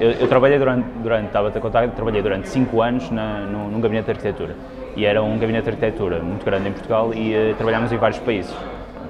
Eu, 0.00 0.10
eu 0.12 0.28
trabalhei 0.28 0.58
durante, 0.58 0.86
durante, 0.98 1.26
estava 1.26 1.48
a 1.48 1.60
contar, 1.60 1.88
trabalhei 1.90 2.22
durante 2.22 2.48
5 2.48 2.82
anos 2.82 3.10
na, 3.10 3.40
num, 3.40 3.68
num, 3.68 3.80
gabinete 3.80 4.06
de 4.06 4.10
arquitetura. 4.12 4.56
E 4.96 5.04
era 5.04 5.22
um 5.22 5.38
gabinete 5.38 5.64
de 5.64 5.70
arquitetura 5.70 6.20
muito 6.20 6.44
grande 6.44 6.68
em 6.68 6.72
Portugal 6.72 7.12
e 7.14 7.34
uh, 7.34 7.54
trabalhámos 7.54 7.92
em 7.92 7.96
vários 7.96 8.18
países. 8.18 8.54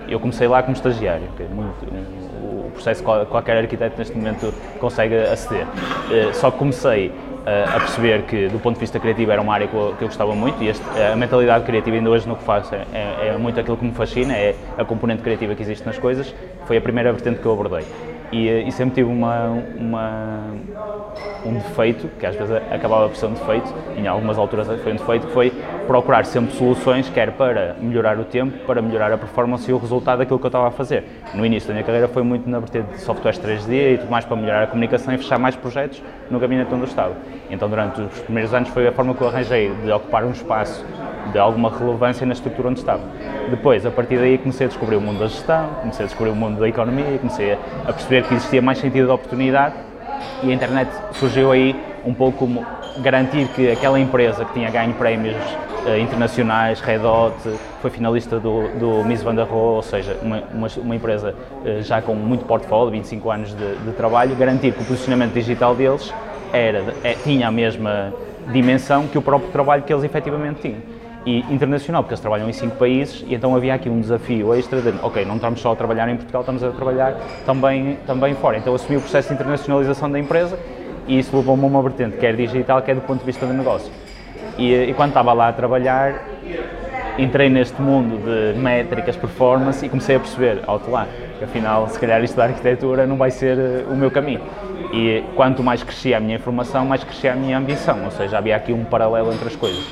Eu 0.08 0.18
comecei 0.20 0.48
lá 0.48 0.62
como 0.62 0.74
estagiário, 0.74 1.28
que 1.36 1.44
é 1.44 1.46
muito, 1.46 1.86
um, 1.86 2.66
o 2.66 2.70
processo 2.72 3.02
que 3.02 3.26
qualquer 3.26 3.56
arquiteto 3.56 3.96
neste 3.96 4.16
momento 4.16 4.52
consegue 4.78 5.16
aceder. 5.16 5.66
Uh, 5.66 6.34
só 6.34 6.50
que 6.50 6.58
comecei 6.58 7.08
uh, 7.08 7.76
a 7.76 7.80
perceber 7.80 8.22
que, 8.22 8.48
do 8.48 8.58
ponto 8.58 8.74
de 8.74 8.80
vista 8.80 8.98
criativo, 8.98 9.30
era 9.30 9.40
uma 9.40 9.54
área 9.54 9.68
que 9.68 9.74
eu, 9.74 9.94
que 9.96 10.04
eu 10.04 10.08
gostava 10.08 10.34
muito 10.34 10.62
e 10.62 10.68
este, 10.68 10.84
a 11.00 11.16
mentalidade 11.16 11.64
criativa, 11.64 11.96
ainda 11.96 12.10
hoje 12.10 12.28
no 12.28 12.36
que 12.36 12.44
faço, 12.44 12.74
é, 12.74 12.84
é, 12.92 13.28
é 13.28 13.38
muito 13.38 13.58
aquilo 13.58 13.76
que 13.76 13.84
me 13.84 13.92
fascina, 13.92 14.34
é 14.34 14.54
a 14.76 14.84
componente 14.84 15.22
criativa 15.22 15.54
que 15.54 15.62
existe 15.62 15.86
nas 15.86 15.98
coisas. 15.98 16.34
Foi 16.66 16.76
a 16.76 16.80
primeira 16.80 17.12
vertente 17.12 17.40
que 17.40 17.46
eu 17.46 17.52
abordei 17.52 17.84
e, 18.32 18.48
eh, 18.48 18.62
e 18.62 18.72
sempre 18.72 18.94
tive 18.96 19.10
uma, 19.10 19.50
uma, 19.76 20.40
um 21.44 21.52
defeito, 21.54 22.08
que 22.18 22.26
às 22.26 22.34
vezes 22.34 22.56
acabava 22.70 23.08
por 23.08 23.16
ser 23.16 23.26
um 23.26 23.34
defeito, 23.34 23.72
em 23.96 24.06
algumas 24.06 24.38
alturas 24.38 24.66
foi 24.82 24.92
um 24.92 24.96
defeito, 24.96 25.26
que 25.26 25.32
foi 25.32 25.52
procurar 25.86 26.24
sempre 26.24 26.52
soluções, 26.54 27.08
quer 27.10 27.32
para 27.32 27.76
melhorar 27.80 28.18
o 28.18 28.24
tempo, 28.24 28.58
para 28.66 28.80
melhorar 28.80 29.12
a 29.12 29.18
performance 29.18 29.70
e 29.70 29.74
o 29.74 29.78
resultado 29.78 30.18
daquilo 30.18 30.38
que 30.38 30.46
eu 30.46 30.48
estava 30.48 30.68
a 30.68 30.70
fazer. 30.70 31.04
No 31.34 31.44
início 31.44 31.68
da 31.68 31.74
minha 31.74 31.84
carreira 31.84 32.08
foi 32.08 32.22
muito 32.22 32.48
na 32.48 32.58
vertente 32.58 32.92
de 32.92 33.00
softwares 33.00 33.38
3D 33.38 33.94
e 33.94 33.98
tudo 33.98 34.10
mais 34.10 34.24
para 34.24 34.36
melhorar 34.36 34.62
a 34.64 34.66
comunicação 34.66 35.12
e 35.12 35.18
fechar 35.18 35.38
mais 35.38 35.54
projetos 35.54 36.02
no 36.32 36.40
gabinete 36.40 36.72
onde 36.72 36.82
eu 36.82 36.88
estava. 36.88 37.14
Então 37.50 37.68
durante 37.68 38.00
os 38.00 38.20
primeiros 38.20 38.52
anos 38.54 38.70
foi 38.70 38.88
a 38.88 38.92
forma 38.92 39.14
que 39.14 39.20
eu 39.20 39.28
arranjei 39.28 39.70
de 39.84 39.92
ocupar 39.92 40.24
um 40.24 40.30
espaço 40.30 40.84
de 41.30 41.38
alguma 41.38 41.70
relevância 41.70 42.26
na 42.26 42.32
estrutura 42.32 42.68
onde 42.68 42.80
estava. 42.80 43.02
Depois, 43.50 43.86
a 43.86 43.90
partir 43.90 44.16
daí, 44.16 44.38
comecei 44.38 44.66
a 44.66 44.68
descobrir 44.68 44.96
o 44.96 45.00
mundo 45.00 45.20
da 45.20 45.26
gestão, 45.28 45.68
comecei 45.80 46.04
a 46.04 46.08
descobrir 46.08 46.30
o 46.30 46.34
mundo 46.34 46.58
da 46.58 46.68
economia, 46.68 47.18
comecei 47.18 47.52
a 47.52 47.92
perceber 47.92 48.24
que 48.24 48.34
existia 48.34 48.60
mais 48.60 48.78
sentido 48.78 49.06
de 49.06 49.12
oportunidade 49.12 49.74
e 50.42 50.50
a 50.50 50.54
internet 50.54 50.90
surgiu 51.12 51.52
aí 51.52 51.76
um 52.04 52.14
pouco 52.14 52.38
como 52.38 52.66
garantir 52.98 53.46
que 53.48 53.70
aquela 53.70 53.98
empresa 54.00 54.44
que 54.44 54.52
tinha 54.54 54.70
ganho 54.70 54.94
prémios 54.94 55.36
internacionais, 56.00 56.80
Red 56.80 57.00
Hot, 57.00 57.34
foi 57.80 57.90
finalista 57.90 58.38
do, 58.38 58.68
do 58.78 59.04
Miss 59.04 59.22
Van 59.22 59.34
der 59.34 59.46
Rohe, 59.46 59.76
ou 59.76 59.82
seja, 59.82 60.16
uma, 60.22 60.42
uma, 60.52 60.68
uma 60.76 60.96
empresa 60.96 61.34
uh, 61.64 61.82
já 61.82 62.00
com 62.00 62.14
muito 62.14 62.44
portfólio, 62.44 62.90
25 62.92 63.30
anos 63.30 63.54
de, 63.54 63.76
de, 63.76 63.92
trabalho, 63.92 64.34
garantir 64.36 64.72
que 64.72 64.82
o 64.82 64.84
posicionamento 64.84 65.32
digital 65.32 65.74
deles 65.74 66.12
era, 66.52 66.94
é, 67.02 67.14
tinha 67.14 67.48
a 67.48 67.50
mesma 67.50 68.12
dimensão 68.52 69.06
que 69.06 69.18
o 69.18 69.22
próprio 69.22 69.50
trabalho 69.50 69.82
que 69.82 69.92
eles 69.92 70.04
efetivamente 70.04 70.60
tinham 70.60 70.80
e 71.24 71.38
internacional, 71.52 72.02
porque 72.02 72.14
eles 72.14 72.20
trabalham 72.20 72.48
em 72.48 72.52
cinco 72.52 72.76
países 72.76 73.24
e 73.26 73.34
então 73.34 73.54
havia 73.54 73.74
aqui 73.74 73.88
um 73.88 74.00
desafio 74.00 74.52
extra 74.54 74.80
de, 74.80 74.92
ok, 75.02 75.24
não 75.24 75.36
estamos 75.36 75.60
só 75.60 75.72
a 75.72 75.76
trabalhar 75.76 76.08
em 76.08 76.16
Portugal, 76.16 76.42
estamos 76.42 76.64
a 76.64 76.70
trabalhar 76.70 77.16
também, 77.46 77.96
também 78.06 78.34
fora. 78.34 78.58
Então 78.58 78.74
assumi 78.74 78.96
o 78.96 79.00
processo 79.00 79.28
de 79.28 79.34
internacionalização 79.34 80.10
da 80.10 80.18
empresa 80.18 80.58
e 81.06 81.18
isso 81.18 81.36
levou-me 81.36 81.62
a 81.62 81.66
uma 81.66 81.82
vertente, 81.82 82.16
quer 82.16 82.34
digital, 82.34 82.82
quer 82.82 82.94
do 82.96 83.02
ponto 83.02 83.20
de 83.20 83.26
vista 83.26 83.46
do 83.46 83.52
negócio. 83.52 83.92
E, 84.58 84.74
e 84.74 84.94
quando 84.94 85.10
estava 85.10 85.32
lá 85.32 85.48
a 85.48 85.52
trabalhar, 85.52 86.14
entrei 87.18 87.48
neste 87.48 87.80
mundo 87.80 88.18
de 88.18 88.58
métricas, 88.58 89.16
performance 89.16 89.84
e 89.84 89.88
comecei 89.88 90.16
a 90.16 90.20
perceber, 90.20 90.62
alto 90.66 90.90
lá, 90.90 91.06
que 91.38 91.44
afinal, 91.44 91.88
se 91.88 91.98
calhar 91.98 92.22
isto 92.22 92.36
da 92.36 92.44
arquitetura 92.44 93.06
não 93.06 93.16
vai 93.16 93.30
ser 93.30 93.58
eh, 93.58 93.84
o 93.88 93.94
meu 93.94 94.10
caminho. 94.10 94.40
E 94.92 95.24
quanto 95.34 95.62
mais 95.62 95.82
crescia 95.82 96.18
a 96.18 96.20
minha 96.20 96.36
informação, 96.36 96.84
mais 96.84 97.02
crescia 97.02 97.32
a 97.32 97.36
minha 97.36 97.56
ambição, 97.56 98.04
ou 98.04 98.10
seja, 98.10 98.38
havia 98.38 98.56
aqui 98.56 98.72
um 98.72 98.84
paralelo 98.84 99.32
entre 99.32 99.48
as 99.48 99.56
coisas 99.56 99.84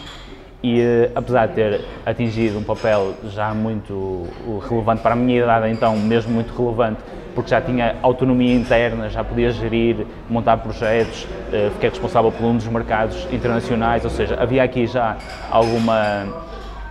e 0.63 0.81
eh, 0.81 1.11
apesar 1.15 1.47
de 1.47 1.55
ter 1.55 1.81
atingido 2.05 2.59
um 2.59 2.63
papel 2.63 3.15
já 3.25 3.55
muito 3.55 4.27
relevante 4.69 5.03
para 5.03 5.13
a 5.13 5.17
minha 5.17 5.43
idade, 5.43 5.71
então 5.71 5.97
mesmo 5.97 6.33
muito 6.33 6.55
relevante, 6.55 7.01
porque 7.35 7.51
já 7.51 7.61
tinha 7.61 7.97
autonomia 8.03 8.55
interna, 8.55 9.09
já 9.09 9.23
podia 9.23 9.51
gerir, 9.51 10.07
montar 10.29 10.57
projetos, 10.59 11.27
eh, 11.53 11.71
fiquei 11.75 11.91
responsável 11.91 12.31
por 12.33 12.45
um 12.45 12.57
dos 12.57 12.67
mercados 12.67 13.27
internacionais, 13.33 14.05
ou 14.05 14.11
seja, 14.11 14.37
havia 14.41 14.63
aqui 14.63 14.87
já 14.87 15.17
alguma 15.51 16.27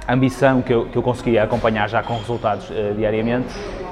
ambição 0.08 0.62
que 0.62 0.74
eu, 0.74 0.86
que 0.86 0.98
eu 0.98 1.04
conseguia 1.04 1.44
acompanhar 1.44 1.88
já 1.88 2.02
com 2.02 2.18
resultados 2.18 2.70
uh, 2.70 2.96
diariamente, 2.96 3.48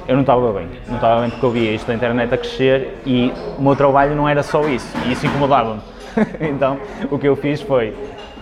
eu 0.07 0.15
não 0.15 0.21
estava 0.21 0.51
bem. 0.53 0.67
Não 0.87 0.95
estava 0.95 1.21
bem 1.21 1.29
porque 1.29 1.45
eu 1.45 1.51
via 1.51 1.71
isto 1.71 1.85
da 1.85 1.93
internet 1.93 2.33
a 2.33 2.37
crescer 2.37 3.01
e 3.05 3.31
o 3.57 3.61
meu 3.61 3.75
trabalho 3.75 4.15
não 4.15 4.27
era 4.27 4.41
só 4.41 4.67
isso, 4.67 4.87
e 5.05 5.11
isso 5.11 5.25
incomodava-me. 5.27 5.81
então, 6.41 6.79
o 7.11 7.19
que 7.19 7.27
eu 7.27 7.35
fiz 7.35 7.61
foi 7.61 7.93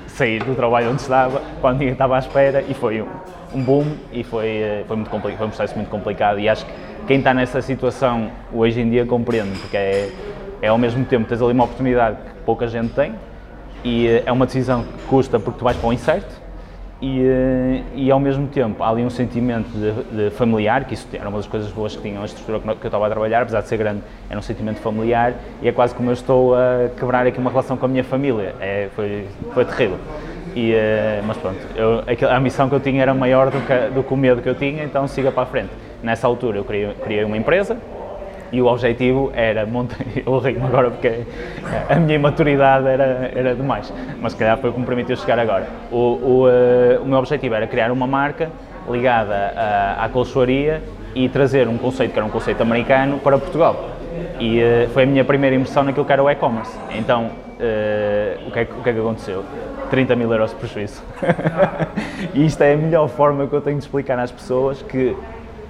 sair 0.08 0.44
do 0.44 0.56
trabalho 0.56 0.92
onde 0.92 1.02
estava, 1.02 1.42
quando 1.60 1.80
ninguém 1.80 1.94
estava 1.94 2.16
à 2.16 2.20
espera, 2.20 2.64
e 2.68 2.74
foi 2.74 3.02
um, 3.02 3.08
um 3.56 3.64
boom 3.64 3.86
e 4.12 4.24
foi, 4.24 4.48
eh, 4.48 4.84
foi, 4.88 4.96
muito 4.98 5.10
complicado, 5.10 5.38
foi 5.38 5.48
um 5.48 5.50
processo 5.50 5.76
muito 5.76 5.90
complicado. 5.90 6.40
E 6.40 6.50
acho 6.50 6.66
que 6.66 6.72
quem 7.08 7.20
está 7.20 7.34
nessa 7.34 7.62
situação 7.62 8.30
hoje 8.54 8.82
em 8.82 8.90
dia 8.90 9.06
compreende, 9.06 9.58
porque 9.60 9.78
é, 9.78 10.12
é 10.62 10.68
ao 10.68 10.78
mesmo 10.78 11.06
tempo 11.06 11.28
tens 11.28 11.42
ali 11.42 11.54
uma 11.54 11.64
oportunidade 11.64 12.18
que 12.18 12.44
pouca 12.46 12.68
gente 12.68 12.94
tem 12.94 13.14
e 13.84 14.08
eh, 14.08 14.24
é 14.26 14.32
uma 14.32 14.46
decisão 14.46 14.84
que 14.84 15.04
custa 15.08 15.40
porque 15.40 15.60
tu 15.60 15.64
vais 15.64 15.78
para 15.78 15.88
o 15.88 15.94
incerto 15.94 16.46
e, 17.02 17.22
eh, 17.22 17.84
e 17.94 18.12
ao 18.12 18.20
mesmo 18.20 18.48
tempo 18.48 18.84
há 18.84 18.90
ali 18.90 19.04
um 19.04 19.10
sentimento 19.10 19.70
de, 19.70 20.30
de, 20.30 20.30
familiar, 20.32 20.86
que 20.86 20.94
isso 20.94 21.08
era 21.14 21.30
uma 21.30 21.38
das 21.38 21.48
coisas 21.48 21.72
boas 21.72 21.96
que 21.96 22.02
tinha 22.02 22.20
a 22.20 22.26
estrutura 22.26 22.60
que 22.60 22.68
eu 22.68 22.88
estava 22.88 23.06
a 23.06 23.10
trabalhar, 23.10 23.44
apesar 23.44 23.62
de 23.62 23.68
ser 23.68 23.78
grande, 23.78 24.02
era 24.30 24.40
um 24.40 24.44
sentimento 24.44 24.80
familiar 24.80 25.34
e 25.62 25.68
é 25.68 25.72
quase 25.72 25.94
como 25.94 26.10
eu 26.10 26.14
estou 26.14 26.56
a 26.56 26.90
quebrar 26.98 27.28
aqui 27.28 27.38
uma 27.38 27.50
relação 27.50 27.78
com 27.78 27.86
a 27.86 27.90
minha 27.90 28.04
família, 28.04 28.56
é, 28.60 28.90
foi, 28.96 29.28
foi 29.54 29.66
terrível. 29.66 30.00
E, 30.56 30.74
eh, 30.74 31.22
mas 31.28 31.36
pronto, 31.38 31.60
eu, 31.76 32.02
a 32.30 32.40
missão 32.40 32.70
que 32.70 32.76
eu 32.76 32.80
tinha 32.80 33.02
era 33.02 33.14
maior 33.14 33.52
do 33.52 33.60
que, 33.60 33.94
do 33.94 34.04
que 34.04 34.14
o 34.14 34.18
medo 34.18 34.42
que 34.42 34.48
eu 34.48 34.56
tinha, 34.56 34.86
então 34.86 35.06
siga 35.06 35.30
para 35.30 35.44
a 35.44 35.46
frente. 35.46 35.70
Nessa 36.02 36.28
altura 36.28 36.58
eu 36.58 36.64
criei, 36.64 36.94
criei 37.04 37.24
uma 37.26 37.36
empresa, 37.36 37.78
e 38.52 38.62
o 38.62 38.68
objetivo 38.68 39.32
era 39.36 39.66
montar. 39.66 39.98
Eu 40.26 40.38
rio 40.40 40.64
agora 40.64 40.92
porque 40.92 41.26
a 41.90 41.96
minha 41.96 42.16
imaturidade 42.16 42.88
era, 42.88 43.32
era 43.36 43.56
demais, 43.56 43.92
mas 44.22 44.32
se 44.32 44.38
calhar 44.38 44.58
foi 44.58 44.70
o 44.70 44.74
que 44.74 44.80
me 44.80 44.86
permitiu 44.86 45.18
chegar 45.18 45.38
agora. 45.40 45.68
O, 45.92 45.98
o, 45.98 46.48
uh, 46.48 47.02
o 47.04 47.06
meu 47.06 47.20
objetivo 47.20 47.54
era 47.54 47.68
criar 47.68 47.92
uma 47.92 48.08
marca 48.08 48.50
ligada 48.90 49.54
à, 49.56 50.06
à 50.06 50.10
colchoaria 50.10 50.82
e 51.14 51.28
trazer 51.28 51.68
um 51.68 51.78
conceito 51.78 52.12
que 52.14 52.20
era 52.20 52.26
um 52.26 52.30
conceito 52.30 52.62
americano 52.62 53.20
para 53.20 53.38
Portugal. 53.38 53.90
E 54.40 54.62
foi 54.94 55.04
a 55.04 55.06
minha 55.06 55.26
primeira 55.26 55.56
imersão 55.56 55.84
naquilo 55.84 56.06
que 56.06 56.14
era 56.14 56.24
o 56.24 56.30
e-commerce. 56.30 56.78
Então, 56.92 57.32
o, 58.48 58.52
que 58.52 58.60
é, 58.60 58.64
o 58.64 58.84
que 58.84 58.90
é 58.90 58.94
que 58.94 59.00
aconteceu? 59.00 59.44
30 59.90 60.16
mil 60.16 60.32
euros 60.32 60.52
de 60.52 60.56
prejuízo. 60.58 61.02
e 62.34 62.46
isto 62.46 62.62
é 62.62 62.74
a 62.74 62.78
melhor 62.78 63.08
forma 63.08 63.48
que 63.48 63.54
eu 63.54 63.62
tenho 63.62 63.78
de 63.78 63.84
explicar 63.84 64.18
às 64.20 64.32
pessoas 64.32 64.82
que 64.82 65.16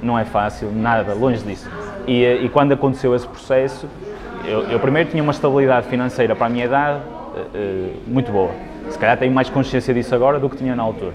não 0.02 0.18
é 0.18 0.26
fácil, 0.26 0.72
nada, 0.72 1.14
longe 1.14 1.44
disso. 1.44 1.70
E, 2.08 2.24
e 2.24 2.50
quando 2.50 2.74
aconteceu 2.74 3.16
esse 3.16 3.28
processo, 3.28 3.88
eu, 4.46 4.64
eu, 4.64 4.80
primeiro 4.80 5.10
tinha 5.10 5.24
uma 5.24 5.32
estabilidade 5.32 5.88
financeira 5.88 6.36
para 6.36 6.48
a 6.48 6.50
minha 6.50 6.66
idade 6.66 7.00
uh, 7.00 7.94
muito 8.08 8.32
boa. 8.32 8.52
Se 8.90 9.00
calhar 9.00 9.18
tenho 9.18 9.34
mais 9.34 9.50
consciência 9.50 9.94
disso 9.94 10.14
agora 10.14 10.40
do 10.40 10.50
que 10.50 10.58
tinha 10.58 10.76
na 10.76 10.84
altura. 10.84 11.14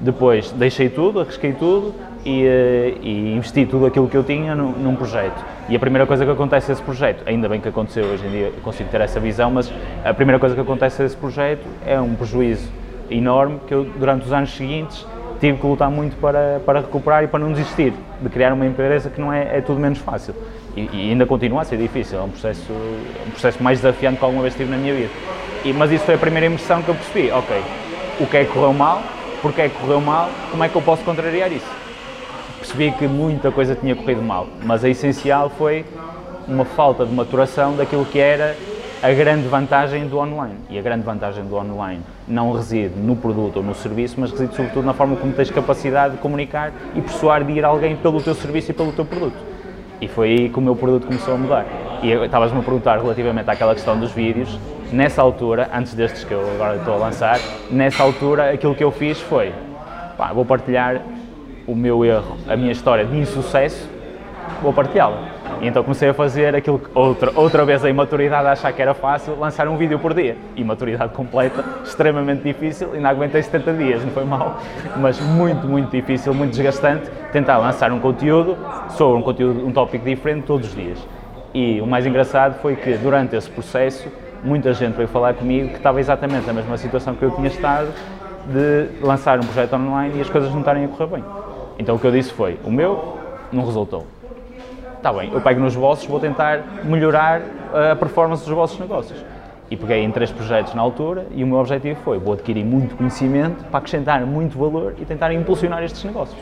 Depois 0.00 0.50
deixei 0.50 0.88
tudo, 0.88 1.20
arrisquei 1.20 1.52
tudo 1.52 1.94
e, 2.24 2.44
uh, 2.44 2.98
e 3.02 3.34
investi 3.34 3.66
tudo 3.66 3.86
aquilo 3.86 4.08
que 4.08 4.16
eu 4.16 4.24
tinha 4.24 4.54
num, 4.54 4.72
num, 4.72 4.94
projeto. 4.94 5.44
E 5.68 5.76
a 5.76 5.78
primeira 5.78 6.06
coisa 6.06 6.24
que 6.24 6.30
acontece 6.30 6.70
a 6.70 6.74
esse 6.74 6.82
projeto, 6.82 7.22
ainda 7.26 7.48
bem 7.48 7.60
que 7.60 7.68
aconteceu, 7.68 8.04
hoje 8.04 8.26
em 8.26 8.30
dia 8.30 8.52
consigo 8.62 8.88
ter 8.90 9.00
essa 9.00 9.18
visão, 9.20 9.50
mas 9.50 9.72
a 10.04 10.14
primeira 10.14 10.38
coisa 10.38 10.54
que 10.54 10.60
acontece 10.60 11.02
a 11.02 11.04
esse 11.04 11.16
projeto 11.16 11.66
é 11.86 12.00
um 12.00 12.14
prejuízo 12.14 12.68
enorme 13.10 13.60
que 13.66 13.74
eu, 13.74 13.84
durante 13.84 14.26
os 14.26 14.32
anos 14.32 14.54
seguintes, 14.54 15.06
tive 15.40 15.58
que 15.58 15.66
lutar 15.66 15.90
muito 15.90 16.16
para, 16.18 16.60
para 16.64 16.80
recuperar 16.80 17.24
e 17.24 17.26
para 17.26 17.40
não 17.40 17.52
desistir 17.52 17.92
de 18.20 18.28
criar 18.28 18.52
uma 18.52 18.64
empresa 18.64 19.10
que 19.10 19.20
não 19.20 19.32
é, 19.32 19.58
é 19.58 19.60
tudo 19.60 19.80
menos 19.80 19.98
fácil. 19.98 20.34
E, 20.76 20.88
e, 20.92 21.10
ainda 21.10 21.26
continua 21.26 21.62
a 21.62 21.64
ser 21.64 21.76
difícil, 21.76 22.18
é 22.18 22.22
um 22.22 22.30
processo, 22.30 22.72
um 23.26 23.30
processo 23.30 23.62
mais 23.62 23.80
desafiante 23.80 24.18
que 24.18 24.24
alguma 24.24 24.42
vez 24.42 24.54
tive 24.54 24.70
na 24.70 24.76
minha 24.76 24.94
vida. 24.94 25.10
E, 25.64 25.72
mas 25.72 25.90
isso 25.90 26.04
foi 26.04 26.14
a 26.14 26.18
primeira 26.18 26.46
impressão 26.46 26.80
que 26.80 26.88
eu 26.88 26.94
percebi, 26.94 27.30
ok, 27.30 27.62
o 28.20 28.26
que 28.26 28.36
é 28.36 28.44
que 28.44 28.52
correu 28.52 28.72
mal, 28.72 29.02
porque 29.42 29.60
é 29.62 29.68
que 29.68 29.74
correu 29.76 30.00
mal, 30.00 30.30
como 30.50 30.62
é 30.62 30.68
que 30.68 30.76
eu 30.76 30.82
posso 30.82 31.02
contrariar 31.02 31.50
isso? 31.52 31.81
Percebi 32.62 32.92
que 32.92 33.08
muita 33.08 33.50
coisa 33.50 33.74
tinha 33.74 33.96
corrido 33.96 34.22
mal, 34.22 34.46
mas 34.62 34.84
a 34.84 34.88
essencial 34.88 35.50
foi 35.50 35.84
uma 36.46 36.64
falta 36.64 37.04
de 37.04 37.12
maturação 37.12 37.74
daquilo 37.74 38.04
que 38.04 38.20
era 38.20 38.56
a 39.02 39.10
grande 39.10 39.48
vantagem 39.48 40.06
do 40.06 40.16
online. 40.16 40.54
E 40.70 40.78
a 40.78 40.82
grande 40.82 41.02
vantagem 41.02 41.42
do 41.42 41.56
online 41.56 42.02
não 42.28 42.52
reside 42.52 42.94
no 42.96 43.16
produto 43.16 43.56
ou 43.56 43.64
no 43.64 43.74
serviço, 43.74 44.14
mas 44.16 44.30
reside 44.30 44.54
sobretudo 44.54 44.84
na 44.84 44.94
forma 44.94 45.16
como 45.16 45.32
tens 45.32 45.50
capacidade 45.50 46.14
de 46.14 46.20
comunicar 46.20 46.72
e 46.94 47.00
persuadir 47.00 47.64
alguém 47.64 47.96
pelo 47.96 48.22
teu 48.22 48.32
serviço 48.32 48.70
e 48.70 48.74
pelo 48.74 48.92
teu 48.92 49.04
produto. 49.04 49.38
E 50.00 50.06
foi 50.06 50.28
aí 50.28 50.48
que 50.48 50.58
o 50.60 50.62
meu 50.62 50.76
produto 50.76 51.08
começou 51.08 51.34
a 51.34 51.36
mudar. 51.36 51.66
E 52.00 52.12
estavas-me 52.12 52.60
a 52.60 52.62
perguntar 52.62 53.00
relativamente 53.00 53.50
àquela 53.50 53.74
questão 53.74 53.98
dos 53.98 54.12
vídeos. 54.12 54.56
Nessa 54.92 55.20
altura, 55.20 55.68
antes 55.74 55.94
destes 55.94 56.22
que 56.22 56.32
eu 56.32 56.48
agora 56.54 56.76
estou 56.76 56.94
a 56.94 56.98
lançar, 56.98 57.40
nessa 57.72 58.04
altura 58.04 58.52
aquilo 58.52 58.72
que 58.72 58.84
eu 58.84 58.92
fiz 58.92 59.20
foi, 59.20 59.52
pá, 60.16 60.32
vou 60.32 60.44
partilhar 60.44 61.02
o 61.66 61.74
meu 61.74 62.04
erro, 62.04 62.36
a 62.48 62.56
minha 62.56 62.72
história 62.72 63.04
de 63.04 63.16
insucesso, 63.16 63.88
vou 64.62 64.72
partilhá-la. 64.72 65.42
E 65.60 65.68
então 65.68 65.82
comecei 65.82 66.08
a 66.08 66.14
fazer 66.14 66.56
aquilo 66.56 66.78
que 66.78 66.88
outra, 66.92 67.32
outra 67.34 67.64
vez 67.64 67.84
a 67.84 67.90
imaturidade 67.90 68.48
a 68.48 68.52
achar 68.52 68.72
que 68.72 68.82
era 68.82 68.94
fácil, 68.94 69.38
lançar 69.38 69.68
um 69.68 69.76
vídeo 69.76 69.98
por 69.98 70.12
dia. 70.12 70.36
Imaturidade 70.56 71.12
completa, 71.12 71.64
extremamente 71.84 72.42
difícil, 72.42 72.92
ainda 72.92 73.08
aguentei 73.08 73.42
70 73.42 73.72
dias, 73.74 74.04
não 74.04 74.10
foi 74.10 74.24
mal, 74.24 74.58
mas 74.96 75.20
muito, 75.20 75.66
muito 75.66 75.90
difícil, 75.90 76.34
muito 76.34 76.50
desgastante, 76.50 77.08
tentar 77.32 77.58
lançar 77.58 77.92
um 77.92 78.00
conteúdo 78.00 78.56
sobre 78.90 79.18
um 79.18 79.22
conteúdo, 79.22 79.66
um 79.66 79.72
tópico 79.72 80.04
diferente 80.04 80.46
todos 80.46 80.68
os 80.68 80.74
dias. 80.74 80.98
E 81.54 81.80
o 81.80 81.86
mais 81.86 82.06
engraçado 82.06 82.60
foi 82.60 82.74
que 82.74 82.94
durante 82.94 83.36
esse 83.36 83.48
processo, 83.48 84.08
muita 84.42 84.72
gente 84.72 84.96
veio 84.96 85.08
falar 85.08 85.34
comigo 85.34 85.68
que 85.68 85.76
estava 85.76 86.00
exatamente 86.00 86.46
na 86.46 86.52
mesma 86.52 86.76
situação 86.76 87.14
que 87.14 87.22
eu 87.22 87.30
tinha 87.30 87.48
estado 87.48 87.88
de 88.46 89.04
lançar 89.04 89.38
um 89.38 89.42
projeto 89.42 89.74
online 89.74 90.18
e 90.18 90.20
as 90.20 90.30
coisas 90.30 90.50
não 90.50 90.60
estarem 90.60 90.86
a 90.86 90.88
correr 90.88 91.06
bem. 91.06 91.24
Então 91.78 91.96
o 91.96 91.98
que 91.98 92.06
eu 92.06 92.12
disse 92.12 92.32
foi, 92.32 92.58
o 92.64 92.70
meu 92.70 93.18
não 93.52 93.64
resultou. 93.64 94.06
Está 94.96 95.12
bem, 95.12 95.30
eu 95.32 95.40
pego 95.40 95.60
nos 95.60 95.74
vossos, 95.74 96.06
vou 96.06 96.20
tentar 96.20 96.60
melhorar 96.84 97.40
a 97.92 97.96
performance 97.96 98.44
dos 98.44 98.54
vossos 98.54 98.78
negócios. 98.78 99.24
E 99.70 99.76
peguei 99.76 100.04
em 100.04 100.10
três 100.10 100.30
projetos 100.30 100.74
na 100.74 100.82
altura 100.82 101.26
e 101.34 101.42
o 101.42 101.46
meu 101.46 101.58
objetivo 101.58 101.98
foi, 102.04 102.18
vou 102.18 102.34
adquirir 102.34 102.64
muito 102.64 102.94
conhecimento 102.94 103.64
para 103.64 103.78
acrescentar 103.78 104.24
muito 104.26 104.58
valor 104.58 104.94
e 104.98 105.04
tentar 105.04 105.32
impulsionar 105.32 105.82
estes 105.82 106.04
negócios. 106.04 106.38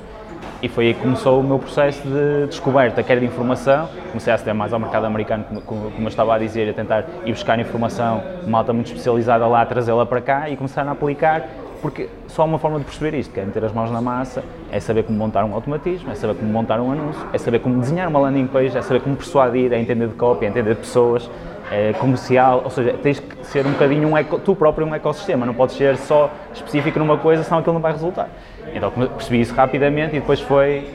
E 0.62 0.68
foi 0.68 0.88
aí 0.88 0.94
que 0.94 1.00
começou 1.00 1.40
o 1.40 1.42
meu 1.42 1.58
processo 1.58 2.02
de 2.06 2.46
descoberta, 2.48 3.02
quer 3.02 3.18
de 3.18 3.24
informação, 3.24 3.88
comecei 4.08 4.30
a 4.30 4.34
aceder 4.34 4.54
mais 4.54 4.74
ao 4.74 4.78
mercado 4.78 5.06
americano, 5.06 5.44
como, 5.64 5.90
eu 5.98 6.08
estava 6.08 6.34
a 6.34 6.38
dizer, 6.38 6.68
a 6.68 6.74
tentar 6.74 7.06
ir 7.24 7.32
buscar 7.32 7.58
informação, 7.58 8.22
uma 8.46 8.58
alta 8.58 8.72
muito 8.72 8.88
especializada 8.88 9.46
lá, 9.46 9.64
trazê-la 9.64 10.04
para 10.04 10.20
cá 10.20 10.50
e 10.50 10.56
começar 10.56 10.86
a 10.86 10.90
aplicar 10.90 11.48
porque 11.80 12.08
só 12.28 12.42
há 12.42 12.44
uma 12.44 12.58
forma 12.58 12.78
de 12.78 12.84
perceber 12.84 13.16
isto, 13.16 13.32
que 13.32 13.40
é 13.40 13.44
meter 13.44 13.64
as 13.64 13.72
mãos 13.72 13.90
na 13.90 14.00
massa, 14.00 14.42
é 14.70 14.78
saber 14.80 15.04
como 15.04 15.18
montar 15.18 15.44
um 15.44 15.54
automatismo, 15.54 16.10
é 16.10 16.14
saber 16.14 16.34
como 16.34 16.50
montar 16.50 16.80
um 16.80 16.92
anúncio, 16.92 17.20
é 17.32 17.38
saber 17.38 17.60
como 17.60 17.80
desenhar 17.80 18.08
uma 18.08 18.20
landing 18.20 18.46
page, 18.46 18.76
é 18.76 18.82
saber 18.82 19.00
como 19.00 19.16
persuadir, 19.16 19.72
é 19.72 19.80
entender 19.80 20.08
de 20.08 20.14
cópia, 20.14 20.46
é 20.46 20.50
entender 20.50 20.74
de 20.74 20.80
pessoas, 20.80 21.28
é 21.70 21.92
comercial, 21.94 22.62
ou 22.64 22.70
seja, 22.70 22.94
tens 22.94 23.20
que 23.20 23.46
ser 23.46 23.64
um 23.64 23.72
bocadinho 23.72 24.08
um 24.08 24.16
eco, 24.16 24.38
tu 24.38 24.56
próprio 24.56 24.86
um 24.86 24.94
ecossistema, 24.94 25.46
não 25.46 25.54
podes 25.54 25.76
ser 25.76 25.96
só 25.96 26.30
específico 26.52 26.98
numa 26.98 27.16
coisa, 27.16 27.44
senão 27.44 27.60
aquilo 27.60 27.74
não 27.74 27.80
vai 27.80 27.92
resultar. 27.92 28.28
Então 28.74 28.90
percebi 28.90 29.40
isso 29.40 29.54
rapidamente 29.54 30.16
e 30.16 30.20
depois 30.20 30.40
foi 30.40 30.88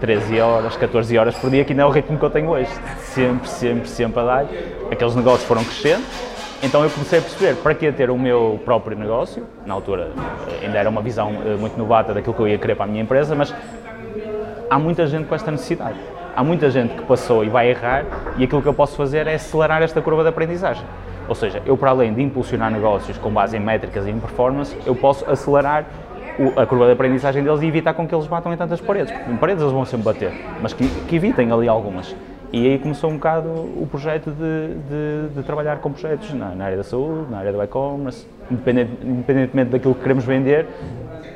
13 0.00 0.40
horas, 0.40 0.76
14 0.76 1.16
horas 1.16 1.34
por 1.36 1.50
dia, 1.50 1.64
que 1.64 1.72
ainda 1.72 1.82
é 1.82 1.86
o 1.86 1.90
ritmo 1.90 2.18
que 2.18 2.24
eu 2.24 2.30
tenho 2.30 2.50
hoje. 2.50 2.70
Sempre, 2.98 3.48
sempre, 3.48 3.88
sempre 3.88 4.20
a 4.20 4.24
dar. 4.24 4.46
Aqueles 4.90 5.16
negócios 5.16 5.44
foram 5.48 5.64
crescendo, 5.64 6.04
então 6.62 6.82
eu 6.82 6.90
comecei 6.90 7.18
a 7.18 7.22
perceber 7.22 7.56
para 7.56 7.74
que 7.74 7.90
ter 7.92 8.10
o 8.10 8.18
meu 8.18 8.60
próprio 8.64 8.96
negócio, 8.96 9.46
na 9.66 9.74
altura 9.74 10.10
eh, 10.48 10.66
ainda 10.66 10.78
era 10.78 10.88
uma 10.88 11.02
visão 11.02 11.30
eh, 11.44 11.56
muito 11.56 11.76
novata 11.76 12.14
daquilo 12.14 12.34
que 12.34 12.40
eu 12.40 12.48
ia 12.48 12.58
querer 12.58 12.74
para 12.74 12.84
a 12.84 12.88
minha 12.88 13.02
empresa, 13.02 13.34
mas 13.34 13.54
há 14.70 14.78
muita 14.78 15.06
gente 15.06 15.26
com 15.26 15.34
esta 15.34 15.50
necessidade. 15.50 15.98
Há 16.36 16.42
muita 16.42 16.68
gente 16.70 16.94
que 16.94 17.02
passou 17.02 17.44
e 17.44 17.48
vai 17.48 17.70
errar 17.70 18.04
e 18.36 18.44
aquilo 18.44 18.60
que 18.60 18.68
eu 18.68 18.74
posso 18.74 18.96
fazer 18.96 19.26
é 19.26 19.34
acelerar 19.34 19.82
esta 19.82 20.02
curva 20.02 20.22
de 20.22 20.30
aprendizagem. 20.30 20.84
Ou 21.28 21.34
seja, 21.34 21.62
eu 21.64 21.76
para 21.76 21.90
além 21.90 22.12
de 22.12 22.22
impulsionar 22.22 22.70
negócios 22.70 23.16
com 23.18 23.30
base 23.30 23.56
em 23.56 23.60
métricas 23.60 24.06
e 24.06 24.10
em 24.10 24.18
performance, 24.18 24.76
eu 24.84 24.94
posso 24.94 25.28
acelerar 25.30 25.84
a 26.56 26.66
curva 26.66 26.86
de 26.86 26.92
aprendizagem 26.92 27.42
deles 27.42 27.62
e 27.62 27.66
evitar 27.66 27.94
com 27.94 28.06
que 28.06 28.14
eles 28.14 28.26
batam 28.26 28.52
em 28.52 28.56
tantas 28.56 28.80
paredes. 28.80 29.12
Porque 29.12 29.30
em 29.30 29.36
paredes 29.36 29.62
eles 29.62 29.72
vão 29.72 29.84
sempre 29.84 30.04
bater, 30.04 30.32
mas 30.60 30.72
que, 30.72 30.86
que 30.86 31.16
evitem 31.16 31.52
ali 31.52 31.68
algumas. 31.68 32.14
E 32.54 32.68
aí 32.68 32.78
começou 32.78 33.10
um 33.10 33.14
bocado 33.14 33.48
o 33.48 33.84
projeto 33.90 34.30
de, 34.30 34.74
de, 34.88 35.34
de 35.34 35.42
trabalhar 35.42 35.78
com 35.78 35.90
projetos 35.90 36.32
na, 36.34 36.50
na, 36.50 36.66
área 36.66 36.76
da 36.76 36.84
saúde, 36.84 37.28
na 37.28 37.38
área 37.38 37.52
do 37.52 37.60
e-commerce, 37.60 38.24
independente, 38.48 38.92
independentemente 39.02 39.70
daquilo 39.70 39.92
que 39.92 40.02
queremos 40.02 40.24
vender, 40.24 40.64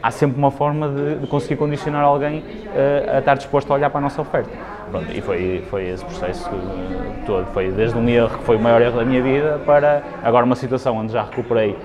há 0.00 0.12
sempre 0.12 0.38
uma 0.38 0.53
forma 0.53 0.88
de, 0.88 1.17
de 1.17 1.26
conseguir 1.26 1.56
condicionar 1.56 2.05
alguém 2.05 2.38
uh, 2.38 3.17
a 3.17 3.19
estar 3.19 3.35
disposto 3.35 3.69
a 3.73 3.75
olhar 3.75 3.91
para 3.91 3.99
a 3.99 4.03
nossa 4.03 4.23
oferta. 4.23 4.49
Pronto, 4.93 5.11
e 5.12 5.20
foi, 5.20 5.65
foi 5.69 5.88
esse 5.88 6.05
processo 6.05 6.49
todo. 7.26 7.47
Foi 7.47 7.69
desde 7.73 7.99
um 7.99 8.09
erro 8.09 8.38
que 8.38 8.44
foi 8.44 8.55
o 8.55 8.61
maior 8.61 8.81
erro 8.81 8.99
da 8.99 9.05
minha 9.05 9.20
vida 9.20 9.61
para 9.67 10.05
agora 10.23 10.47
uma 10.47 10.55
situação 10.55 10.97
onde 10.99 11.12
já 11.12 11.25
recuperei 11.25 11.73
uh, 11.73 11.76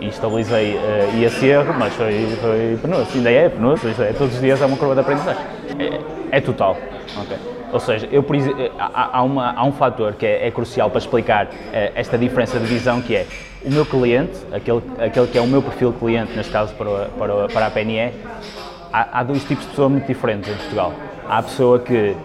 e 0.00 0.06
estabilizei 0.06 0.76
uh, 0.76 1.20
esse 1.20 1.46
erro, 1.46 1.74
mas 1.76 1.92
foi, 1.94 2.28
foi 2.40 2.78
penoso. 2.80 3.08
Ainda 3.12 3.28
é 3.28 3.48
penoso, 3.48 3.88
é, 4.00 4.12
todos 4.12 4.36
os 4.36 4.40
dias 4.40 4.62
é 4.62 4.66
uma 4.66 4.76
curva 4.76 4.94
de 4.94 5.00
aprendizagem. 5.00 5.42
É, 6.30 6.36
é 6.36 6.40
total. 6.40 6.76
Okay. 7.24 7.38
Ou 7.72 7.80
seja, 7.80 8.08
eu, 8.10 8.24
eh, 8.58 8.70
há, 8.78 9.22
uma, 9.22 9.52
há 9.52 9.64
um 9.64 9.72
fator 9.72 10.14
que 10.14 10.24
é, 10.24 10.46
é 10.46 10.50
crucial 10.50 10.88
para 10.88 10.98
explicar 10.98 11.48
é, 11.72 11.92
esta 11.94 12.16
diferença 12.16 12.58
de 12.58 12.66
visão 12.66 13.02
que 13.02 13.14
é 13.14 13.26
o 13.64 13.70
meu 13.70 13.84
cliente, 13.84 14.38
aquele, 14.52 14.82
aquele 14.98 15.26
que 15.26 15.36
é 15.36 15.40
o 15.40 15.46
meu 15.46 15.60
perfil 15.60 15.92
cliente, 15.92 16.32
neste 16.36 16.52
caso 16.52 16.74
para, 16.74 17.06
para, 17.18 17.48
para 17.48 17.66
a 17.66 17.70
PNE, 17.70 18.12
há, 18.92 19.20
há 19.20 19.22
dois 19.22 19.42
tipos 19.44 19.64
de 19.64 19.70
pessoas 19.70 19.90
muito 19.90 20.06
diferentes 20.06 20.50
em 20.50 20.56
Portugal. 20.56 20.92
Há 21.28 21.38
a 21.38 21.42
pessoa 21.42 21.80
que 21.80 22.16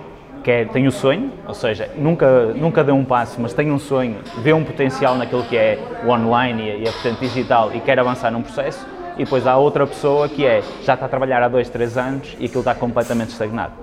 quer, 0.43 0.67
tem 0.69 0.87
o 0.87 0.91
sonho, 0.91 1.31
ou 1.47 1.53
seja, 1.53 1.89
nunca, 1.95 2.45
nunca 2.53 2.83
deu 2.83 2.95
um 2.95 3.03
passo, 3.03 3.41
mas 3.41 3.53
tem 3.53 3.71
um 3.71 3.79
sonho, 3.79 4.17
vê 4.37 4.53
um 4.53 4.63
potencial 4.63 5.15
naquilo 5.15 5.43
que 5.43 5.57
é 5.57 5.79
o 6.05 6.09
online 6.09 6.61
e, 6.61 6.83
e 6.83 6.87
a 6.87 7.11
digital 7.19 7.71
e 7.73 7.79
quer 7.79 7.99
avançar 7.99 8.31
num 8.31 8.41
processo, 8.41 8.85
e 9.15 9.23
depois 9.23 9.45
há 9.45 9.57
outra 9.57 9.85
pessoa 9.85 10.29
que 10.29 10.45
é, 10.45 10.61
já 10.83 10.93
está 10.93 11.05
a 11.05 11.09
trabalhar 11.09 11.43
há 11.43 11.47
dois, 11.47 11.69
três 11.69 11.97
anos 11.97 12.35
e 12.39 12.45
aquilo 12.45 12.61
está 12.61 12.73
completamente 12.73 13.29
estagnado. 13.29 13.73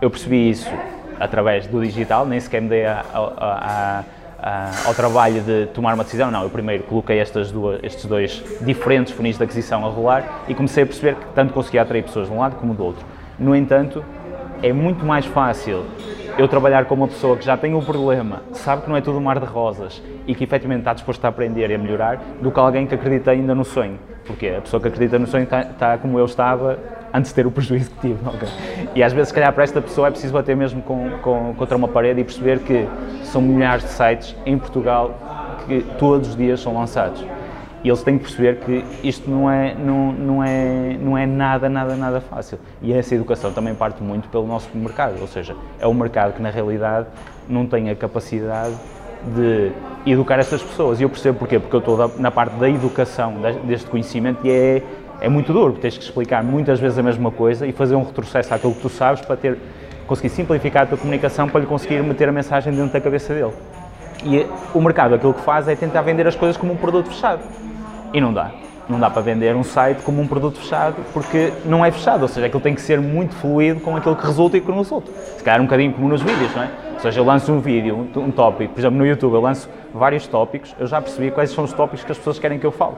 Eu 0.00 0.10
percebi 0.10 0.50
isso 0.50 0.70
através 1.18 1.66
do 1.66 1.82
digital, 1.82 2.24
nem 2.24 2.38
sequer 2.38 2.62
me 2.62 2.68
dei 2.68 2.86
a, 2.86 3.04
a, 3.12 4.04
a, 4.40 4.70
ao 4.86 4.94
trabalho 4.94 5.42
de 5.42 5.66
tomar 5.74 5.94
uma 5.94 6.04
decisão, 6.04 6.30
não, 6.30 6.44
eu 6.44 6.50
primeiro 6.50 6.84
coloquei 6.84 7.18
estas 7.18 7.50
duas, 7.50 7.80
estes 7.82 8.04
dois 8.04 8.44
diferentes 8.60 9.12
funis 9.12 9.36
de 9.36 9.42
aquisição 9.42 9.84
a 9.84 9.88
rolar 9.88 10.44
e 10.46 10.54
comecei 10.54 10.84
a 10.84 10.86
perceber 10.86 11.16
que 11.16 11.26
tanto 11.34 11.52
conseguia 11.52 11.82
atrair 11.82 12.02
pessoas 12.02 12.28
de 12.28 12.32
um 12.32 12.38
lado 12.38 12.54
como 12.56 12.74
do 12.74 12.84
outro. 12.84 13.04
No 13.36 13.56
entanto, 13.56 14.04
é 14.62 14.72
muito 14.72 15.04
mais 15.04 15.26
fácil 15.26 15.84
eu 16.38 16.46
trabalhar 16.46 16.84
com 16.84 16.94
uma 16.94 17.08
pessoa 17.08 17.36
que 17.36 17.44
já 17.44 17.56
tem 17.56 17.74
um 17.74 17.84
problema, 17.84 18.42
sabe 18.52 18.82
que 18.82 18.88
não 18.88 18.96
é 18.96 19.00
tudo 19.00 19.18
um 19.18 19.20
mar 19.20 19.40
de 19.40 19.46
rosas 19.46 20.00
e 20.24 20.34
que 20.36 20.44
efetivamente 20.44 20.82
está 20.82 20.92
disposto 20.92 21.24
a 21.24 21.28
aprender 21.28 21.68
e 21.70 21.74
a 21.74 21.78
melhorar, 21.78 22.20
do 22.40 22.52
que 22.52 22.60
alguém 22.60 22.86
que 22.86 22.94
acredita 22.94 23.32
ainda 23.32 23.56
no 23.56 23.64
sonho. 23.64 23.98
Porque 24.24 24.46
a 24.46 24.60
pessoa 24.60 24.80
que 24.80 24.86
acredita 24.86 25.18
no 25.18 25.26
sonho 25.26 25.44
está, 25.44 25.62
está 25.62 25.98
como 25.98 26.16
eu 26.16 26.24
estava 26.24 26.78
antes 27.12 27.30
de 27.30 27.34
ter 27.34 27.46
o 27.46 27.50
prejuízo 27.50 27.90
que 27.90 28.08
tive. 28.08 28.18
Okay? 28.28 28.48
E 28.94 29.02
às 29.02 29.12
vezes, 29.12 29.28
se 29.28 29.34
calhar, 29.34 29.52
para 29.52 29.64
esta 29.64 29.80
pessoa 29.80 30.08
é 30.08 30.10
preciso 30.10 30.32
bater 30.32 30.56
mesmo 30.56 30.82
com, 30.82 31.10
com, 31.22 31.54
contra 31.56 31.76
uma 31.76 31.88
parede 31.88 32.20
e 32.20 32.24
perceber 32.24 32.60
que 32.60 32.86
são 33.24 33.40
milhares 33.40 33.84
de 33.84 33.90
sites 33.90 34.36
em 34.44 34.58
Portugal 34.58 35.18
que 35.66 35.82
todos 35.98 36.30
os 36.30 36.36
dias 36.36 36.60
são 36.60 36.74
lançados. 36.74 37.24
E 37.84 37.88
eles 37.88 38.02
têm 38.02 38.18
que 38.18 38.24
perceber 38.24 38.56
que 38.56 38.84
isto 39.06 39.30
não 39.30 39.48
é, 39.48 39.74
não, 39.74 40.12
não, 40.12 40.44
é, 40.44 40.96
não 41.00 41.16
é 41.16 41.26
nada, 41.26 41.68
nada, 41.68 41.94
nada 41.94 42.20
fácil. 42.20 42.58
E 42.82 42.92
essa 42.92 43.14
educação 43.14 43.52
também 43.52 43.74
parte 43.74 44.02
muito 44.02 44.28
pelo 44.28 44.46
nosso 44.46 44.68
mercado, 44.74 45.20
ou 45.20 45.28
seja, 45.28 45.54
é 45.78 45.86
um 45.86 45.94
mercado 45.94 46.34
que 46.34 46.42
na 46.42 46.50
realidade 46.50 47.06
não 47.48 47.66
tem 47.66 47.88
a 47.88 47.94
capacidade 47.94 48.74
de 49.34 49.70
educar 50.04 50.38
essas 50.38 50.62
pessoas. 50.62 51.00
E 51.00 51.04
eu 51.04 51.08
percebo 51.08 51.38
porquê, 51.38 51.58
porque 51.58 51.76
eu 51.76 51.80
estou 51.80 52.12
na 52.18 52.30
parte 52.30 52.56
da 52.56 52.68
educação 52.68 53.34
deste 53.64 53.88
conhecimento 53.88 54.44
e 54.44 54.50
é, 54.50 54.82
é 55.20 55.28
muito 55.28 55.52
duro, 55.52 55.74
tens 55.74 55.96
que 55.96 56.04
explicar 56.04 56.42
muitas 56.44 56.78
vezes 56.78 56.98
a 56.98 57.02
mesma 57.02 57.30
coisa 57.30 57.66
e 57.66 57.72
fazer 57.72 57.96
um 57.96 58.04
retrocesso 58.04 58.54
àquilo 58.54 58.74
que 58.74 58.80
tu 58.80 58.88
sabes 58.88 59.20
para 59.20 59.36
ter, 59.36 59.58
conseguir 60.06 60.28
simplificar 60.28 60.84
a 60.84 60.86
tua 60.86 60.98
comunicação 60.98 61.48
para 61.48 61.60
lhe 61.60 61.66
conseguir 61.66 62.02
meter 62.02 62.28
a 62.28 62.32
mensagem 62.32 62.72
dentro 62.72 62.92
da 62.92 63.00
cabeça 63.00 63.34
dele. 63.34 63.52
E 64.24 64.46
o 64.74 64.80
mercado 64.80 65.14
aquilo 65.14 65.34
que 65.34 65.42
faz 65.42 65.68
é 65.68 65.76
tentar 65.76 66.02
vender 66.02 66.26
as 66.26 66.34
coisas 66.34 66.56
como 66.56 66.72
um 66.72 66.76
produto 66.76 67.08
fechado. 67.08 67.40
E 68.12 68.20
não 68.20 68.32
dá. 68.32 68.50
Não 68.88 68.98
dá 68.98 69.10
para 69.10 69.20
vender 69.20 69.54
um 69.54 69.62
site 69.62 70.02
como 70.02 70.22
um 70.22 70.26
produto 70.26 70.58
fechado 70.58 70.96
porque 71.12 71.52
não 71.64 71.84
é 71.84 71.90
fechado, 71.90 72.22
ou 72.22 72.28
seja, 72.28 72.46
aquilo 72.46 72.62
tem 72.62 72.74
que 72.74 72.80
ser 72.80 72.98
muito 73.00 73.34
fluido 73.34 73.80
com 73.80 73.94
aquilo 73.94 74.16
que 74.16 74.26
resulta 74.26 74.56
e 74.56 74.60
que 74.60 74.68
não 74.68 74.78
resulta. 74.78 75.12
Se 75.36 75.44
calhar 75.44 75.60
um 75.60 75.64
bocadinho 75.64 75.92
como 75.92 76.08
nos 76.08 76.22
vídeos, 76.22 76.54
não 76.54 76.62
é? 76.62 76.70
Ou 76.94 77.00
seja, 77.00 77.20
eu 77.20 77.24
lanço 77.24 77.52
um 77.52 77.60
vídeo, 77.60 78.08
um, 78.16 78.30
tópico, 78.30 78.72
por 78.72 78.80
exemplo, 78.80 78.98
no 78.98 79.06
YouTube 79.06 79.34
eu 79.34 79.40
lanço 79.40 79.68
vários 79.92 80.26
tópicos, 80.26 80.74
eu 80.80 80.86
já 80.86 81.00
percebi 81.00 81.30
quais 81.30 81.50
são 81.50 81.64
os 81.64 81.72
tópicos 81.72 82.02
que 82.02 82.10
as 82.10 82.18
pessoas 82.18 82.38
querem 82.38 82.58
que 82.58 82.66
eu 82.66 82.72
fale. 82.72 82.94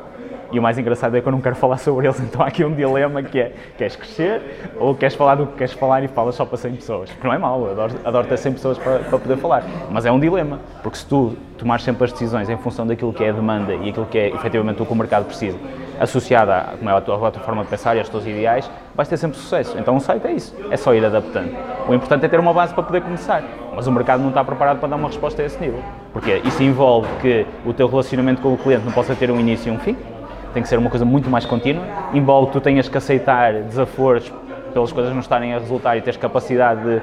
E 0.52 0.58
o 0.58 0.62
mais 0.62 0.76
engraçado 0.78 1.16
é 1.16 1.20
que 1.20 1.28
eu 1.28 1.32
não 1.32 1.40
quero 1.40 1.54
falar 1.54 1.78
sobre 1.78 2.06
eles, 2.06 2.18
então 2.20 2.42
há 2.42 2.46
aqui 2.46 2.64
um 2.64 2.74
dilema 2.74 3.22
que 3.22 3.38
é, 3.38 3.52
queres 3.76 3.96
crescer 3.96 4.72
ou 4.78 4.94
queres 4.94 5.14
falar 5.14 5.36
do 5.36 5.46
que 5.46 5.56
queres 5.58 5.72
falar 5.72 6.02
e 6.02 6.08
falas 6.08 6.34
só 6.34 6.44
para 6.44 6.56
100 6.56 6.74
pessoas? 6.74 7.10
Porque 7.10 7.26
não 7.26 7.34
é 7.34 7.38
mau, 7.38 7.70
adoro, 7.70 7.94
adoro 8.04 8.26
ter 8.26 8.36
100 8.36 8.52
pessoas 8.54 8.78
para, 8.78 8.98
para 8.98 9.18
poder 9.18 9.36
falar, 9.36 9.64
mas 9.90 10.04
é 10.06 10.12
um 10.12 10.18
dilema, 10.18 10.60
porque 10.82 10.98
se 10.98 11.06
tu 11.06 11.36
tomares 11.56 11.84
sempre 11.84 12.04
as 12.04 12.12
decisões 12.12 12.48
em 12.48 12.56
função 12.56 12.86
daquilo 12.86 13.12
que 13.12 13.22
é 13.22 13.30
a 13.30 13.32
demanda 13.32 13.74
e 13.74 13.90
aquilo 13.90 14.06
que 14.06 14.18
é 14.18 14.28
efetivamente 14.28 14.82
o 14.82 14.86
que 14.86 14.92
o 14.92 14.96
mercado 14.96 15.26
precisa, 15.26 15.58
associada 16.00 16.56
a, 16.56 16.62
como 16.76 16.90
é 16.90 16.92
a, 16.94 17.00
tua, 17.00 17.28
a 17.28 17.30
tua 17.30 17.42
forma 17.42 17.62
de 17.62 17.68
pensar 17.68 17.94
e 17.94 17.98
aos 17.98 18.08
teus 18.08 18.26
ideais, 18.26 18.68
vais 18.94 19.08
ter 19.08 19.18
sempre 19.18 19.38
sucesso. 19.38 19.78
Então 19.78 19.94
um 19.94 20.00
site 20.00 20.26
é 20.26 20.32
isso, 20.32 20.56
é 20.70 20.76
só 20.76 20.94
ir 20.94 21.04
adaptando. 21.04 21.54
O 21.86 21.94
importante 21.94 22.24
é 22.24 22.28
ter 22.28 22.40
uma 22.40 22.52
base 22.52 22.72
para 22.72 22.82
poder 22.82 23.02
começar, 23.02 23.42
mas 23.74 23.86
o 23.86 23.92
mercado 23.92 24.20
não 24.20 24.30
está 24.30 24.42
preparado 24.42 24.80
para 24.80 24.88
dar 24.88 24.96
uma 24.96 25.08
resposta 25.08 25.42
a 25.42 25.44
esse 25.44 25.60
nível, 25.60 25.80
porque 26.12 26.40
isso 26.44 26.62
envolve 26.62 27.08
que 27.20 27.46
o 27.64 27.72
teu 27.72 27.86
relacionamento 27.86 28.40
com 28.40 28.54
o 28.54 28.58
cliente 28.58 28.84
não 28.84 28.92
possa 28.92 29.14
ter 29.14 29.30
um 29.30 29.38
início 29.38 29.72
e 29.72 29.76
um 29.76 29.78
fim, 29.78 29.96
tem 30.52 30.62
que 30.62 30.68
ser 30.68 30.78
uma 30.78 30.90
coisa 30.90 31.04
muito 31.04 31.30
mais 31.30 31.44
contínua, 31.44 31.84
embora 32.12 32.46
tu 32.46 32.60
tenhas 32.60 32.88
que 32.88 32.96
aceitar 32.96 33.52
desaforos 33.54 34.32
pelas 34.72 34.92
coisas 34.92 35.12
não 35.12 35.20
estarem 35.20 35.54
a 35.54 35.58
resultar 35.58 35.96
e 35.96 36.00
teres 36.00 36.16
capacidade 36.16 36.82
de, 36.82 36.96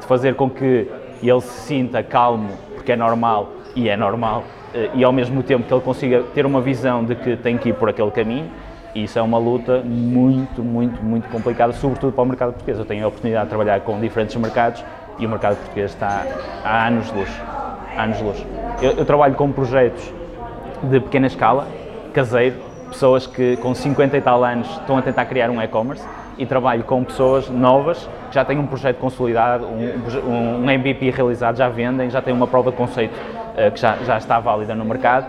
de 0.00 0.06
fazer 0.06 0.34
com 0.34 0.50
que 0.50 0.88
ele 1.22 1.40
se 1.40 1.66
sinta 1.66 2.02
calmo, 2.02 2.50
porque 2.74 2.92
é 2.92 2.96
normal, 2.96 3.48
e 3.74 3.88
é 3.88 3.96
normal, 3.96 4.44
eh, 4.74 4.90
e 4.94 5.04
ao 5.04 5.12
mesmo 5.12 5.42
tempo 5.42 5.64
que 5.64 5.72
ele 5.72 5.80
consiga 5.80 6.22
ter 6.34 6.44
uma 6.44 6.60
visão 6.60 7.04
de 7.04 7.14
que 7.14 7.36
tem 7.36 7.56
que 7.56 7.68
ir 7.68 7.74
por 7.74 7.88
aquele 7.88 8.10
caminho, 8.10 8.50
isso 8.94 9.18
é 9.18 9.22
uma 9.22 9.38
luta 9.38 9.82
muito, 9.82 10.62
muito, 10.62 11.02
muito 11.02 11.28
complicada, 11.28 11.72
sobretudo 11.72 12.12
para 12.12 12.22
o 12.22 12.26
mercado 12.26 12.52
português. 12.52 12.78
Eu 12.78 12.84
tenho 12.84 13.04
a 13.04 13.08
oportunidade 13.08 13.44
de 13.44 13.48
trabalhar 13.48 13.80
com 13.80 13.98
diferentes 13.98 14.36
mercados 14.36 14.84
e 15.18 15.24
o 15.24 15.28
mercado 15.28 15.56
português 15.56 15.92
está 15.92 16.26
há 16.62 16.88
anos 16.88 17.06
de 17.06 17.18
luz. 17.18 17.30
Anos 17.96 18.18
de 18.18 18.24
luz. 18.24 18.46
Eu, 18.82 18.90
eu 18.92 19.04
trabalho 19.06 19.34
com 19.34 19.50
projetos 19.50 20.12
de 20.82 21.00
pequena 21.00 21.26
escala, 21.26 21.66
caseiro, 22.12 22.56
pessoas 22.92 23.26
que 23.26 23.56
com 23.56 23.74
50 23.74 24.16
e 24.16 24.20
tal 24.20 24.44
anos 24.44 24.68
estão 24.70 24.96
a 24.96 25.02
tentar 25.02 25.24
criar 25.24 25.50
um 25.50 25.60
e-commerce 25.60 26.06
e 26.38 26.46
trabalho 26.46 26.84
com 26.84 27.02
pessoas 27.04 27.48
novas 27.48 28.08
que 28.28 28.34
já 28.34 28.44
têm 28.44 28.58
um 28.58 28.66
projeto 28.66 28.98
consolidado, 28.98 29.66
um, 29.66 30.64
um 30.64 30.70
MVP 30.70 31.10
realizado, 31.10 31.56
já 31.56 31.68
vendem, 31.68 32.10
já 32.10 32.22
têm 32.22 32.32
uma 32.32 32.46
prova 32.46 32.70
de 32.70 32.76
conceito 32.76 33.12
uh, 33.14 33.70
que 33.70 33.80
já, 33.80 33.96
já 34.04 34.16
está 34.16 34.38
válida 34.38 34.74
no 34.74 34.84
mercado 34.84 35.26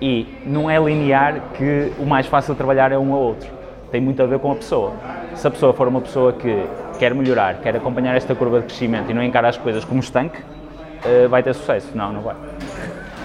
e 0.00 0.26
não 0.46 0.70
é 0.70 0.78
linear 0.78 1.40
que 1.56 1.92
o 1.98 2.06
mais 2.06 2.26
fácil 2.26 2.54
de 2.54 2.58
trabalhar 2.58 2.90
é 2.90 2.98
um 2.98 3.12
ou 3.12 3.22
outro. 3.22 3.48
Tem 3.90 4.00
muito 4.00 4.22
a 4.22 4.26
ver 4.26 4.38
com 4.38 4.52
a 4.52 4.54
pessoa. 4.54 4.92
Se 5.34 5.46
a 5.46 5.50
pessoa 5.50 5.72
for 5.72 5.88
uma 5.88 6.00
pessoa 6.00 6.32
que 6.32 6.64
quer 6.98 7.14
melhorar, 7.14 7.56
quer 7.56 7.76
acompanhar 7.76 8.16
esta 8.16 8.34
curva 8.34 8.60
de 8.60 8.66
crescimento 8.66 9.10
e 9.10 9.14
não 9.14 9.22
encara 9.22 9.48
as 9.48 9.58
coisas 9.58 9.84
como 9.84 10.00
estanque, 10.00 10.38
uh, 10.38 11.28
vai 11.28 11.42
ter 11.42 11.54
sucesso. 11.54 11.90
Não, 11.94 12.12
não 12.12 12.22
vai. 12.22 12.36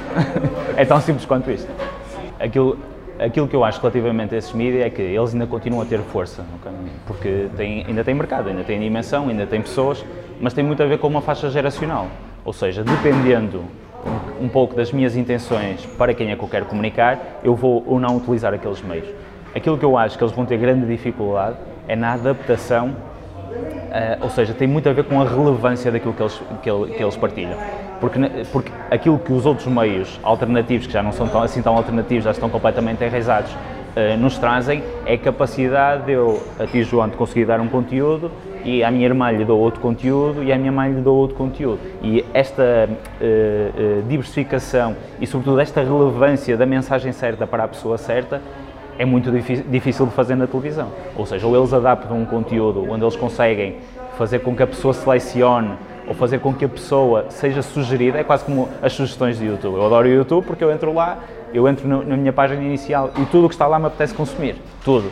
é 0.75 0.85
tão 0.85 0.99
simples 0.99 1.25
quanto 1.25 1.49
isto. 1.51 1.71
Aquilo, 2.39 2.77
aquilo 3.19 3.47
que 3.47 3.55
eu 3.55 3.63
acho 3.63 3.79
relativamente 3.79 4.35
a 4.35 4.37
esses 4.37 4.51
mídias 4.53 4.85
é 4.85 4.89
que 4.89 5.01
eles 5.01 5.33
ainda 5.33 5.47
continuam 5.47 5.81
a 5.81 5.85
ter 5.85 5.99
força, 5.99 6.43
porque 7.07 7.47
ainda 7.57 8.03
tem 8.03 8.13
mercado, 8.13 8.49
ainda 8.49 8.63
tem 8.63 8.79
dimensão, 8.79 9.29
ainda 9.29 9.45
tem 9.45 9.61
pessoas, 9.61 10.03
mas 10.39 10.53
tem 10.53 10.63
muito 10.63 10.81
a 10.83 10.85
ver 10.85 10.99
com 10.99 11.07
uma 11.07 11.21
faixa 11.21 11.49
geracional. 11.49 12.07
Ou 12.43 12.53
seja, 12.53 12.83
dependendo 12.83 13.63
um 14.39 14.47
pouco 14.47 14.75
das 14.75 14.91
minhas 14.91 15.15
intenções 15.15 15.85
para 15.97 16.13
quem 16.13 16.31
é 16.31 16.35
que 16.35 16.43
eu 16.43 16.47
quero 16.47 16.65
comunicar, 16.65 17.39
eu 17.43 17.55
vou 17.55 17.83
ou 17.87 17.99
não 17.99 18.17
utilizar 18.17 18.53
aqueles 18.53 18.81
meios. 18.81 19.07
Aquilo 19.55 19.77
que 19.77 19.85
eu 19.85 19.97
acho 19.97 20.17
que 20.17 20.23
eles 20.23 20.35
vão 20.35 20.45
ter 20.45 20.57
grande 20.57 20.85
dificuldade 20.85 21.57
é 21.87 21.95
na 21.95 22.13
adaptação, 22.13 22.89
uh, 22.89 24.23
ou 24.23 24.29
seja, 24.29 24.53
tem 24.53 24.67
muito 24.67 24.89
a 24.89 24.93
ver 24.93 25.05
com 25.05 25.21
a 25.21 25.25
relevância 25.25 25.91
daquilo 25.91 26.13
que 26.13 26.21
eles, 26.21 26.41
que, 26.61 26.93
que 26.97 27.03
eles 27.03 27.15
partilham. 27.15 27.57
Porque, 27.99 28.19
porque 28.51 28.71
aquilo 28.91 29.17
que 29.17 29.31
os 29.31 29.45
outros 29.45 29.67
meios 29.67 30.19
alternativos, 30.21 30.87
que 30.87 30.93
já 30.93 31.01
não 31.01 31.11
são 31.11 31.27
tão, 31.27 31.41
assim 31.41 31.61
tão 31.61 31.75
alternativos, 31.75 32.25
já 32.25 32.31
estão 32.31 32.49
completamente 32.49 33.03
enraizados, 33.03 33.51
uh, 33.51 34.17
nos 34.19 34.37
trazem, 34.37 34.83
é 35.05 35.13
a 35.13 35.17
capacidade 35.17 36.05
de 36.05 36.11
eu, 36.11 36.41
a 36.59 36.67
ti 36.67 36.83
João, 36.83 37.07
de 37.07 37.15
conseguir 37.15 37.45
dar 37.45 37.59
um 37.59 37.67
conteúdo 37.67 38.29
e 38.63 38.83
à 38.83 38.91
minha 38.91 39.05
irmã 39.05 39.31
lhe 39.31 39.45
dou 39.45 39.59
outro 39.59 39.79
conteúdo 39.79 40.43
e 40.43 40.51
à 40.51 40.57
minha 40.57 40.71
mãe 40.71 40.91
lhe 40.91 41.01
dou 41.01 41.15
outro 41.15 41.37
conteúdo. 41.37 41.79
E 42.01 42.25
esta 42.33 42.89
uh, 42.89 43.23
uh, 43.23 44.01
diversificação 44.07 44.95
e, 45.19 45.27
sobretudo, 45.27 45.59
esta 45.59 45.81
relevância 45.81 46.57
da 46.57 46.65
mensagem 46.65 47.11
certa 47.11 47.47
para 47.47 47.63
a 47.63 47.67
pessoa 47.67 47.97
certa 47.97 48.41
é 48.97 49.05
muito 49.05 49.29
difícil 49.69 50.05
de 50.05 50.13
fazer 50.13 50.35
na 50.35 50.47
televisão. 50.47 50.89
Ou 51.15 51.25
seja, 51.25 51.45
ou 51.45 51.55
eles 51.55 51.73
adaptam 51.73 52.17
um 52.17 52.25
conteúdo 52.25 52.89
onde 52.89 53.03
eles 53.03 53.15
conseguem 53.15 53.77
fazer 54.17 54.39
com 54.39 54.55
que 54.55 54.63
a 54.63 54.67
pessoa 54.67 54.93
selecione 54.93 55.71
ou 56.07 56.13
fazer 56.13 56.39
com 56.39 56.53
que 56.53 56.65
a 56.65 56.69
pessoa 56.69 57.25
seja 57.29 57.61
sugerida, 57.61 58.19
é 58.19 58.23
quase 58.23 58.45
como 58.45 58.69
as 58.81 58.93
sugestões 58.93 59.39
do 59.39 59.45
YouTube. 59.45 59.75
Eu 59.75 59.85
adoro 59.85 60.07
o 60.07 60.11
YouTube 60.11 60.45
porque 60.45 60.63
eu 60.63 60.71
entro 60.71 60.93
lá, 60.93 61.19
eu 61.53 61.67
entro 61.67 61.87
no, 61.87 62.03
na 62.03 62.17
minha 62.17 62.33
página 62.33 62.61
inicial 62.61 63.11
e 63.17 63.25
tudo 63.25 63.45
o 63.45 63.49
que 63.49 63.55
está 63.55 63.67
lá 63.67 63.79
me 63.79 63.87
apetece 63.87 64.13
consumir. 64.13 64.55
Tudo. 64.83 65.11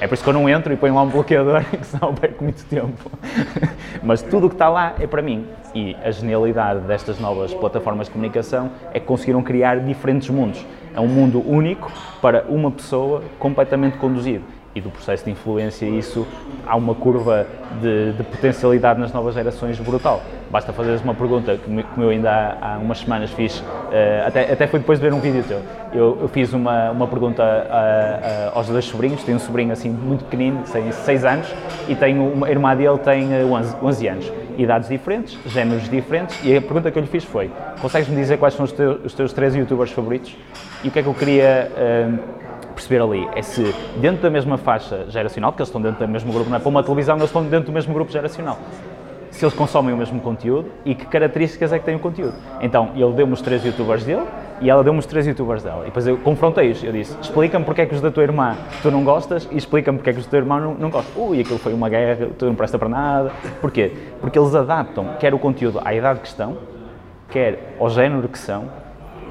É 0.00 0.06
por 0.08 0.14
isso 0.14 0.24
que 0.24 0.28
eu 0.28 0.34
não 0.34 0.48
entro 0.48 0.72
e 0.72 0.76
ponho 0.76 0.96
lá 0.96 1.02
um 1.02 1.08
bloqueador, 1.08 1.62
que 1.70 1.86
senão 1.86 2.12
perco 2.12 2.42
muito 2.42 2.64
tempo. 2.64 3.10
Mas 4.02 4.20
tudo 4.20 4.46
o 4.46 4.48
que 4.48 4.56
está 4.56 4.68
lá 4.68 4.94
é 4.98 5.06
para 5.06 5.22
mim. 5.22 5.46
E 5.72 5.96
a 6.02 6.10
genialidade 6.10 6.80
destas 6.80 7.20
novas 7.20 7.54
plataformas 7.54 8.08
de 8.08 8.12
comunicação 8.12 8.72
é 8.92 8.98
que 8.98 9.06
conseguiram 9.06 9.42
criar 9.42 9.78
diferentes 9.78 10.28
mundos. 10.28 10.66
É 10.92 11.00
um 11.00 11.06
mundo 11.06 11.40
único 11.48 11.90
para 12.20 12.44
uma 12.48 12.70
pessoa 12.70 13.22
completamente 13.38 13.96
conduzido 13.96 14.42
e 14.74 14.80
do 14.80 14.90
processo 14.90 15.24
de 15.24 15.30
influência, 15.30 15.86
isso 15.86 16.26
há 16.66 16.76
uma 16.76 16.94
curva 16.94 17.46
de, 17.80 18.12
de 18.12 18.22
potencialidade 18.22 18.98
nas 18.98 19.12
novas 19.12 19.34
gerações 19.34 19.78
brutal. 19.78 20.22
Basta 20.50 20.72
fazeres 20.72 21.02
uma 21.02 21.14
pergunta, 21.14 21.58
como 21.64 22.04
eu 22.04 22.10
ainda 22.10 22.30
há, 22.30 22.74
há 22.74 22.78
umas 22.78 22.98
semanas 22.98 23.30
fiz, 23.30 23.60
uh, 23.60 23.64
até, 24.26 24.52
até 24.52 24.66
foi 24.66 24.80
depois 24.80 24.98
de 24.98 25.06
ver 25.06 25.14
um 25.14 25.20
vídeo 25.20 25.42
teu. 25.46 25.60
Eu, 25.92 26.18
eu 26.22 26.28
fiz 26.28 26.52
uma, 26.52 26.90
uma 26.90 27.06
pergunta 27.06 27.42
uh, 27.42 28.54
uh, 28.54 28.58
aos 28.58 28.66
dois 28.68 28.84
sobrinhos, 28.84 29.22
tenho 29.24 29.36
um 29.36 29.40
sobrinho 29.40 29.72
assim 29.72 29.90
muito 29.90 30.24
pequenino, 30.24 30.62
tem 30.70 30.90
6 30.90 31.24
anos, 31.24 31.54
e 31.88 31.94
tenho 31.94 32.26
uma 32.32 32.50
irmã 32.50 32.74
dele 32.74 32.98
tem 32.98 33.44
11, 33.44 33.76
11 33.82 34.08
anos. 34.08 34.32
Idades 34.56 34.88
diferentes, 34.88 35.38
géneros 35.46 35.88
diferentes, 35.88 36.38
e 36.44 36.54
a 36.54 36.60
pergunta 36.60 36.90
que 36.90 36.98
eu 36.98 37.02
lhe 37.02 37.08
fiz 37.08 37.24
foi: 37.24 37.50
consegues-me 37.80 38.14
dizer 38.16 38.38
quais 38.38 38.52
são 38.52 38.64
os 38.64 38.72
teus, 38.72 39.02
os 39.04 39.14
teus 39.14 39.32
três 39.32 39.54
youtubers 39.54 39.90
favoritos? 39.90 40.36
E 40.84 40.88
o 40.88 40.90
que 40.90 40.98
é 40.98 41.02
que 41.02 41.08
eu 41.08 41.14
queria 41.14 41.70
perceber 42.82 43.02
ali 43.02 43.28
é 43.34 43.42
se 43.42 43.74
dentro 43.96 44.22
da 44.22 44.30
mesma 44.30 44.58
faixa 44.58 45.06
geracional, 45.08 45.52
porque 45.52 45.62
eles 45.62 45.68
estão 45.68 45.80
dentro 45.80 46.04
do 46.04 46.10
mesmo 46.10 46.32
grupo, 46.32 46.50
não 46.50 46.56
é 46.56 46.60
para 46.60 46.68
uma 46.68 46.82
televisão, 46.82 47.16
eles 47.16 47.26
estão 47.26 47.44
dentro 47.44 47.66
do 47.66 47.72
mesmo 47.72 47.94
grupo 47.94 48.10
geracional. 48.10 48.58
Se 49.30 49.44
eles 49.44 49.54
consomem 49.54 49.94
o 49.94 49.96
mesmo 49.96 50.20
conteúdo 50.20 50.68
e 50.84 50.94
que 50.94 51.06
características 51.06 51.72
é 51.72 51.78
que 51.78 51.84
tem 51.86 51.96
o 51.96 51.98
conteúdo. 51.98 52.34
Então, 52.60 52.90
ele 52.94 53.12
deu-me 53.12 53.32
os 53.32 53.40
três 53.40 53.64
youtubers 53.64 54.04
dele 54.04 54.24
e 54.60 54.68
ela 54.68 54.84
deu-me 54.84 54.98
os 54.98 55.06
três 55.06 55.26
youtubers 55.26 55.62
dela. 55.62 55.82
E 55.82 55.84
depois 55.86 56.06
eu 56.06 56.18
confrontei-os. 56.18 56.84
Eu 56.84 56.92
disse: 56.92 57.16
explica-me 57.18 57.64
porque 57.64 57.80
é 57.80 57.86
que 57.86 57.94
os 57.94 58.02
da 58.02 58.10
tua 58.10 58.24
irmã 58.24 58.56
tu 58.82 58.90
não 58.90 59.02
gostas 59.02 59.48
e 59.50 59.56
explica-me 59.56 59.96
porque 59.96 60.10
é 60.10 60.12
que 60.12 60.18
os 60.18 60.26
da 60.26 60.30
tua 60.30 60.38
irmã 60.38 60.60
não, 60.60 60.74
não 60.74 60.90
gostas. 60.90 61.16
Ui, 61.16 61.40
aquilo 61.40 61.58
foi 61.58 61.72
uma 61.72 61.88
guerra, 61.88 62.28
tu 62.38 62.44
não 62.44 62.54
presta 62.54 62.78
para 62.78 62.90
nada. 62.90 63.32
Porquê? 63.58 63.92
Porque 64.20 64.38
eles 64.38 64.54
adaptam 64.54 65.14
quer 65.18 65.32
o 65.32 65.38
conteúdo 65.38 65.80
à 65.82 65.94
idade 65.94 66.20
que 66.20 66.28
estão, 66.28 66.58
quer 67.30 67.74
ao 67.80 67.88
género 67.88 68.28
que 68.28 68.38
são 68.38 68.81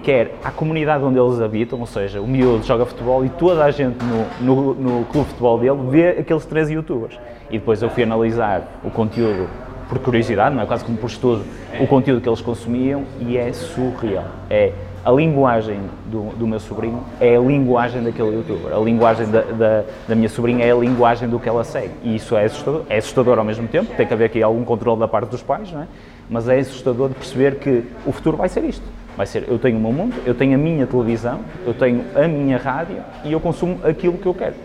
quer 0.03 0.35
à 0.43 0.51
comunidade 0.51 1.03
onde 1.03 1.19
eles 1.19 1.39
habitam, 1.39 1.79
ou 1.79 1.85
seja, 1.85 2.21
o 2.21 2.27
miúdo 2.27 2.65
joga 2.65 2.85
futebol 2.85 3.23
e 3.25 3.29
toda 3.29 3.63
a 3.63 3.71
gente 3.71 3.97
no, 4.03 4.73
no, 4.73 4.73
no 4.73 5.05
clube 5.05 5.25
de 5.25 5.33
futebol 5.33 5.59
dele 5.59 5.79
vê 5.89 6.19
aqueles 6.19 6.45
três 6.45 6.69
youtubers. 6.69 7.17
E 7.49 7.57
depois 7.57 7.81
eu 7.81 7.89
fui 7.89 8.03
analisar 8.03 8.79
o 8.83 8.89
conteúdo 8.89 9.47
por 9.87 9.99
curiosidade, 9.99 10.55
não 10.55 10.63
é? 10.63 10.65
quase 10.65 10.85
como 10.85 10.97
por 10.97 11.09
estudo, 11.09 11.43
o 11.79 11.85
conteúdo 11.85 12.21
que 12.21 12.29
eles 12.29 12.41
consumiam 12.41 13.03
e 13.19 13.37
é 13.37 13.51
surreal. 13.51 14.25
É 14.49 14.71
a 15.03 15.11
linguagem 15.11 15.79
do, 16.05 16.29
do 16.37 16.47
meu 16.47 16.59
sobrinho 16.59 17.03
é 17.19 17.35
a 17.35 17.39
linguagem 17.39 18.03
daquele 18.03 18.35
youtuber. 18.35 18.71
A 18.71 18.79
linguagem 18.79 19.25
da, 19.29 19.41
da, 19.41 19.83
da, 20.07 20.15
minha 20.15 20.29
sobrinha 20.29 20.63
é 20.63 20.71
a 20.71 20.75
linguagem 20.75 21.27
do 21.27 21.39
que 21.39 21.49
ela 21.49 21.63
segue. 21.63 21.91
E 22.03 22.15
isso 22.15 22.37
é 22.37 22.45
assustador. 22.45 22.83
É 22.87 22.97
assustador 22.97 23.39
ao 23.39 23.43
mesmo 23.43 23.67
tempo, 23.67 23.93
tem 23.95 24.05
que 24.05 24.13
haver 24.13 24.25
aqui 24.25 24.43
algum 24.43 24.63
controle 24.63 24.99
da 24.99 25.07
parte 25.07 25.29
dos 25.29 25.41
pais, 25.41 25.71
não 25.71 25.81
é? 25.81 25.87
Mas 26.29 26.47
é 26.47 26.59
assustador 26.59 27.09
de 27.09 27.15
perceber 27.15 27.55
que 27.55 27.83
o 28.05 28.11
futuro 28.11 28.37
vai 28.37 28.47
ser 28.47 28.63
isto 28.63 28.85
Vai 29.21 29.27
ser, 29.27 29.45
eu 29.47 29.59
tenho 29.59 29.77
o 29.77 29.79
meu 29.79 29.91
mundo, 29.91 30.15
eu 30.25 30.33
tenho 30.33 30.55
a 30.55 30.57
minha 30.57 30.87
televisão, 30.87 31.41
eu 31.63 31.75
tenho 31.75 32.03
a 32.15 32.27
minha 32.27 32.57
rádio 32.57 32.97
e 33.23 33.31
eu 33.31 33.39
consumo 33.39 33.79
aquilo 33.83 34.17
que 34.17 34.25
eu 34.25 34.33
quero. 34.33 34.55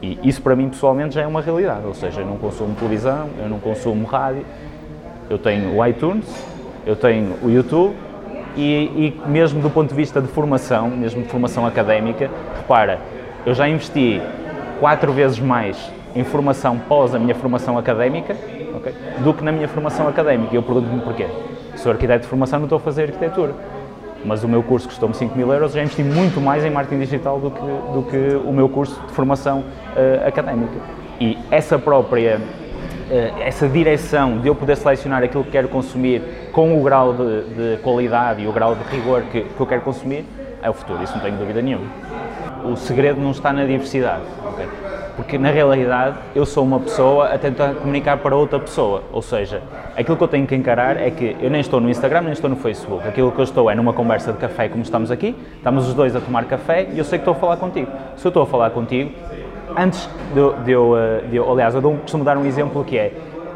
E 0.00 0.18
isso 0.24 0.40
para 0.40 0.56
mim 0.56 0.70
pessoalmente 0.70 1.14
já 1.14 1.20
é 1.20 1.26
uma 1.26 1.42
realidade, 1.42 1.84
ou 1.84 1.92
seja, 1.92 2.22
eu 2.22 2.26
não 2.26 2.38
consumo 2.38 2.74
televisão, 2.74 3.28
eu 3.38 3.50
não 3.50 3.58
consumo 3.58 4.06
rádio, 4.06 4.46
eu 5.28 5.36
tenho 5.36 5.76
o 5.76 5.86
iTunes, 5.86 6.24
eu 6.86 6.96
tenho 6.96 7.34
o 7.42 7.50
YouTube 7.50 7.94
e, 8.56 9.12
e 9.22 9.28
mesmo 9.28 9.60
do 9.60 9.68
ponto 9.68 9.90
de 9.90 9.94
vista 9.94 10.22
de 10.22 10.28
formação, 10.28 10.88
mesmo 10.88 11.22
de 11.22 11.28
formação 11.28 11.66
académica, 11.66 12.30
repara, 12.56 12.98
eu 13.44 13.52
já 13.52 13.68
investi 13.68 14.22
quatro 14.80 15.12
vezes 15.12 15.38
mais 15.38 15.92
em 16.16 16.24
formação 16.24 16.78
pós 16.78 17.14
a 17.14 17.18
minha 17.18 17.34
formação 17.34 17.76
académica 17.76 18.34
okay, 18.74 18.94
do 19.18 19.34
que 19.34 19.44
na 19.44 19.52
minha 19.52 19.68
formação 19.68 20.08
académica. 20.08 20.54
E 20.54 20.56
eu 20.56 20.62
pergunto-me 20.62 21.02
porquê. 21.02 21.26
Sou 21.76 21.92
arquiteto 21.92 22.22
de 22.22 22.28
formação, 22.28 22.58
não 22.58 22.66
estou 22.66 22.76
a 22.76 22.80
fazer 22.80 23.02
arquitetura 23.02 23.54
mas 24.24 24.44
o 24.44 24.48
meu 24.48 24.62
curso 24.62 24.88
custou-me 24.88 25.14
5 25.14 25.36
mil 25.36 25.52
euros, 25.52 25.72
já 25.72 25.82
investi 25.82 26.02
muito 26.02 26.40
mais 26.40 26.64
em 26.64 26.70
marketing 26.70 27.00
digital 27.00 27.40
do 27.40 27.50
que, 27.50 27.60
do 27.60 28.02
que 28.08 28.36
o 28.46 28.52
meu 28.52 28.68
curso 28.68 29.00
de 29.06 29.12
formação 29.12 29.60
uh, 29.60 30.26
académica. 30.26 30.76
E 31.20 31.38
essa 31.50 31.78
própria, 31.78 32.38
uh, 32.38 33.40
essa 33.40 33.68
direção 33.68 34.38
de 34.38 34.48
eu 34.48 34.54
poder 34.54 34.76
selecionar 34.76 35.22
aquilo 35.22 35.44
que 35.44 35.50
quero 35.50 35.68
consumir 35.68 36.22
com 36.52 36.78
o 36.78 36.82
grau 36.82 37.12
de, 37.12 37.42
de 37.76 37.82
qualidade 37.82 38.42
e 38.42 38.48
o 38.48 38.52
grau 38.52 38.74
de 38.74 38.82
rigor 38.84 39.22
que, 39.22 39.42
que 39.42 39.60
eu 39.60 39.66
quero 39.66 39.82
consumir, 39.82 40.24
é 40.62 40.70
o 40.70 40.72
futuro, 40.72 41.02
isso 41.02 41.14
não 41.14 41.20
tenho 41.20 41.36
dúvida 41.36 41.60
nenhuma. 41.60 41.86
O 42.64 42.76
segredo 42.76 43.20
não 43.20 43.32
está 43.32 43.52
na 43.52 43.64
diversidade. 43.64 44.22
Porque 45.16 45.36
na 45.36 45.50
realidade 45.50 46.16
eu 46.34 46.46
sou 46.46 46.64
uma 46.64 46.80
pessoa 46.80 47.28
a 47.28 47.38
tentar 47.38 47.74
comunicar 47.74 48.16
para 48.18 48.34
outra 48.34 48.58
pessoa, 48.58 49.02
ou 49.12 49.20
seja, 49.20 49.62
aquilo 49.96 50.16
que 50.16 50.24
eu 50.24 50.28
tenho 50.28 50.46
que 50.46 50.54
encarar 50.54 50.96
é 50.96 51.10
que 51.10 51.36
eu 51.40 51.50
nem 51.50 51.60
estou 51.60 51.80
no 51.80 51.90
Instagram, 51.90 52.22
nem 52.22 52.32
estou 52.32 52.48
no 52.48 52.56
Facebook, 52.56 53.06
aquilo 53.06 53.30
que 53.30 53.38
eu 53.38 53.44
estou 53.44 53.70
é 53.70 53.74
numa 53.74 53.92
conversa 53.92 54.32
de 54.32 54.38
café 54.38 54.68
como 54.68 54.82
estamos 54.82 55.10
aqui, 55.10 55.36
estamos 55.56 55.86
os 55.86 55.94
dois 55.94 56.16
a 56.16 56.20
tomar 56.20 56.44
café 56.46 56.88
e 56.92 56.98
eu 56.98 57.04
sei 57.04 57.18
que 57.18 57.22
estou 57.22 57.34
a 57.34 57.36
falar 57.36 57.56
contigo. 57.58 57.88
Se 58.16 58.26
eu 58.26 58.30
estou 58.30 58.42
a 58.42 58.46
falar 58.46 58.70
contigo, 58.70 59.12
antes 59.76 60.08
de, 60.34 60.64
de, 60.64 60.72
eu, 60.72 60.96
eh, 60.96 61.22
de 61.28 61.36
eu, 61.36 61.50
aliás, 61.50 61.74
eu 61.74 61.82
costumo 61.82 62.24
dar 62.24 62.36
um 62.36 62.44
exemplo 62.44 62.84
que 62.84 62.96
é, 62.96 63.12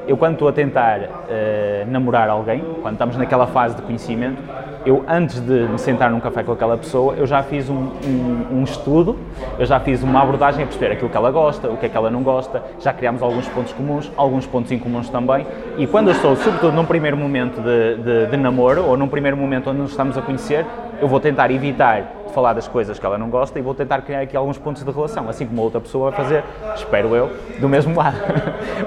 eu 0.06 0.16
quando 0.16 0.34
estou 0.34 0.48
a 0.48 0.52
tentar 0.52 1.00
uh, 1.00 1.90
namorar 1.90 2.28
alguém, 2.28 2.62
quando 2.82 2.94
estamos 2.94 3.16
naquela 3.16 3.46
fase 3.46 3.75
de 3.75 3.82
conhecimento, 3.82 4.40
eu 4.84 5.04
antes 5.08 5.40
de 5.40 5.52
me 5.52 5.78
sentar 5.78 6.10
num 6.10 6.20
café 6.20 6.44
com 6.44 6.52
aquela 6.52 6.76
pessoa, 6.76 7.14
eu 7.16 7.26
já 7.26 7.42
fiz 7.42 7.68
um, 7.68 7.75
um, 7.75 8.58
um, 8.58 8.62
estudo, 8.62 9.16
eu 9.58 9.66
já 9.66 9.80
fiz 9.80 10.00
uma 10.02 10.22
abordagem 10.22 10.62
a 10.62 10.66
perceber 10.66 10.92
aquilo 10.92 11.10
que 11.10 11.16
ela 11.16 11.30
gosta, 11.32 11.68
o 11.68 11.76
que 11.76 11.86
é 11.86 11.88
que 11.88 11.96
ela 11.96 12.08
não 12.08 12.22
gosta, 12.22 12.62
já 12.80 12.92
criámos 12.92 13.20
alguns 13.20 13.48
pontos 13.48 13.72
comuns, 13.72 14.12
alguns 14.16 14.46
pontos 14.46 14.70
incomuns 14.70 15.08
também, 15.08 15.44
e 15.76 15.88
quando 15.88 16.08
eu 16.08 16.12
estou, 16.14 16.36
sobretudo 16.36 16.72
num 16.72 16.84
primeiro 16.84 17.16
momento 17.16 17.60
de, 17.60 17.96
de, 17.96 18.30
de 18.30 18.36
namoro, 18.36 18.84
ou 18.84 18.96
num 18.96 19.08
primeiro 19.08 19.36
momento 19.36 19.70
onde 19.70 19.80
nos 19.80 19.90
estamos 19.90 20.16
a 20.16 20.22
conhecer, 20.22 20.64
eu 21.00 21.08
vou 21.08 21.20
tentar 21.20 21.50
evitar 21.50 22.02
de 22.26 22.32
falar 22.32 22.52
das 22.52 22.68
coisas 22.68 22.98
que 22.98 23.06
ela 23.06 23.18
não 23.18 23.30
gosta 23.30 23.58
e 23.58 23.62
vou 23.62 23.74
tentar 23.74 24.00
criar 24.02 24.20
aqui 24.20 24.36
alguns 24.36 24.58
pontos 24.58 24.82
de 24.82 24.90
relação, 24.90 25.28
assim 25.28 25.46
como 25.46 25.62
outra 25.62 25.80
pessoa 25.80 26.10
vai 26.10 26.20
fazer, 26.20 26.44
espero 26.74 27.14
eu, 27.14 27.30
do 27.60 27.68
mesmo 27.68 27.94
lado. 27.98 28.16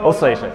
ou 0.04 0.14
seja, 0.14 0.52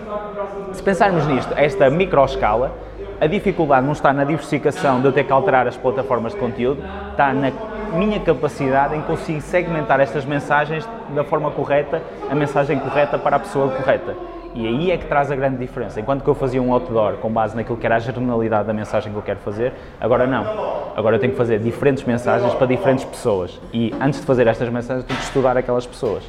se 0.73 0.83
pensarmos 0.83 1.27
nisto, 1.27 1.53
esta 1.57 1.89
microescala, 1.91 2.73
a 3.21 3.27
dificuldade 3.27 3.87
não 3.87 3.93
está 3.93 4.13
na 4.13 4.25
diversificação 4.25 5.01
de 5.01 5.07
eu 5.07 5.13
ter 5.13 5.25
que 5.25 5.33
alterar 5.33 5.67
as 5.67 5.77
plataformas 5.77 6.33
de 6.33 6.39
conteúdo, 6.39 6.83
está 7.11 7.33
na 7.33 7.53
minha 7.95 8.19
capacidade 8.19 8.97
em 8.97 9.03
conseguir 9.03 9.41
segmentar 9.41 10.01
estas 10.01 10.25
mensagens 10.25 10.87
da 11.15 11.23
forma 11.23 11.51
correta, 11.51 12.03
a 12.29 12.35
mensagem 12.35 12.79
correta 12.79 13.19
para 13.19 13.37
a 13.37 13.39
pessoa 13.39 13.69
correta. 13.71 14.15
E 14.55 14.69
aí 14.69 14.93
é 14.93 14.97
que 14.97 15.07
traz 15.07 15.33
a 15.33 15.35
grande 15.37 15.57
diferença. 15.59 16.01
Enquanto 16.01 16.23
que 16.23 16.31
eu 16.31 16.35
fazia 16.35 16.63
um 16.63 16.73
outdoor 16.73 17.15
com 17.15 17.29
base 17.29 17.57
naquilo 17.57 17.77
que 17.77 17.85
era 17.85 17.97
a 17.97 17.99
generalidade 17.99 18.69
da 18.69 18.73
mensagem 18.73 19.11
que 19.11 19.19
eu 19.19 19.23
quero 19.23 19.41
fazer, 19.41 19.73
agora 20.01 20.29
não. 20.29 20.93
Agora 20.95 21.17
eu 21.17 21.21
tenho 21.21 21.33
que 21.33 21.39
fazer 21.39 21.59
diferentes 21.59 22.05
mensagens 22.05 22.55
para 22.55 22.67
diferentes 22.69 23.05
pessoas. 23.05 23.61
E 23.73 23.93
antes 24.01 24.21
de 24.21 24.27
fazer 24.27 24.47
estas 24.47 24.69
mensagens, 24.69 25.05
tenho 25.05 25.19
que 25.19 25.25
estudar 25.25 25.57
aquelas 25.57 25.85
pessoas. 25.85 26.23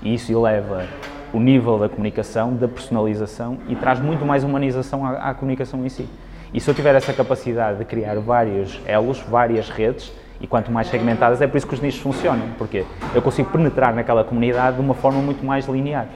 E 0.00 0.14
isso 0.14 0.30
eleva 0.30 0.84
o 1.32 1.40
nível 1.40 1.76
da 1.76 1.88
comunicação, 1.88 2.54
da 2.54 2.68
personalização 2.68 3.58
e 3.68 3.74
traz 3.74 3.98
muito 3.98 4.24
mais 4.24 4.44
humanização 4.44 5.04
à, 5.04 5.30
à 5.30 5.34
comunicação 5.34 5.84
em 5.84 5.88
si. 5.88 6.08
E 6.54 6.60
se 6.60 6.70
eu 6.70 6.74
tiver 6.74 6.94
essa 6.94 7.12
capacidade 7.12 7.78
de 7.78 7.84
criar 7.84 8.16
vários 8.20 8.80
elos, 8.86 9.18
várias 9.20 9.68
redes, 9.68 10.12
e 10.40 10.46
quanto 10.46 10.70
mais 10.70 10.88
segmentadas, 10.88 11.40
é 11.40 11.46
por 11.46 11.56
isso 11.56 11.66
que 11.66 11.74
os 11.74 11.80
nichos 11.80 12.00
funcionam, 12.00 12.46
porque 12.58 12.84
eu 13.14 13.22
consigo 13.22 13.50
penetrar 13.50 13.94
naquela 13.94 14.22
comunidade 14.22 14.76
de 14.76 14.82
uma 14.82 14.94
forma 14.94 15.20
muito 15.20 15.44
mais 15.44 15.66
linear. 15.66 16.06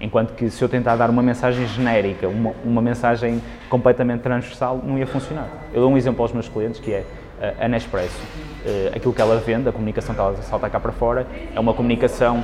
Enquanto 0.00 0.34
que 0.34 0.50
se 0.50 0.62
eu 0.62 0.68
tentar 0.68 0.96
dar 0.96 1.08
uma 1.08 1.22
mensagem 1.22 1.66
genérica, 1.66 2.28
uma, 2.28 2.52
uma 2.64 2.82
mensagem 2.82 3.42
completamente 3.70 4.20
transversal, 4.20 4.80
não 4.84 4.98
ia 4.98 5.06
funcionar. 5.06 5.48
Eu 5.72 5.80
dou 5.80 5.90
um 5.90 5.96
exemplo 5.96 6.22
aos 6.22 6.32
meus 6.32 6.48
clientes 6.48 6.80
que 6.80 6.92
é 6.92 7.04
a 7.60 7.68
Nespresso. 7.68 8.20
Uh, 8.64 8.96
aquilo 8.96 9.12
que 9.12 9.20
ela 9.20 9.36
vende, 9.38 9.68
a 9.68 9.72
comunicação 9.72 10.14
que 10.14 10.20
ela 10.20 10.36
salta 10.42 10.68
cá 10.68 10.80
para 10.80 10.92
fora, 10.92 11.26
é 11.54 11.60
uma 11.60 11.74
comunicação 11.74 12.42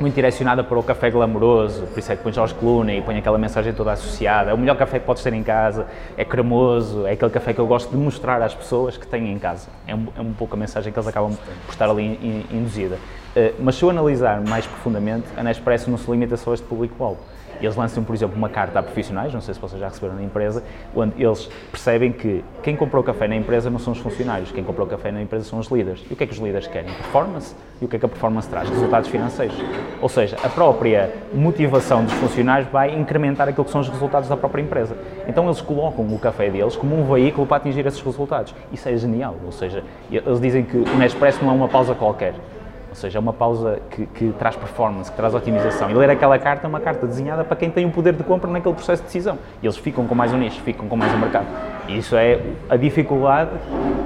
muito 0.00 0.14
direcionada 0.14 0.64
para 0.64 0.76
o 0.76 0.82
café 0.82 1.10
glamouroso, 1.10 1.86
por 1.86 1.98
isso 1.98 2.10
é 2.10 2.16
que 2.16 2.22
põe 2.22 2.32
George 2.32 2.54
Clooney 2.54 2.98
e 2.98 3.02
põe 3.02 3.16
aquela 3.16 3.38
mensagem 3.38 3.72
toda 3.72 3.92
associada. 3.92 4.50
É 4.50 4.54
o 4.54 4.58
melhor 4.58 4.76
café 4.76 4.98
que 4.98 5.06
podes 5.06 5.22
ter 5.22 5.32
em 5.32 5.42
casa, 5.42 5.86
é 6.16 6.24
cremoso, 6.24 7.06
é 7.06 7.12
aquele 7.12 7.30
café 7.30 7.52
que 7.52 7.60
eu 7.60 7.66
gosto 7.66 7.90
de 7.90 7.96
mostrar 7.96 8.42
às 8.42 8.54
pessoas 8.54 8.96
que 8.96 9.06
têm 9.06 9.30
em 9.30 9.38
casa. 9.38 9.68
É 9.86 9.94
um, 9.94 10.08
é 10.16 10.20
um 10.20 10.32
pouco 10.32 10.56
a 10.56 10.58
mensagem 10.58 10.92
que 10.92 10.98
eles 10.98 11.06
acabam 11.06 11.36
por 11.66 11.72
estar 11.72 11.88
ali 11.88 12.02
in, 12.02 12.56
induzida. 12.56 12.98
Uh, 13.34 13.54
mas 13.60 13.76
se 13.76 13.82
eu 13.82 13.90
analisar 13.90 14.40
mais 14.40 14.66
profundamente, 14.66 15.26
a 15.36 15.42
Nespresso 15.42 15.90
não 15.90 15.98
se 15.98 16.10
limita 16.10 16.36
só 16.36 16.50
a 16.50 16.54
este 16.54 16.66
público-alvo 16.66 17.18
eles 17.66 17.76
lançam, 17.76 18.02
por 18.02 18.14
exemplo, 18.14 18.36
uma 18.36 18.48
carta 18.48 18.78
a 18.78 18.82
profissionais, 18.82 19.32
não 19.32 19.40
sei 19.40 19.54
se 19.54 19.60
vocês 19.60 19.80
já 19.80 19.88
receberam 19.88 20.14
na 20.16 20.22
empresa, 20.22 20.62
onde 20.94 21.22
eles 21.22 21.48
percebem 21.70 22.12
que 22.12 22.44
quem 22.62 22.76
comprou 22.76 23.02
café 23.02 23.28
na 23.28 23.36
empresa 23.36 23.70
não 23.70 23.78
são 23.78 23.92
os 23.92 23.98
funcionários, 24.00 24.50
quem 24.50 24.64
comprou 24.64 24.86
café 24.86 25.12
na 25.12 25.22
empresa 25.22 25.44
são 25.44 25.58
os 25.58 25.68
líderes. 25.68 26.04
E 26.10 26.12
o 26.12 26.16
que 26.16 26.24
é 26.24 26.26
que 26.26 26.32
os 26.32 26.38
líderes 26.38 26.66
querem? 26.66 26.92
Performance. 26.92 27.54
E 27.80 27.84
o 27.84 27.88
que 27.88 27.96
é 27.96 27.98
que 27.98 28.06
a 28.06 28.08
performance 28.08 28.48
traz? 28.48 28.68
Resultados 28.68 29.08
financeiros. 29.08 29.56
Ou 30.00 30.08
seja, 30.08 30.36
a 30.42 30.48
própria 30.48 31.12
motivação 31.32 32.04
dos 32.04 32.12
funcionários 32.14 32.68
vai 32.70 32.94
incrementar 32.94 33.48
aquilo 33.48 33.64
que 33.64 33.70
são 33.70 33.80
os 33.80 33.88
resultados 33.88 34.28
da 34.28 34.36
própria 34.36 34.62
empresa. 34.62 34.96
Então 35.26 35.44
eles 35.46 35.60
colocam 35.60 36.04
o 36.04 36.18
café 36.18 36.48
deles 36.48 36.76
como 36.76 37.00
um 37.00 37.12
veículo 37.12 37.46
para 37.46 37.56
atingir 37.56 37.84
esses 37.86 38.00
resultados. 38.00 38.54
Isso 38.72 38.88
é 38.88 38.96
genial. 38.96 39.36
Ou 39.44 39.52
seja, 39.52 39.82
eles 40.10 40.40
dizem 40.40 40.64
que 40.64 40.76
o 40.76 40.96
Nespresso 40.96 41.44
não 41.44 41.52
é 41.52 41.54
uma 41.54 41.68
pausa 41.68 41.94
qualquer 41.94 42.34
ou 42.92 42.96
seja, 42.96 43.18
é 43.18 43.20
uma 43.20 43.32
pausa 43.32 43.80
que, 43.90 44.04
que, 44.04 44.32
traz 44.38 44.54
performance, 44.54 45.10
que 45.10 45.16
traz 45.16 45.34
otimização. 45.34 45.90
E 45.90 45.94
ler 45.94 46.10
aquela 46.10 46.38
carta 46.38 46.66
é 46.66 46.68
uma 46.68 46.78
carta 46.78 47.06
desenhada 47.06 47.42
para 47.42 47.56
quem 47.56 47.70
tem 47.70 47.86
o 47.86 47.90
poder 47.90 48.12
de 48.12 48.22
compra 48.22 48.50
naquele 48.50 48.74
processo 48.74 49.00
de 49.00 49.06
decisão. 49.06 49.38
E 49.62 49.66
eles 49.66 49.78
ficam 49.78 50.06
com 50.06 50.14
mais 50.14 50.30
um 50.30 50.36
nicho, 50.36 50.60
ficam 50.60 50.86
com 50.86 50.94
mais 50.94 51.10
um 51.14 51.18
mercado. 51.18 51.46
E 51.88 51.96
isso 51.96 52.14
é 52.14 52.38
a 52.68 52.76
dificuldade 52.76 53.50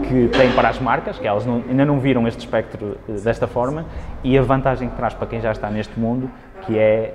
que 0.06 0.28
tem 0.28 0.52
para 0.52 0.68
as 0.68 0.78
marcas, 0.78 1.18
que 1.18 1.26
elas 1.26 1.44
não, 1.44 1.64
ainda 1.68 1.84
não 1.84 1.98
viram 1.98 2.28
este 2.28 2.38
espectro 2.38 2.96
eh, 3.08 3.12
desta 3.14 3.48
forma, 3.48 3.86
e 4.22 4.38
a 4.38 4.42
vantagem 4.42 4.88
que 4.88 4.94
traz 4.94 5.14
para 5.14 5.26
quem 5.26 5.40
já 5.40 5.50
está 5.50 5.68
neste 5.68 5.98
mundo, 5.98 6.30
que 6.62 6.78
é, 6.78 7.12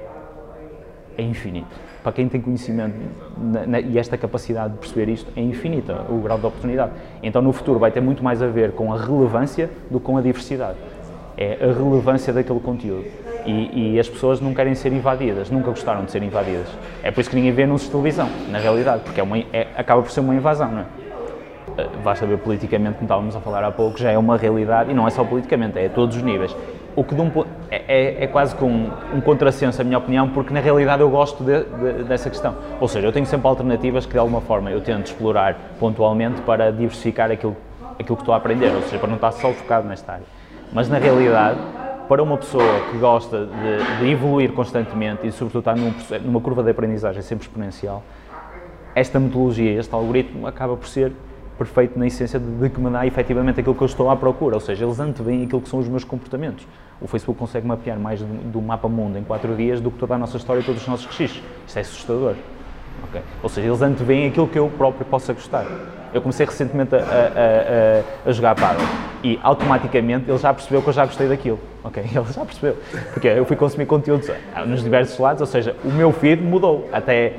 é 1.17 1.23
infinito. 1.23 1.73
Para 2.03 2.11
quem 2.11 2.27
tem 2.27 2.41
conhecimento 2.41 2.99
na, 3.37 3.65
na, 3.65 3.79
e 3.79 3.97
esta 3.97 4.17
capacidade 4.17 4.73
de 4.73 4.79
perceber 4.79 5.09
isto, 5.09 5.31
é 5.37 5.41
infinita 5.41 6.05
o 6.09 6.19
grau 6.19 6.37
de 6.37 6.45
oportunidade. 6.47 6.91
Então, 7.23 7.41
no 7.41 7.53
futuro, 7.53 7.79
vai 7.79 7.91
ter 7.91 8.01
muito 8.01 8.21
mais 8.21 8.41
a 8.41 8.47
ver 8.47 8.73
com 8.73 8.91
a 8.91 8.97
relevância 8.97 9.69
do 9.89 10.01
que 10.01 10.05
com 10.05 10.17
a 10.17 10.21
diversidade 10.21 10.75
é 11.41 11.57
a 11.61 11.73
relevância 11.73 12.31
daquele 12.31 12.59
conteúdo. 12.59 13.05
E, 13.45 13.95
e, 13.95 13.99
as 13.99 14.07
pessoas 14.07 14.39
não 14.39 14.53
querem 14.53 14.75
ser 14.75 14.93
invadidas, 14.93 15.49
nunca 15.49 15.71
gostaram 15.71 16.05
de 16.05 16.11
ser 16.11 16.21
invadidas. 16.21 16.67
É 17.01 17.09
por 17.09 17.21
isso 17.21 17.29
que 17.29 17.35
ninguém 17.35 17.51
vê 17.51 17.63
anúncios 17.63 17.87
de 17.87 17.91
televisão, 17.91 18.29
na 18.49 18.59
realidade, 18.59 19.01
porque 19.03 19.19
é 19.19 19.23
uma, 19.23 19.39
é, 19.39 19.67
acaba 19.75 20.01
por 20.03 20.11
ser 20.11 20.19
uma 20.19 20.35
invasão, 20.35 20.71
não 20.71 20.81
é? 20.81 20.85
Eh, 21.77 21.87
basta 22.03 22.25
ver 22.25 22.37
politicamente, 22.37 22.95
como 22.95 23.05
estávamos 23.05 23.35
a 23.35 23.39
falar 23.39 23.63
há 23.63 23.71
pouco, 23.71 23.97
já 23.97 24.11
é 24.11 24.17
uma 24.17 24.37
realidade, 24.37 24.91
e 24.91 24.93
não 24.93 25.07
é 25.07 25.09
só 25.09 25.23
politicamente, 25.23 25.79
é 25.79 25.87
a 25.87 25.89
todos 25.89 26.17
os 26.17 26.21
níveis. 26.21 26.55
O 26.95 27.03
que 27.03 27.15
um, 27.15 27.31
é, 27.71 27.83
é, 27.87 28.23
é, 28.25 28.27
quase 28.27 28.55
que 28.55 28.63
um, 28.63 28.91
um 29.15 29.21
contrassenso, 29.21 29.81
a 29.81 29.83
minha 29.83 29.97
opinião, 29.97 30.29
porque 30.29 30.53
na 30.53 30.59
realidade 30.59 31.01
eu 31.01 31.09
gosto 31.09 31.43
de, 31.43 31.63
de, 31.63 32.03
dessa 32.03 32.29
questão. 32.29 32.55
Ou 32.79 32.87
seja, 32.87 33.07
eu 33.07 33.11
tenho 33.11 33.25
sempre 33.25 33.47
alternativas 33.47 34.05
que 34.05 34.11
de 34.11 34.19
alguma 34.19 34.41
forma 34.41 34.69
eu 34.69 34.81
tento 34.81 35.07
explorar 35.07 35.57
pontualmente 35.79 36.41
para 36.41 36.71
diversificar 36.71 37.31
aquilo, 37.31 37.55
aquilo 37.97 38.17
que 38.17 38.21
estou 38.21 38.33
a 38.33 38.37
aprender, 38.37 38.71
ou 38.75 38.81
seja, 38.83 38.99
para 38.99 39.07
não 39.07 39.15
estar 39.15 39.31
só 39.31 39.51
focado 39.53 39.87
nesta 39.87 40.11
área. 40.13 40.40
Mas 40.73 40.87
na 40.87 40.97
realidade, 40.97 41.59
para 42.07 42.23
uma 42.23 42.37
pessoa 42.37 42.63
que 42.89 42.97
gosta 42.97 43.45
de, 43.45 43.99
de 43.99 44.11
evoluir 44.11 44.53
constantemente 44.53 45.27
e, 45.27 45.31
sobretudo, 45.31 45.59
estar 45.59 45.75
num, 45.75 45.93
numa 46.25 46.39
curva 46.39 46.63
de 46.63 46.71
aprendizagem 46.71 47.21
sempre 47.21 47.45
exponencial, 47.45 48.01
esta 48.95 49.19
metodologia, 49.19 49.79
este 49.79 49.93
algoritmo, 49.93 50.47
acaba 50.47 50.75
por 50.77 50.87
ser 50.87 51.11
perfeito 51.57 51.99
na 51.99 52.07
essência 52.07 52.39
de, 52.39 52.45
de 52.45 52.69
que 52.69 52.79
me 52.79 52.89
dá 52.89 53.05
efetivamente 53.05 53.59
aquilo 53.59 53.75
que 53.75 53.81
eu 53.81 53.85
estou 53.85 54.09
à 54.09 54.15
procura, 54.15 54.55
ou 54.55 54.61
seja, 54.61 54.85
eles 54.85 54.99
anteveem 54.99 55.43
aquilo 55.43 55.61
que 55.61 55.69
são 55.69 55.79
os 55.79 55.87
meus 55.87 56.03
comportamentos. 56.03 56.65
O 56.99 57.07
Facebook 57.07 57.37
consegue 57.37 57.67
mapear 57.67 57.99
mais 57.99 58.21
do, 58.21 58.25
do 58.25 58.61
mapa 58.61 58.87
mundo 58.87 59.17
em 59.17 59.23
4 59.23 59.55
dias 59.55 59.81
do 59.81 59.91
que 59.91 59.97
toda 59.97 60.15
a 60.15 60.17
nossa 60.17 60.37
história 60.37 60.61
e 60.61 60.63
todos 60.63 60.81
os 60.81 60.87
nossos 60.87 61.05
registros. 61.05 61.43
Isto 61.67 61.77
é 61.77 61.81
assustador. 61.81 62.35
Okay? 63.09 63.21
Ou 63.43 63.49
seja, 63.49 63.67
eles 63.67 63.81
anteveem 63.81 64.27
aquilo 64.27 64.47
que 64.47 64.57
eu 64.57 64.69
próprio 64.69 65.05
possa 65.05 65.33
gostar. 65.33 65.65
Eu 66.13 66.21
comecei 66.21 66.45
recentemente 66.45 66.95
a, 66.95 66.99
a, 66.99 67.01
a, 67.01 68.29
a 68.29 68.31
jogar 68.31 68.55
paddle 68.55 68.85
e 69.23 69.39
automaticamente 69.43 70.29
ele 70.29 70.37
já 70.37 70.53
percebeu 70.53 70.81
que 70.81 70.89
eu 70.89 70.93
já 70.93 71.05
gostei 71.05 71.27
daquilo. 71.27 71.59
Ok, 71.83 72.03
ele 72.13 72.33
já 72.33 72.45
percebeu. 72.45 72.77
Porque 73.13 73.27
eu 73.27 73.45
fui 73.45 73.55
consumir 73.55 73.85
conteúdos 73.85 74.29
nos 74.67 74.83
diversos 74.83 75.17
lados, 75.17 75.41
ou 75.41 75.47
seja, 75.47 75.75
o 75.83 75.89
meu 75.89 76.11
feed 76.11 76.41
mudou. 76.41 76.87
Até 76.91 77.33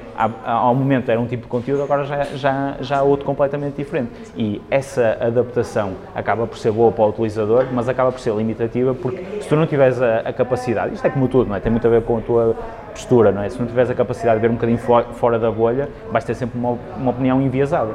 ao 0.45 0.75
momento 0.75 1.11
era 1.11 1.21
um 1.21 1.27
tipo 1.27 1.43
de 1.43 1.49
conteúdo, 1.49 1.83
agora 1.83 2.05
já, 2.05 2.25
já, 2.35 2.77
já 2.81 2.97
é 2.97 3.03
outro 3.03 3.25
completamente 3.25 3.77
diferente. 3.77 4.11
E 4.37 4.61
essa 4.71 5.19
adaptação 5.21 5.93
acaba 6.15 6.47
por 6.47 6.59
ser 6.59 6.73
boa 6.73 6.91
para 6.91 7.05
o 7.05 7.09
utilizador, 7.09 7.67
mas 7.73 7.89
acaba 7.89 8.11
por 8.11 8.21
ser 8.21 8.35
limitativa 8.35 8.95
porque 8.95 9.25
se 9.41 9.49
tu 9.49 9.57
não 9.57 9.67
tiveres 9.67 10.01
a, 10.01 10.19
a 10.21 10.33
capacidade, 10.33 10.95
isto 10.95 11.07
é 11.07 11.11
como 11.11 11.29
tudo, 11.29 11.49
não 11.49 11.57
é? 11.57 11.61
Tem 11.61 11.71
muito 11.71 11.87
a 11.87 11.91
ver 11.91 12.03
com 12.03 12.19
a 12.19 12.21
tua 12.21 12.57
postura, 12.91 13.33
não 13.33 13.43
é? 13.43 13.49
Se 13.49 13.59
não 13.59 13.67
tiveres 13.67 13.91
a 13.91 13.95
capacidade 13.95 14.41
de 14.41 14.47
ver 14.47 14.51
um 14.51 14.55
bocadinho 14.55 14.79
fora 14.79 15.39
da 15.39 15.51
bolha, 15.51 15.89
vais 16.11 16.25
ter 16.25 16.35
sempre 16.35 16.59
uma, 16.59 16.79
uma 16.97 17.11
opinião 17.11 17.41
enviesada 17.41 17.93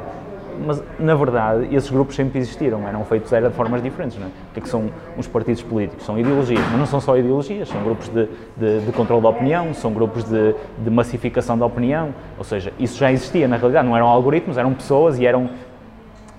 mas 0.66 0.82
na 0.98 1.14
verdade 1.14 1.74
esses 1.74 1.90
grupos 1.90 2.16
sempre 2.16 2.38
existiram, 2.38 2.86
eram 2.86 3.04
feitos 3.04 3.32
era 3.32 3.48
de 3.48 3.54
formas 3.54 3.82
diferentes. 3.82 4.18
Não 4.18 4.26
é? 4.26 4.28
O 4.28 4.52
que, 4.54 4.60
é 4.60 4.62
que 4.62 4.68
são 4.68 4.90
os 5.16 5.26
partidos 5.26 5.62
políticos? 5.62 6.04
São 6.04 6.18
ideologias, 6.18 6.62
mas 6.70 6.78
não 6.78 6.86
são 6.86 7.00
só 7.00 7.16
ideologias, 7.16 7.68
são 7.68 7.82
grupos 7.82 8.08
de, 8.08 8.28
de, 8.56 8.80
de 8.86 8.92
controle 8.92 9.22
da 9.22 9.28
opinião, 9.28 9.72
são 9.74 9.92
grupos 9.92 10.24
de, 10.24 10.54
de, 10.78 10.90
massificação 10.90 11.56
da 11.58 11.66
opinião, 11.66 12.14
ou 12.36 12.44
seja, 12.44 12.72
isso 12.78 12.98
já 12.98 13.12
existia 13.12 13.46
na 13.46 13.56
realidade, 13.56 13.86
não 13.86 13.96
eram 13.96 14.06
algoritmos, 14.06 14.56
eram 14.56 14.74
pessoas 14.74 15.18
e 15.18 15.26
eram 15.26 15.50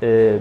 eh, 0.02 0.40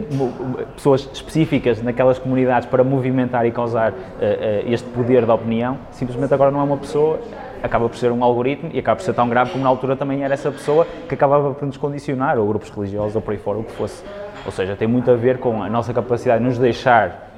pessoas 0.77 1.09
específicas 1.13 1.83
naquelas 1.83 2.19
comunidades 2.19 2.69
para 2.69 2.85
movimentar 2.85 3.45
e 3.45 3.51
causar 3.51 3.93
eh, 4.21 4.63
eh, 4.67 4.73
este 4.73 4.89
poder 4.91 5.27
da 5.27 5.35
opinião, 5.35 5.79
simplesmente 5.91 6.33
agora 6.33 6.51
não 6.51 6.61
é 6.61 6.63
uma 6.63 6.77
pessoa, 6.77 7.21
acaba 7.63 7.89
por 7.89 7.97
ser 7.97 8.13
um 8.13 8.23
algoritmo 8.23 8.71
e 8.73 8.79
acaba 8.79 8.97
por 8.97 9.03
ser 9.03 9.15
tão 9.15 9.29
grave 9.29 9.51
como 9.51 9.63
na 9.63 9.71
altura 9.71 9.97
também 9.97 10.23
era 10.23 10.35
essa 10.35 10.51
pessoa 10.51 10.87
que 11.09 11.15
acabava 11.15 11.55
por 11.55 11.67
nos 11.67 11.77
condicionar, 11.77 12.39
ou 12.39 12.47
grupos 12.47 12.71
religiosos, 12.71 13.17
ou 13.17 13.23
por 13.23 13.33
aí 13.33 13.39
fora, 13.39 13.59
o 13.59 13.65
que 13.65 13.73
fosse. 13.73 14.05
Ou 14.45 14.53
seja, 14.53 14.77
tem 14.77 14.89
muito 14.89 15.11
a 15.11 15.15
ver 15.15 15.39
com 15.39 15.63
a 15.63 15.69
nossa 15.69 15.93
capacidade 15.93 16.43
de 16.43 16.49
nos 16.49 16.59
deixar 16.59 17.29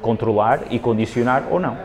controlar 0.00 0.60
e 0.70 0.78
condicionar 0.78 1.44
ou 1.50 1.58
não. 1.58 1.76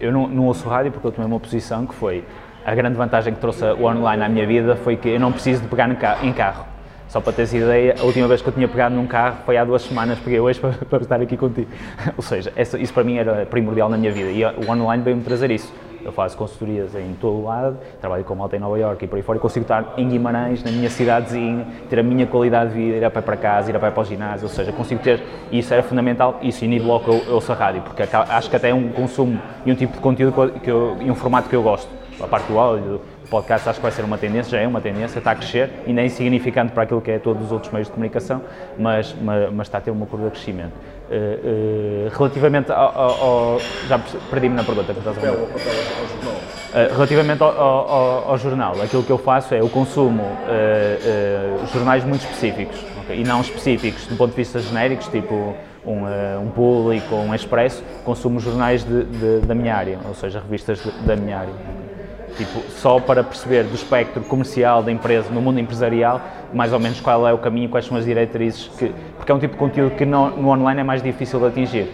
Eu 0.00 0.12
não, 0.12 0.26
não 0.26 0.46
ouço 0.46 0.68
rádio 0.68 0.92
porque 0.92 1.06
eu 1.06 1.12
tomei 1.12 1.26
uma 1.26 1.40
posição 1.40 1.86
que 1.86 1.94
foi 1.94 2.24
a 2.64 2.74
grande 2.74 2.96
vantagem 2.96 3.34
que 3.34 3.40
trouxe 3.40 3.64
o 3.64 3.84
online 3.84 4.22
à 4.22 4.28
minha 4.28 4.46
vida 4.46 4.76
foi 4.76 4.96
que 4.96 5.08
eu 5.08 5.20
não 5.20 5.32
preciso 5.32 5.62
de 5.62 5.68
pegar 5.68 5.88
em 6.22 6.32
carro. 6.32 6.66
Só 7.08 7.20
para 7.20 7.32
teres 7.32 7.52
ideia, 7.52 7.96
a 8.00 8.04
última 8.04 8.26
vez 8.26 8.40
que 8.40 8.48
eu 8.48 8.52
tinha 8.52 8.66
pegado 8.66 8.94
num 8.94 9.06
carro 9.06 9.36
foi 9.44 9.56
há 9.58 9.64
duas 9.64 9.82
semanas, 9.82 10.18
peguei 10.18 10.40
hoje 10.40 10.58
para, 10.58 10.72
para 10.88 11.02
estar 11.02 11.20
aqui 11.20 11.36
contigo. 11.36 11.68
Ou 12.16 12.22
seja, 12.22 12.52
isso 12.56 12.94
para 12.94 13.04
mim 13.04 13.18
era 13.18 13.44
primordial 13.44 13.88
na 13.88 13.98
minha 13.98 14.12
vida 14.12 14.30
e 14.30 14.44
o 14.44 14.70
online 14.70 15.02
veio-me 15.02 15.22
trazer 15.22 15.50
isso 15.50 15.72
Eu 16.04 16.12
faço 16.12 16.36
consultorias 16.36 16.94
em 16.94 17.14
todo 17.20 17.38
o 17.38 17.44
lado, 17.44 17.78
trabalho 18.00 18.24
com 18.24 18.34
malta 18.34 18.56
em 18.56 18.58
Nova 18.58 18.78
York 18.78 19.04
e 19.04 19.08
por 19.08 19.16
aí 19.16 19.22
fora 19.22 19.38
e 19.38 19.40
consigo 19.40 19.64
estar 19.64 19.94
em 19.96 20.08
Guimarães, 20.08 20.62
na 20.62 20.70
minha 20.70 20.90
cidadezinha, 20.90 21.66
ter 21.88 21.98
a 21.98 22.02
minha 22.02 22.26
qualidade 22.26 22.70
de 22.70 22.76
vida, 22.76 22.96
ir 22.96 23.04
a 23.04 23.10
pé 23.10 23.20
para 23.20 23.36
casa, 23.36 23.70
ir 23.70 23.76
a 23.76 23.80
pé 23.80 23.90
para 23.90 24.02
o 24.02 24.04
ginásio, 24.04 24.46
ou 24.46 24.52
seja, 24.52 24.72
consigo 24.72 25.02
ter, 25.02 25.22
e 25.50 25.58
isso 25.58 25.72
era 25.72 25.82
fundamental, 25.82 26.38
isso 26.42 26.64
e 26.64 26.78
logo 26.78 27.12
eu, 27.12 27.18
eu 27.26 27.34
ouço 27.34 27.52
a 27.52 27.54
rádio, 27.54 27.82
porque 27.82 28.02
acho 28.02 28.50
que 28.50 28.56
até 28.56 28.70
é 28.70 28.74
um 28.74 28.88
consumo 28.88 29.40
e 29.64 29.72
um 29.72 29.74
tipo 29.74 29.92
de 29.94 30.00
conteúdo 30.00 30.60
que 30.60 30.70
eu, 30.70 30.96
e 31.00 31.10
um 31.10 31.14
formato 31.14 31.48
que 31.48 31.56
eu 31.56 31.62
gosto. 31.62 31.88
A 32.20 32.26
parte 32.26 32.46
do 32.46 32.58
áudio, 32.58 32.84
do 32.84 33.28
podcast 33.28 33.68
acho 33.68 33.78
que 33.78 33.82
vai 33.82 33.90
ser 33.90 34.04
uma 34.04 34.18
tendência, 34.18 34.50
já 34.50 34.60
é 34.60 34.66
uma 34.66 34.80
tendência, 34.80 35.18
está 35.18 35.32
a 35.32 35.34
crescer, 35.34 35.70
ainda 35.86 36.02
é 36.02 36.06
insignificante 36.06 36.72
para 36.72 36.82
aquilo 36.82 37.00
que 37.00 37.10
é 37.10 37.18
todos 37.18 37.46
os 37.46 37.52
outros 37.52 37.72
meios 37.72 37.88
de 37.88 37.92
comunicação, 37.92 38.42
mas, 38.78 39.14
mas, 39.20 39.52
mas 39.52 39.66
está 39.66 39.78
a 39.78 39.80
ter 39.80 39.90
uma 39.90 40.06
curva 40.06 40.26
de 40.26 40.32
crescimento. 40.32 40.72
Uh, 41.12 42.06
uh, 42.06 42.16
relativamente 42.16 42.72
ao, 42.72 42.98
ao, 42.98 43.22
ao, 43.22 43.60
Já 43.86 43.98
perdi-me 44.30 44.56
na 44.56 44.64
pergunta. 44.64 44.94
Papel, 44.94 45.12
papel 45.12 45.72
ao 46.00 46.08
jornal. 46.08 46.32
Uh, 46.32 46.94
relativamente 46.94 47.42
ao, 47.42 48.30
ao, 48.30 48.38
jornal, 48.38 48.80
aquilo 48.80 49.02
que 49.02 49.12
eu 49.12 49.18
faço 49.18 49.52
é 49.52 49.60
eu 49.60 49.68
consumo 49.68 50.24
jornais 51.70 52.02
muito 52.02 52.22
específicos 52.22 52.82
okay? 53.02 53.20
e 53.20 53.24
não 53.24 53.42
específicos 53.42 54.06
do 54.06 54.16
ponto 54.16 54.30
de 54.30 54.36
vista 54.36 54.58
genéricos, 54.58 55.06
tipo 55.08 55.54
um, 55.84 56.06
um 56.40 56.48
público 56.48 57.14
ou 57.14 57.24
um 57.24 57.34
expresso, 57.34 57.84
consumo 58.06 58.40
jornais 58.40 58.82
de, 58.82 59.04
de, 59.04 59.40
da 59.46 59.54
minha 59.54 59.76
área, 59.76 59.98
ou 60.08 60.14
seja, 60.14 60.40
revistas 60.40 60.82
de, 60.82 60.90
da 61.02 61.14
minha 61.14 61.40
área. 61.40 61.52
Tipo, 62.36 62.60
só 62.70 62.98
para 62.98 63.22
perceber 63.22 63.64
do 63.64 63.74
espectro 63.74 64.22
comercial 64.22 64.82
da 64.82 64.90
empresa, 64.90 65.30
no 65.30 65.40
mundo 65.40 65.60
empresarial, 65.60 66.20
mais 66.52 66.72
ou 66.72 66.80
menos 66.80 67.00
qual 67.00 67.28
é 67.28 67.32
o 67.32 67.38
caminho, 67.38 67.68
quais 67.68 67.84
são 67.84 67.96
as 67.96 68.04
diretrizes, 68.04 68.68
que, 68.78 68.92
porque 69.16 69.30
é 69.30 69.34
um 69.34 69.38
tipo 69.38 69.52
de 69.52 69.58
conteúdo 69.58 69.94
que 69.96 70.06
no, 70.06 70.30
no 70.30 70.48
online 70.48 70.80
é 70.80 70.84
mais 70.84 71.02
difícil 71.02 71.38
de 71.40 71.46
atingir. 71.46 71.90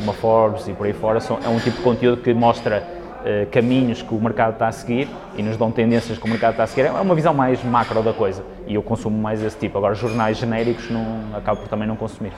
Uma 0.00 0.12
Forbes 0.14 0.66
e 0.68 0.72
por 0.72 0.86
aí 0.86 0.92
fora 0.92 1.20
são, 1.20 1.38
é 1.44 1.48
um 1.48 1.58
tipo 1.58 1.76
de 1.76 1.82
conteúdo 1.82 2.22
que 2.22 2.32
mostra 2.32 2.82
uh, 3.20 3.46
caminhos 3.50 4.02
que 4.02 4.14
o 4.14 4.20
mercado 4.20 4.54
está 4.54 4.68
a 4.68 4.72
seguir 4.72 5.08
e 5.36 5.42
nos 5.42 5.56
dão 5.56 5.70
tendências 5.70 6.16
que 6.16 6.24
o 6.24 6.28
mercado 6.28 6.52
está 6.52 6.64
a 6.64 6.66
seguir. 6.66 6.86
É 6.86 6.90
uma 6.90 7.14
visão 7.14 7.34
mais 7.34 7.62
macro 7.62 8.02
da 8.02 8.12
coisa 8.12 8.42
e 8.66 8.74
eu 8.74 8.82
consumo 8.82 9.18
mais 9.18 9.42
esse 9.42 9.58
tipo. 9.58 9.76
Agora, 9.76 9.94
jornais 9.94 10.38
genéricos 10.38 10.90
não, 10.90 11.36
acabo 11.36 11.60
por 11.60 11.68
também 11.68 11.86
não 11.86 11.96
consumir. 11.96 12.32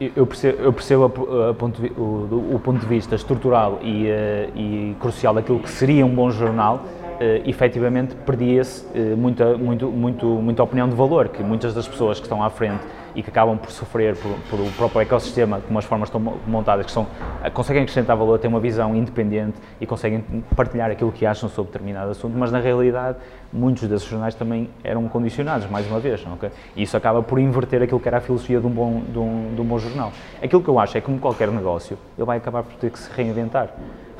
Eu 0.00 0.26
percebo, 0.26 0.62
eu 0.62 0.72
percebo 0.72 1.04
a, 1.04 1.50
a 1.50 1.54
ponto, 1.54 1.82
o, 2.00 2.54
o, 2.54 2.58
ponto 2.58 2.80
de 2.80 2.86
vista 2.86 3.14
estrutural 3.14 3.80
e, 3.82 4.06
uh, 4.06 4.58
e, 4.58 4.96
crucial 4.98 5.34
daquilo 5.34 5.60
que 5.60 5.68
seria 5.68 6.06
um 6.06 6.14
bom 6.14 6.30
jornal, 6.30 6.82
uh, 7.20 7.48
efetivamente 7.48 8.14
perdia-se 8.14 8.84
uh, 8.86 9.16
muita, 9.16 9.56
muito, 9.56 9.88
muito, 9.88 10.26
muita 10.26 10.62
opinião 10.62 10.88
de 10.88 10.94
valor, 10.94 11.28
que 11.28 11.42
muitas 11.42 11.74
das 11.74 11.86
pessoas 11.86 12.18
que 12.18 12.26
estão 12.26 12.42
à 12.42 12.48
frente 12.48 12.82
e 13.14 13.22
que 13.22 13.30
acabam 13.30 13.58
por 13.58 13.70
sofrer 13.70 14.16
por, 14.16 14.60
o 14.60 14.70
próprio 14.76 15.00
ecossistema, 15.00 15.60
como 15.60 15.78
as 15.78 15.84
formas 15.84 16.08
estão 16.08 16.20
montadas, 16.46 16.86
que 16.86 16.92
são, 16.92 17.06
conseguem 17.52 17.82
acrescentar 17.82 18.16
valor, 18.16 18.38
têm 18.38 18.48
uma 18.48 18.60
visão 18.60 18.94
independente 18.94 19.58
e 19.80 19.86
conseguem 19.86 20.24
partilhar 20.54 20.90
aquilo 20.90 21.10
que 21.10 21.26
acham 21.26 21.48
sobre 21.48 21.72
determinado 21.72 22.10
assunto, 22.12 22.38
mas 22.38 22.52
na 22.52 22.60
realidade 22.60 23.18
muitos 23.52 23.88
desses 23.88 24.06
jornais 24.06 24.34
também 24.36 24.70
eram 24.84 25.08
condicionados, 25.08 25.68
mais 25.68 25.86
uma 25.88 25.98
vez, 25.98 26.24
okay? 26.34 26.50
e 26.76 26.82
isso 26.84 26.96
acaba 26.96 27.20
por 27.20 27.40
inverter 27.40 27.82
aquilo 27.82 27.98
que 27.98 28.06
era 28.06 28.18
a 28.18 28.20
filosofia 28.20 28.60
de 28.60 28.66
um, 28.66 28.70
bom, 28.70 29.02
de, 29.08 29.18
um, 29.18 29.54
de 29.56 29.60
um 29.60 29.64
bom 29.64 29.78
jornal. 29.78 30.12
Aquilo 30.40 30.62
que 30.62 30.68
eu 30.68 30.78
acho 30.78 30.96
é 30.96 31.00
que, 31.00 31.06
como 31.06 31.18
qualquer 31.18 31.48
negócio, 31.48 31.98
ele 32.16 32.24
vai 32.24 32.38
acabar 32.38 32.62
por 32.62 32.74
ter 32.74 32.90
que 32.90 32.98
se 32.98 33.10
reinventar 33.12 33.70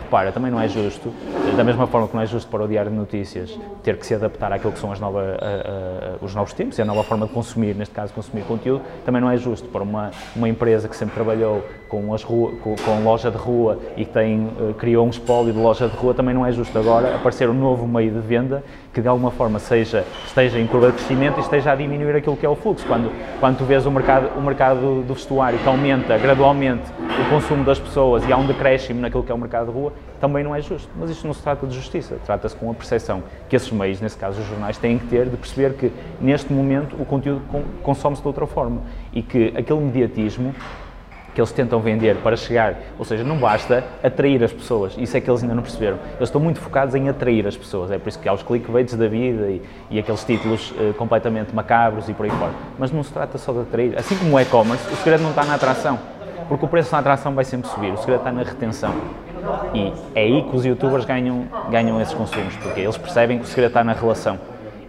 repara, 0.00 0.32
também 0.32 0.50
não 0.50 0.60
é 0.60 0.68
justo, 0.68 1.12
da 1.56 1.64
mesma 1.64 1.86
forma 1.86 2.08
que 2.08 2.14
não 2.14 2.22
é 2.22 2.26
justo 2.26 2.50
para 2.50 2.64
o 2.64 2.68
Diário 2.68 2.90
de 2.90 2.96
Notícias 2.96 3.58
ter 3.82 3.96
que 3.96 4.06
se 4.06 4.14
adaptar 4.14 4.52
àquilo 4.52 4.72
que 4.72 4.78
são 4.78 4.92
as 4.92 5.00
a, 5.02 5.06
a, 5.06 6.24
os 6.24 6.34
novos 6.34 6.52
tempos 6.52 6.78
e 6.78 6.82
a 6.82 6.84
nova 6.84 7.02
forma 7.02 7.26
de 7.26 7.32
consumir, 7.32 7.74
neste 7.74 7.94
caso 7.94 8.12
consumir 8.12 8.42
conteúdo, 8.44 8.82
também 9.04 9.20
não 9.20 9.30
é 9.30 9.36
justo 9.36 9.68
para 9.68 9.82
uma, 9.82 10.10
uma 10.34 10.48
empresa 10.48 10.88
que 10.88 10.96
sempre 10.96 11.14
trabalhou 11.14 11.64
com, 11.88 12.12
as 12.14 12.22
rua, 12.22 12.52
com, 12.62 12.76
com 12.76 13.04
loja 13.04 13.30
de 13.30 13.36
rua 13.36 13.78
e 13.96 14.04
que 14.04 14.12
tem, 14.12 14.46
uh, 14.46 14.74
criou 14.78 15.06
um 15.06 15.10
espólio 15.10 15.52
de 15.52 15.58
loja 15.58 15.88
de 15.88 15.96
rua, 15.96 16.14
também 16.14 16.34
não 16.34 16.44
é 16.46 16.52
justo 16.52 16.78
agora 16.78 17.14
aparecer 17.14 17.48
um 17.48 17.54
novo 17.54 17.86
meio 17.86 18.12
de 18.12 18.20
venda 18.20 18.62
que 19.00 19.02
de 19.02 19.08
alguma 19.08 19.30
forma 19.30 19.58
seja, 19.58 20.04
esteja 20.26 20.58
em 20.58 20.66
curva 20.66 20.88
de 20.88 20.98
crescimento 20.98 21.38
e 21.38 21.40
esteja 21.40 21.72
a 21.72 21.74
diminuir 21.74 22.14
aquilo 22.14 22.36
que 22.36 22.44
é 22.44 22.48
o 22.48 22.54
fluxo. 22.54 22.86
Quando, 22.86 23.10
quando 23.40 23.58
tu 23.58 23.64
vês 23.64 23.86
o 23.86 23.90
mercado, 23.90 24.38
o 24.38 24.42
mercado 24.42 25.02
do 25.02 25.14
vestuário 25.14 25.58
que 25.58 25.66
aumenta 25.66 26.16
gradualmente 26.18 26.84
o 27.00 27.30
consumo 27.30 27.64
das 27.64 27.78
pessoas 27.78 28.26
e 28.28 28.32
há 28.32 28.36
um 28.36 28.46
decréscimo 28.46 29.00
naquilo 29.00 29.22
que 29.22 29.32
é 29.32 29.34
o 29.34 29.38
mercado 29.38 29.66
de 29.66 29.72
rua, 29.72 29.92
também 30.20 30.44
não 30.44 30.54
é 30.54 30.60
justo. 30.60 30.88
Mas 30.98 31.10
isto 31.10 31.26
não 31.26 31.32
se 31.32 31.42
trata 31.42 31.66
de 31.66 31.74
justiça, 31.74 32.18
trata-se 32.26 32.54
com 32.54 32.70
a 32.70 32.74
percepção 32.74 33.22
que 33.48 33.56
esses 33.56 33.70
meios, 33.70 34.00
nesse 34.00 34.18
caso 34.18 34.40
os 34.40 34.46
jornais, 34.46 34.76
têm 34.76 34.98
que 34.98 35.06
ter 35.06 35.26
de 35.26 35.36
perceber 35.36 35.74
que 35.74 35.90
neste 36.20 36.52
momento 36.52 36.94
o 37.00 37.04
conteúdo 37.04 37.42
consome-se 37.82 38.20
de 38.20 38.28
outra 38.28 38.46
forma 38.46 38.82
e 39.12 39.22
que 39.22 39.54
aquele 39.56 39.80
mediatismo 39.80 40.54
que 41.34 41.40
eles 41.40 41.52
tentam 41.52 41.80
vender 41.80 42.16
para 42.16 42.36
chegar, 42.36 42.76
ou 42.98 43.04
seja, 43.04 43.22
não 43.24 43.36
basta 43.36 43.84
atrair 44.02 44.42
as 44.42 44.52
pessoas, 44.52 44.94
isso 44.98 45.16
é 45.16 45.20
que 45.20 45.30
eles 45.30 45.42
ainda 45.42 45.54
não 45.54 45.62
perceberam. 45.62 45.98
Eles 46.16 46.28
estão 46.28 46.40
muito 46.40 46.60
focados 46.60 46.94
em 46.94 47.08
atrair 47.08 47.46
as 47.46 47.56
pessoas, 47.56 47.90
é 47.90 47.98
por 47.98 48.08
isso 48.08 48.18
que 48.18 48.28
há 48.28 48.32
os 48.32 48.42
clickbaits 48.42 48.94
da 48.94 49.08
vida 49.08 49.48
e, 49.48 49.62
e 49.90 49.98
aqueles 49.98 50.24
títulos 50.24 50.72
uh, 50.72 50.94
completamente 50.94 51.54
macabros 51.54 52.08
e 52.08 52.14
por 52.14 52.24
aí 52.24 52.32
fora. 52.32 52.52
Mas 52.78 52.90
não 52.90 53.02
se 53.02 53.12
trata 53.12 53.38
só 53.38 53.52
de 53.52 53.60
atrair, 53.60 53.98
assim 53.98 54.16
como 54.16 54.36
o 54.36 54.40
e-commerce, 54.40 54.92
o 54.92 54.96
segredo 54.96 55.22
não 55.22 55.30
está 55.30 55.44
na 55.44 55.54
atração, 55.54 55.98
porque 56.48 56.64
o 56.64 56.68
preço 56.68 56.92
na 56.92 56.98
atração 56.98 57.34
vai 57.34 57.44
sempre 57.44 57.68
subir, 57.70 57.92
o 57.92 57.96
segredo 57.98 58.18
está 58.18 58.32
na 58.32 58.42
retenção. 58.42 58.94
E 59.72 59.92
é 60.14 60.22
aí 60.22 60.42
que 60.42 60.56
os 60.56 60.64
youtubers 60.64 61.04
ganham, 61.04 61.46
ganham 61.70 62.00
esses 62.00 62.12
consumos, 62.12 62.54
porque 62.56 62.80
eles 62.80 62.96
percebem 62.96 63.38
que 63.38 63.44
o 63.44 63.46
segredo 63.46 63.68
está 63.68 63.84
na 63.84 63.92
relação. 63.92 64.38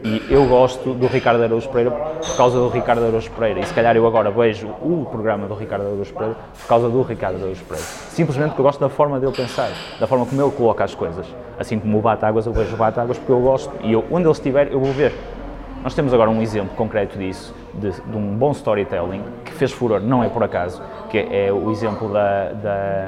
E 0.04 0.34
eu 0.34 0.46
gosto 0.48 0.94
do 0.94 1.06
Ricardo 1.06 1.44
Araújo 1.44 1.70
Pereira 1.70 1.92
por 1.92 2.36
causa 2.36 2.58
do 2.58 2.70
Ricardo 2.70 3.06
Araújo 3.06 3.30
Pereira. 3.32 3.60
E 3.60 3.66
se 3.66 3.74
calhar 3.74 3.96
eu 3.96 4.08
agora 4.08 4.32
vejo 4.32 4.68
o 4.82 5.06
programa 5.10 5.48
do 5.48 5.54
Ricardo 5.54 5.84
Araújo 5.84 6.12
Pereira 6.14 6.36
por 6.60 6.68
causa 6.68 6.90
do 6.90 7.02
Ricardo 7.04 7.36
Araújo 7.36 7.64
Pereira. 7.66 7.88
Simplesmente 8.10 8.50
porque 8.50 8.62
eu 8.62 8.66
gosto 8.66 8.80
da 8.80 8.90
forma 8.90 9.20
dele 9.20 9.32
pensar, 9.32 9.70
da 10.00 10.08
forma 10.08 10.26
como 10.26 10.42
ele 10.42 10.52
coloca 10.52 10.84
as 10.84 10.96
coisas. 10.96 11.28
Assim 11.60 11.78
como 11.78 12.00
o 12.00 12.02
Bate-Águas, 12.02 12.48
eu 12.48 12.54
vejo 12.54 12.74
o 12.74 12.78
Bate-Águas 12.78 13.18
porque 13.20 13.32
eu 13.32 13.42
gosto 13.42 13.72
e 13.84 13.94
eu, 13.94 14.04
onde 14.10 14.26
ele 14.26 14.32
estiver, 14.32 14.72
eu 14.72 14.80
vou 14.80 14.92
ver. 14.92 15.14
Nós 15.84 15.94
temos 15.94 16.14
agora 16.14 16.30
um 16.30 16.42
exemplo 16.42 16.76
concreto 16.76 17.18
disso, 17.18 17.54
de, 17.74 17.92
de, 17.92 18.18
um 18.18 18.36
bom 18.36 18.52
storytelling 18.52 19.24
que 19.46 19.52
fez 19.52 19.72
furor, 19.72 20.00
não 20.00 20.24
é 20.24 20.30
por 20.30 20.44
acaso, 20.44 20.82
que 21.10 21.18
é 21.18 21.52
o 21.52 21.72
exemplo 21.72 22.12
da, 22.12 22.52
da 22.54 23.06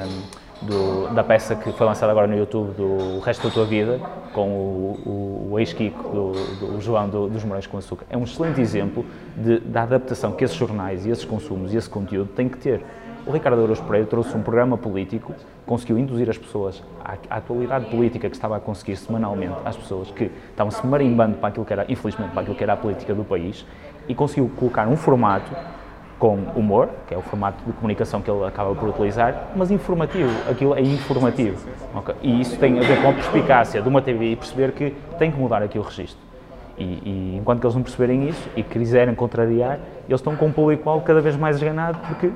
do, 0.62 1.12
da 1.14 1.22
peça 1.22 1.54
que 1.54 1.72
foi 1.72 1.86
lançada 1.86 2.10
agora 2.10 2.26
no 2.26 2.36
YouTube 2.36 2.72
do 2.74 3.20
Resto 3.20 3.48
da 3.48 3.54
Tua 3.54 3.64
Vida, 3.64 4.00
com 4.32 4.48
o, 4.48 5.00
o, 5.04 5.52
o 5.52 5.58
ex-Kiko, 5.58 6.02
do, 6.08 6.32
do, 6.66 6.80
João 6.80 7.08
do, 7.08 7.28
dos 7.28 7.44
Morões 7.44 7.66
com 7.66 7.78
Açúcar. 7.78 8.06
É 8.08 8.16
um 8.16 8.24
excelente 8.24 8.60
exemplo 8.60 9.04
de, 9.36 9.60
da 9.60 9.82
adaptação 9.82 10.32
que 10.32 10.44
esses 10.44 10.56
jornais 10.56 11.06
e 11.06 11.10
esses 11.10 11.24
consumos 11.24 11.72
e 11.72 11.76
esse 11.76 11.88
conteúdo 11.88 12.30
têm 12.34 12.48
que 12.48 12.58
ter. 12.58 12.82
O 13.26 13.30
Ricardo 13.30 13.58
Ouros 13.58 13.80
Pereira 13.80 14.06
trouxe 14.06 14.36
um 14.36 14.42
programa 14.42 14.76
político, 14.76 15.34
conseguiu 15.64 15.98
induzir 15.98 16.28
as 16.28 16.36
pessoas 16.36 16.82
à, 17.02 17.14
à, 17.30 17.36
atualidade 17.38 17.86
política 17.86 18.28
que 18.28 18.36
estava 18.36 18.56
a 18.56 18.60
conseguir 18.60 18.96
semanalmente 18.96 19.54
às 19.64 19.76
pessoas 19.76 20.10
que 20.10 20.30
estavam-se 20.50 20.86
marimbando 20.86 21.38
para 21.38 21.48
aquilo 21.48 21.64
que 21.64 21.72
era, 21.72 21.86
infelizmente, 21.88 22.32
para 22.32 22.42
aquilo 22.42 22.54
que 22.54 22.62
era 22.62 22.74
a 22.74 22.76
política 22.76 23.14
do 23.14 23.24
país, 23.24 23.64
e 24.06 24.14
conseguiu 24.14 24.50
colocar 24.56 24.86
um 24.86 24.96
formato 24.96 25.50
com 26.24 26.38
humor, 26.56 26.88
que 27.06 27.12
é 27.12 27.18
o 27.18 27.20
formato 27.20 27.62
de 27.66 27.72
comunicação 27.74 28.22
que 28.22 28.30
ele 28.30 28.46
acaba 28.46 28.74
por 28.74 28.88
utilizar, 28.88 29.48
mas 29.54 29.70
informativo, 29.70 30.30
aquilo 30.50 30.74
é 30.74 30.80
informativo. 30.80 31.68
Okay? 31.96 32.14
E 32.22 32.40
isso 32.40 32.58
tem 32.58 32.78
a 32.78 32.82
ver 32.82 33.02
com 33.02 33.10
a 33.10 33.12
perspicácia 33.12 33.82
de 33.82 33.86
uma 33.86 34.00
TV 34.00 34.32
e 34.32 34.36
perceber 34.36 34.72
que 34.72 34.96
tem 35.18 35.30
que 35.30 35.38
mudar 35.38 35.62
aqui 35.62 35.78
o 35.78 35.82
registro. 35.82 36.18
E, 36.78 36.84
e 36.84 37.36
enquanto 37.38 37.60
que 37.60 37.66
eles 37.66 37.74
não 37.74 37.82
perceberem 37.82 38.26
isso 38.26 38.48
e 38.56 38.62
quiserem 38.62 39.14
contrariar, 39.14 39.78
eles 40.08 40.18
estão 40.18 40.34
com 40.34 40.46
um 40.46 40.52
público-alvo 40.52 41.04
cada 41.04 41.20
vez 41.20 41.36
mais 41.36 41.56
esganado 41.56 41.98
porque 42.08 42.30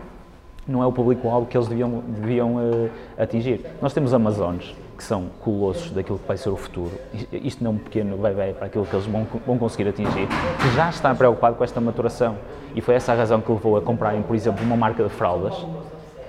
não 0.66 0.82
é 0.82 0.86
o 0.86 0.92
público-alvo 0.92 1.46
que 1.46 1.56
eles 1.56 1.66
deviam, 1.66 2.02
deviam 2.08 2.56
uh, 2.56 2.90
atingir. 3.16 3.64
Nós 3.80 3.94
temos 3.94 4.12
Amazones, 4.12 4.76
que 4.98 5.02
são 5.02 5.30
colossos 5.40 5.92
daquilo 5.92 6.18
que 6.18 6.28
vai 6.28 6.36
ser 6.36 6.50
o 6.50 6.56
futuro. 6.56 6.92
Isto 7.32 7.64
não 7.64 7.70
é 7.70 7.74
um 7.74 7.78
pequeno 7.78 8.18
bebê 8.18 8.52
para 8.52 8.66
aquilo 8.66 8.84
que 8.84 8.94
eles 8.94 9.06
vão, 9.06 9.26
vão 9.46 9.56
conseguir 9.56 9.88
atingir, 9.88 10.28
que 10.28 10.76
já 10.76 10.90
está 10.90 11.14
preocupado 11.14 11.56
com 11.56 11.64
esta 11.64 11.80
maturação. 11.80 12.36
E 12.74 12.80
foi 12.80 12.94
essa 12.94 13.12
a 13.12 13.16
razão 13.16 13.40
que 13.40 13.50
levou 13.50 13.76
a 13.76 13.82
comprarem, 13.82 14.22
por 14.22 14.34
exemplo, 14.36 14.64
uma 14.64 14.76
marca 14.76 15.02
de 15.02 15.10
fraldas. 15.10 15.54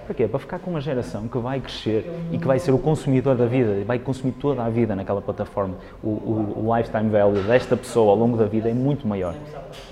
Para 0.06 0.16
quê? 0.16 0.28
Para 0.28 0.40
ficar 0.40 0.60
com 0.60 0.72
uma 0.72 0.82
geração 0.82 1.28
que 1.28 1.38
vai 1.38 1.60
crescer 1.60 2.10
e 2.32 2.38
que 2.40 2.48
vai 2.48 2.58
ser 2.58 2.72
o 2.72 2.80
consumidor 2.80 3.36
da 3.36 3.46
vida, 3.46 3.84
vai 3.86 4.00
consumir 4.00 4.34
toda 4.34 4.64
a 4.64 4.70
vida 4.70 4.96
naquela 4.96 5.22
plataforma. 5.22 5.76
O, 6.04 6.08
o, 6.08 6.66
o 6.66 6.76
lifetime 6.76 7.10
value 7.10 7.44
desta 7.44 7.78
pessoa 7.78 8.12
ao 8.12 8.18
longo 8.18 8.36
da 8.36 8.46
vida 8.46 8.70
é 8.70 8.74
muito 8.74 9.08
maior. 9.08 9.36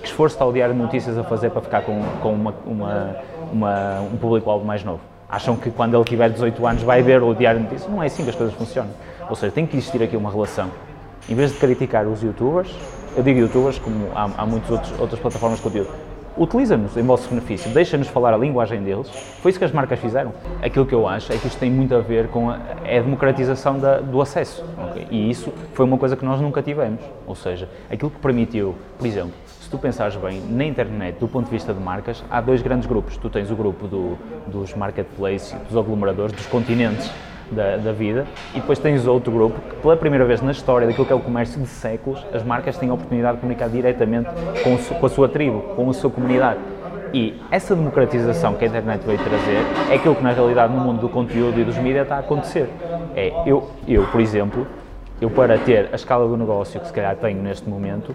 Que 0.00 0.06
esforço 0.06 0.34
está 0.34 0.44
o 0.44 0.52
Diário 0.52 0.74
de 0.74 0.80
Notícias 0.80 1.16
a 1.16 1.22
fazer 1.22 1.50
para 1.50 1.60
ficar 1.60 1.82
com, 1.82 2.02
com 2.20 2.32
uma, 2.32 2.54
uma, 2.66 3.16
uma, 3.52 4.00
um 4.12 4.16
público-alvo 4.16 4.64
mais 4.64 4.82
novo? 4.82 5.00
acham 5.28 5.56
que 5.56 5.70
quando 5.70 5.94
ele 5.94 6.04
tiver 6.04 6.30
18 6.30 6.66
anos 6.66 6.82
vai 6.82 7.02
ver 7.02 7.22
o 7.22 7.34
Diário 7.34 7.60
de 7.60 7.66
Notícias. 7.66 7.90
Não 7.90 8.02
é 8.02 8.06
assim 8.06 8.24
que 8.24 8.30
as 8.30 8.36
coisas 8.36 8.54
funcionam. 8.54 8.90
Ou 9.28 9.36
seja, 9.36 9.52
tem 9.52 9.66
que 9.66 9.76
existir 9.76 10.02
aqui 10.02 10.16
uma 10.16 10.30
relação. 10.30 10.70
Em 11.28 11.34
vez 11.34 11.52
de 11.52 11.58
criticar 11.58 12.06
os 12.06 12.22
youtubers, 12.22 12.74
eu 13.14 13.22
digo 13.22 13.38
youtubers 13.40 13.78
como 13.78 14.08
há, 14.14 14.30
há 14.38 14.46
muitas 14.46 14.98
outras 14.98 15.20
plataformas 15.20 15.58
de 15.58 15.64
conteúdo, 15.64 15.90
utiliza-nos 16.38 16.96
em 16.96 17.02
vosso 17.02 17.28
benefício, 17.28 17.70
deixa-nos 17.70 18.08
falar 18.08 18.32
a 18.32 18.36
linguagem 18.36 18.82
deles. 18.82 19.08
Foi 19.42 19.50
isso 19.50 19.58
que 19.58 19.64
as 19.64 19.72
marcas 19.72 19.98
fizeram. 19.98 20.32
Aquilo 20.62 20.86
que 20.86 20.94
eu 20.94 21.06
acho 21.06 21.32
é 21.32 21.36
que 21.36 21.46
isto 21.46 21.58
tem 21.58 21.70
muito 21.70 21.94
a 21.94 22.00
ver 22.00 22.28
com 22.28 22.50
a, 22.50 22.58
é 22.84 22.98
a 22.98 23.02
democratização 23.02 23.78
da, 23.78 24.00
do 24.00 24.20
acesso. 24.20 24.64
Okay? 24.90 25.06
E 25.10 25.30
isso 25.30 25.52
foi 25.74 25.84
uma 25.84 25.98
coisa 25.98 26.16
que 26.16 26.24
nós 26.24 26.40
nunca 26.40 26.62
tivemos. 26.62 27.00
Ou 27.26 27.34
seja, 27.34 27.68
aquilo 27.90 28.10
que 28.10 28.18
permitiu, 28.18 28.74
por 28.96 29.06
exemplo, 29.06 29.32
se 29.68 29.68
tu 29.68 29.78
pensares 29.78 30.16
bem, 30.16 30.40
na 30.48 30.64
internet, 30.64 31.18
do 31.18 31.28
ponto 31.28 31.44
de 31.44 31.50
vista 31.50 31.74
de 31.74 31.80
marcas, 31.80 32.24
há 32.30 32.40
dois 32.40 32.62
grandes 32.62 32.86
grupos. 32.86 33.16
Tu 33.16 33.28
tens 33.28 33.50
o 33.50 33.56
grupo 33.56 33.86
do, 33.86 34.16
dos 34.46 34.74
marketplaces, 34.74 35.54
dos 35.68 35.76
aglomeradores, 35.76 36.34
dos 36.34 36.46
continentes. 36.46 37.10
Da, 37.50 37.76
da, 37.76 37.92
vida, 37.92 38.26
e 38.54 38.60
depois 38.60 38.78
tens 38.78 39.06
outro 39.06 39.32
grupo 39.32 39.60
que, 39.60 39.76
pela 39.76 39.96
primeira 39.96 40.24
vez 40.24 40.40
na 40.42 40.52
história 40.52 40.86
daquilo 40.86 41.06
que 41.06 41.12
é 41.12 41.16
o 41.16 41.20
comércio 41.20 41.60
de 41.60 41.66
séculos, 41.66 42.24
as 42.32 42.42
marcas 42.42 42.76
têm 42.76 42.90
a 42.90 42.94
oportunidade 42.94 43.36
de 43.36 43.40
comunicar 43.40 43.68
diretamente 43.68 44.28
com, 44.62 44.76
com 44.94 45.06
a 45.06 45.08
sua 45.08 45.28
tribo, 45.28 45.60
com 45.74 45.88
a 45.88 45.92
sua 45.92 46.10
comunidade. 46.10 46.58
E 47.12 47.40
essa 47.50 47.74
democratização 47.74 48.54
que 48.54 48.64
a 48.64 48.68
internet 48.68 49.02
veio 49.06 49.18
trazer 49.18 49.64
é 49.90 49.94
aquilo 49.94 50.14
que 50.14 50.22
na 50.22 50.32
realidade 50.32 50.72
no 50.74 50.80
mundo 50.80 51.00
do 51.00 51.08
conteúdo 51.08 51.58
e 51.58 51.64
dos 51.64 51.76
mídias 51.78 52.02
está 52.02 52.16
a 52.16 52.20
acontecer. 52.20 52.68
É, 53.16 53.32
eu, 53.46 53.70
eu, 53.86 54.04
por 54.06 54.20
exemplo, 54.20 54.66
eu 55.20 55.30
para 55.30 55.58
ter 55.58 55.88
a 55.90 55.96
escala 55.96 56.28
do 56.28 56.36
negócio 56.36 56.78
que 56.78 56.86
se 56.86 56.92
calhar 56.92 57.16
tenho 57.16 57.42
neste 57.42 57.68
momento, 57.68 58.14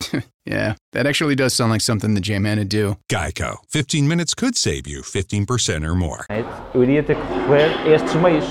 yeah, 0.46 0.74
that 0.92 1.06
actually 1.06 1.34
does 1.34 1.54
sound 1.54 1.70
like 1.70 1.80
something 1.80 2.14
the 2.14 2.20
J-Man 2.20 2.58
would 2.58 2.68
do. 2.68 2.96
Geico. 3.08 3.58
15 3.68 4.06
minutes 4.08 4.34
could 4.34 4.56
save 4.56 4.86
you 4.86 5.02
15% 5.02 5.84
or 5.84 5.94
more. 5.94 6.26
Eu 6.74 6.82
iria 6.82 7.02
ter 7.02 7.16
que 7.16 7.22
recorrer 7.22 7.70
a 7.84 7.88
estes 7.88 8.14
meios 8.14 8.44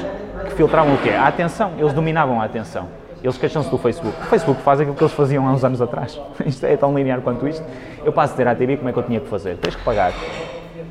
que 0.49 0.55
filtravam 0.55 0.93
o 0.95 0.97
quê? 1.01 1.09
A 1.09 1.27
atenção. 1.27 1.73
Eles 1.77 1.93
dominavam 1.93 2.41
a 2.41 2.45
atenção. 2.45 2.89
Eles 3.23 3.37
queixam-se 3.37 3.69
do 3.69 3.77
Facebook. 3.77 4.15
O 4.21 4.25
Facebook 4.25 4.61
faz 4.61 4.79
aquilo 4.79 4.95
que 4.95 5.03
eles 5.03 5.13
faziam 5.13 5.47
há 5.47 5.51
uns 5.51 5.63
anos 5.63 5.81
atrás. 5.81 6.19
Isto 6.45 6.65
é 6.65 6.77
tão 6.77 6.95
linear 6.95 7.21
quanto 7.21 7.47
isto. 7.47 7.65
Eu 8.05 8.13
passo 8.13 8.33
a 8.33 8.37
ter 8.37 8.47
a 8.47 8.55
TV, 8.55 8.77
como 8.77 8.89
é 8.89 8.93
que 8.93 8.99
eu 8.99 9.03
tinha 9.03 9.19
que 9.19 9.27
fazer? 9.27 9.57
Tens 9.57 9.75
que 9.75 9.83
pagar. 9.83 10.13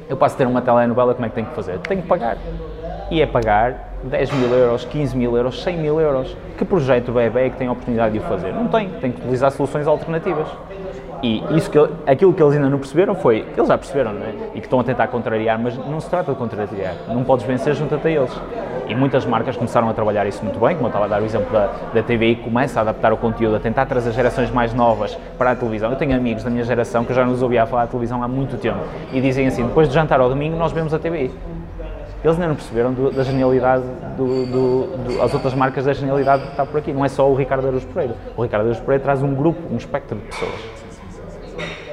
Eu 0.08 0.16
passo 0.16 0.34
a 0.34 0.38
ter 0.38 0.46
uma 0.46 0.60
telenovela, 0.60 1.14
como 1.14 1.26
é 1.26 1.28
que 1.28 1.34
tenho 1.34 1.46
que 1.46 1.54
fazer? 1.54 1.78
Tenho 1.80 2.02
que 2.02 2.08
pagar. 2.08 2.36
E 3.10 3.22
é 3.22 3.26
pagar 3.26 3.86
10 4.02 4.32
mil 4.32 4.48
euros, 4.52 4.84
15 4.84 5.16
mil 5.16 5.36
euros, 5.36 5.62
100 5.62 5.78
mil 5.78 6.00
euros. 6.00 6.36
Que 6.58 6.64
projeto 6.64 7.12
bebê 7.12 7.46
é 7.46 7.50
que 7.50 7.56
tem 7.56 7.68
a 7.68 7.72
oportunidade 7.72 8.12
de 8.12 8.18
o 8.18 8.22
fazer? 8.22 8.52
Não 8.52 8.66
tem, 8.68 8.88
tem 9.00 9.12
que 9.12 9.20
utilizar 9.20 9.50
soluções 9.52 9.86
alternativas. 9.86 10.48
E 11.22 11.42
isso 11.56 11.70
que, 11.70 11.78
aquilo 12.06 12.32
que 12.32 12.42
eles 12.42 12.54
ainda 12.54 12.68
não 12.68 12.78
perceberam 12.78 13.14
foi, 13.14 13.44
eles 13.56 13.68
já 13.68 13.78
perceberam, 13.78 14.12
não 14.12 14.22
é? 14.26 14.34
E 14.54 14.60
que 14.60 14.66
estão 14.66 14.80
a 14.80 14.84
tentar 14.84 15.06
contrariar, 15.08 15.58
mas 15.58 15.76
não 15.76 16.00
se 16.00 16.10
trata 16.10 16.32
de 16.32 16.38
contrariar. 16.38 16.94
Não 17.08 17.24
podes 17.24 17.46
vencer, 17.46 17.74
junto-te 17.74 18.06
a 18.06 18.10
eles. 18.10 18.40
E 18.88 18.94
muitas 18.94 19.24
marcas 19.24 19.56
começaram 19.56 19.88
a 19.88 19.94
trabalhar 19.94 20.26
isso 20.26 20.44
muito 20.44 20.60
bem, 20.60 20.76
como 20.76 20.86
eu 20.86 20.88
estava 20.88 21.06
a 21.06 21.08
dar 21.08 21.22
o 21.22 21.24
exemplo 21.24 21.50
da, 21.52 21.66
da 21.92 22.02
TVI, 22.02 22.36
começa 22.36 22.78
a 22.78 22.82
adaptar 22.82 23.12
o 23.12 23.16
conteúdo, 23.16 23.56
a 23.56 23.58
tentar 23.58 23.86
trazer 23.86 24.12
gerações 24.12 24.50
mais 24.50 24.72
novas 24.74 25.18
para 25.36 25.52
a 25.52 25.56
televisão. 25.56 25.90
Eu 25.90 25.96
tenho 25.96 26.14
amigos 26.14 26.44
da 26.44 26.50
minha 26.50 26.62
geração 26.62 27.04
que 27.04 27.12
já 27.12 27.24
nos 27.24 27.42
ouvia 27.42 27.66
falar 27.66 27.86
de 27.86 27.90
televisão 27.90 28.22
há 28.22 28.28
muito 28.28 28.56
tempo 28.58 28.78
e 29.12 29.20
dizem 29.20 29.46
assim: 29.46 29.66
depois 29.66 29.88
de 29.88 29.94
jantar 29.94 30.20
ao 30.20 30.28
domingo, 30.28 30.56
nós 30.56 30.70
vemos 30.70 30.94
a 30.94 30.98
TVI. 30.98 31.32
Eles 32.26 32.34
ainda 32.38 32.48
não 32.48 32.56
perceberam 32.56 32.92
do, 32.92 33.12
da 33.12 33.22
genialidade, 33.22 33.84
do, 34.16 34.46
do, 34.46 34.86
do, 34.96 35.22
as 35.22 35.32
outras 35.32 35.54
marcas 35.54 35.84
da 35.84 35.92
genialidade 35.92 36.42
que 36.42 36.50
está 36.50 36.66
por 36.66 36.78
aqui. 36.78 36.92
Não 36.92 37.04
é 37.04 37.08
só 37.08 37.30
o 37.30 37.36
Ricardo 37.36 37.68
Araújo 37.68 37.86
Pereira. 37.86 38.16
O 38.36 38.42
Ricardo 38.42 38.62
Araújo 38.62 38.80
Pereira 38.80 39.04
traz 39.04 39.22
um 39.22 39.32
grupo, 39.32 39.60
um 39.72 39.76
espectro 39.76 40.18
de 40.18 40.24
pessoas. 40.24 40.52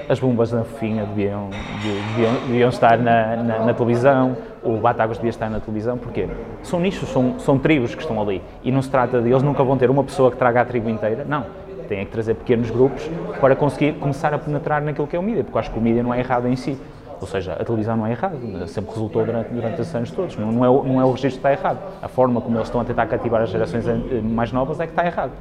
As 0.10 0.20
bombas 0.20 0.52
na 0.52 0.64
fofinha 0.64 1.06
deviam, 1.06 1.52
deviam, 1.84 2.34
deviam 2.48 2.70
estar 2.70 2.98
na, 2.98 3.36
na, 3.36 3.60
na, 3.60 3.74
televisão, 3.76 4.36
o 4.64 4.76
Batagos 4.78 5.18
devia 5.18 5.30
estar 5.30 5.52
na 5.52 5.60
televisão, 5.60 6.00
porque 6.00 6.28
são 6.64 6.80
nichos, 6.80 7.10
são, 7.10 7.38
são 7.38 7.60
tribos 7.60 7.94
que 7.94 8.02
estão 8.02 8.20
ali. 8.20 8.42
E 8.64 8.72
não 8.72 8.82
se 8.82 8.90
trata 8.90 9.22
de 9.22 9.30
eles 9.30 9.44
nunca 9.44 9.64
vão 9.64 9.78
ter 9.78 9.92
uma 9.92 10.04
pessoa 10.04 10.32
que 10.32 10.38
traga 10.38 10.62
a 10.62 10.66
tribo 10.66 10.90
inteira, 10.90 11.24
não. 11.30 11.46
Tem 11.88 12.04
que 12.06 12.12
trazer 12.12 12.34
pequenos 12.34 12.72
grupos 12.72 13.08
para 13.40 13.56
conseguir 13.56 13.94
começar 14.00 14.34
a 14.34 14.40
penetrar 14.40 14.82
naquilo 14.82 15.06
que 15.06 15.16
é 15.16 15.20
o 15.20 15.24
mídia, 15.24 15.44
porque 15.44 15.60
acho 15.60 15.70
que 15.70 15.78
o 15.78 15.82
mídia 15.82 16.02
não 16.02 16.12
é 16.12 16.18
errado 16.18 16.48
em 16.48 16.56
si. 16.56 16.76
Ou 17.20 17.28
seja, 17.28 17.54
a 17.54 17.64
televisão 17.64 17.96
não 17.98 18.06
é 18.06 18.12
errada, 18.12 18.36
sempre 18.68 18.92
resultou 18.92 19.26
durante, 19.26 19.50
durante 19.50 19.82
esses 19.82 19.96
anos 19.96 20.12
todos. 20.12 20.36
Não, 20.38 20.52
não, 20.52 20.64
é, 20.64 20.88
não 20.88 21.02
é 21.02 21.06
o 21.06 21.12
registro 21.12 21.42
que 21.42 21.48
está 21.48 21.52
errado. 21.52 21.80
A 22.02 22.08
forma 22.08 22.42
como 22.42 22.58
eles 22.58 22.68
estão 22.68 22.82
a 22.82 22.86
tentar 22.86 23.06
cativar 23.08 23.42
as 23.42 23.50
gerações 23.50 23.88
eh, 23.88 24.22
mais 24.22 24.52
novas 24.52 24.80
é 24.80 24.86
que 24.86 24.92
está 24.92 25.06
errado. 25.06 25.32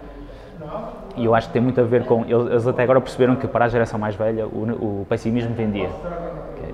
E 1.17 1.25
eu 1.25 1.35
acho 1.35 1.49
que 1.49 1.53
tem 1.53 1.63
muito 1.63 1.81
a 1.81 1.85
ver 1.85 2.05
com. 2.05 2.25
Eles 2.25 2.67
até 2.67 2.83
agora 2.83 3.01
perceberam 3.01 3.37
que 3.37 3.47
para 3.47 3.67
a 3.67 3.69
geração 3.69 3.99
mais 3.99 4.15
velha 4.15 4.47
o, 4.47 5.03
o 5.03 5.07
pessimismo 5.09 5.55
vendia. 5.55 5.91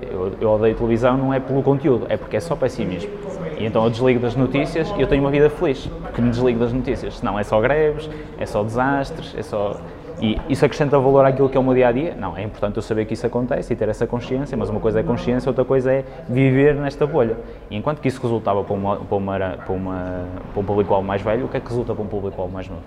Eu, 0.01 0.33
eu 0.39 0.49
odeio 0.51 0.75
televisão 0.75 1.17
não 1.17 1.33
é 1.33 1.39
pelo 1.39 1.61
conteúdo, 1.61 2.05
é 2.09 2.15
porque 2.15 2.37
é 2.37 2.39
só 2.39 2.55
pessimismo. 2.55 3.11
E 3.57 3.65
então 3.65 3.83
eu 3.83 3.89
desligo 3.89 4.19
das 4.19 4.35
notícias 4.35 4.89
e 4.97 5.01
eu 5.01 5.07
tenho 5.07 5.21
uma 5.21 5.31
vida 5.31 5.49
feliz, 5.49 5.89
porque 6.01 6.21
me 6.21 6.29
desligo 6.29 6.59
das 6.59 6.71
notícias. 6.71 7.17
Senão 7.17 7.37
é 7.37 7.43
só 7.43 7.59
greves, 7.59 8.09
é 8.37 8.45
só 8.45 8.63
desastres, 8.63 9.35
é 9.37 9.41
só 9.41 9.75
e 10.21 10.37
isso 10.49 10.65
acrescenta 10.65 10.99
valor 10.99 11.25
àquilo 11.25 11.47
que 11.47 11.55
é 11.55 11.59
o 11.59 11.63
meu 11.63 11.73
dia 11.73 11.87
a 11.87 11.91
dia? 11.91 12.13
Não, 12.15 12.35
é 12.35 12.43
importante 12.43 12.75
eu 12.75 12.81
saber 12.81 13.05
que 13.05 13.13
isso 13.13 13.25
acontece 13.25 13.71
e 13.71 13.75
ter 13.75 13.87
essa 13.87 14.05
consciência, 14.05 14.57
mas 14.57 14.69
uma 14.69 14.79
coisa 14.79 14.99
é 14.99 15.03
consciência, 15.03 15.49
outra 15.49 15.63
coisa 15.63 15.93
é 15.93 16.03
viver 16.27 16.75
nesta 16.75 17.07
bolha. 17.07 17.37
E 17.69 17.77
enquanto 17.77 18.01
que 18.01 18.07
isso 18.09 18.21
resultava 18.21 18.63
para, 18.63 18.73
uma, 18.73 18.97
para, 18.97 19.15
uma, 19.15 19.39
para, 19.39 19.73
uma, 19.73 20.25
para 20.51 20.59
um 20.61 20.65
público-alvo 20.65 21.07
mais 21.07 21.21
velho, 21.21 21.45
o 21.45 21.47
que 21.47 21.55
é 21.55 21.59
que 21.59 21.67
resulta 21.69 21.93
para 21.93 22.03
um 22.03 22.07
público-alvo 22.07 22.53
mais 22.53 22.67
novo? 22.67 22.81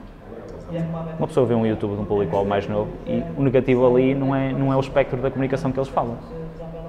Uma 1.18 1.26
pessoa 1.26 1.46
vê 1.46 1.54
um 1.54 1.66
YouTube 1.66 1.96
de 1.96 2.02
um 2.02 2.04
público-alvo 2.04 2.48
mais 2.48 2.66
novo 2.66 2.90
e 3.06 3.22
o 3.36 3.42
negativo 3.42 3.86
ali 3.86 4.14
não 4.14 4.34
é, 4.34 4.52
não 4.52 4.72
é 4.72 4.76
o 4.76 4.80
espectro 4.80 5.18
da 5.20 5.30
comunicação 5.30 5.72
que 5.72 5.78
eles 5.78 5.88
falam. 5.88 6.16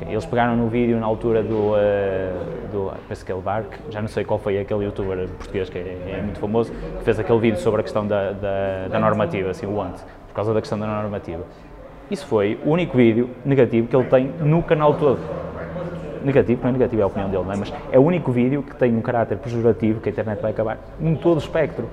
Eles 0.06 0.26
pegaram 0.26 0.58
no 0.58 0.68
vídeo 0.68 1.00
na 1.00 1.06
altura 1.06 1.42
do, 1.42 1.72
uh, 1.72 1.74
do 2.72 2.92
é 2.92 3.34
o 3.34 3.42
Dark, 3.42 3.72
já 3.90 4.02
não 4.02 4.10
sei 4.10 4.26
qual 4.26 4.38
foi 4.38 4.60
aquele 4.60 4.84
youtuber 4.84 5.30
português 5.30 5.70
que 5.70 5.78
é, 5.78 6.18
é 6.18 6.22
muito 6.22 6.40
famoso, 6.40 6.74
que 6.74 7.04
fez 7.06 7.18
aquele 7.20 7.40
vídeo 7.40 7.60
sobre 7.60 7.80
a 7.80 7.84
questão 7.84 8.06
da, 8.06 8.34
da, 8.34 8.88
da 8.90 9.00
normativa, 9.00 9.52
assim, 9.52 9.66
o 9.66 9.82
ante 9.82 10.04
por 10.34 10.38
causa 10.38 10.52
da 10.52 10.60
questão 10.60 10.80
da 10.80 10.88
normativa. 10.88 11.44
Isso 12.10 12.26
foi 12.26 12.60
o 12.66 12.72
único 12.72 12.98
vídeo 12.98 13.30
negativo 13.46 13.88
que 13.88 13.96
ele 13.96 14.06
tem 14.06 14.32
no 14.42 14.64
canal 14.64 14.96
todo. 14.96 15.20
Negativo, 16.26 16.62
não 16.64 16.70
é 16.70 16.72
negativo, 16.74 17.02
é 17.02 17.04
a 17.04 17.08
opinião 17.08 17.30
dele, 17.30 17.44
não 17.44 17.54
é? 17.54 17.56
mas 17.56 17.74
é 17.92 18.00
o 18.00 18.02
único 18.02 18.32
vídeo 18.32 18.64
que 18.64 18.76
tem 18.76 18.96
um 18.96 19.02
caráter 19.02 19.38
pejorativo 19.38 20.02
que 20.02 20.10
a 20.10 20.12
internet 20.12 20.42
vai 20.42 20.52
acabar 20.52 20.80
em 21.00 21.16
todo 21.16 21.36
o 21.36 21.40
espectro. 21.40 21.88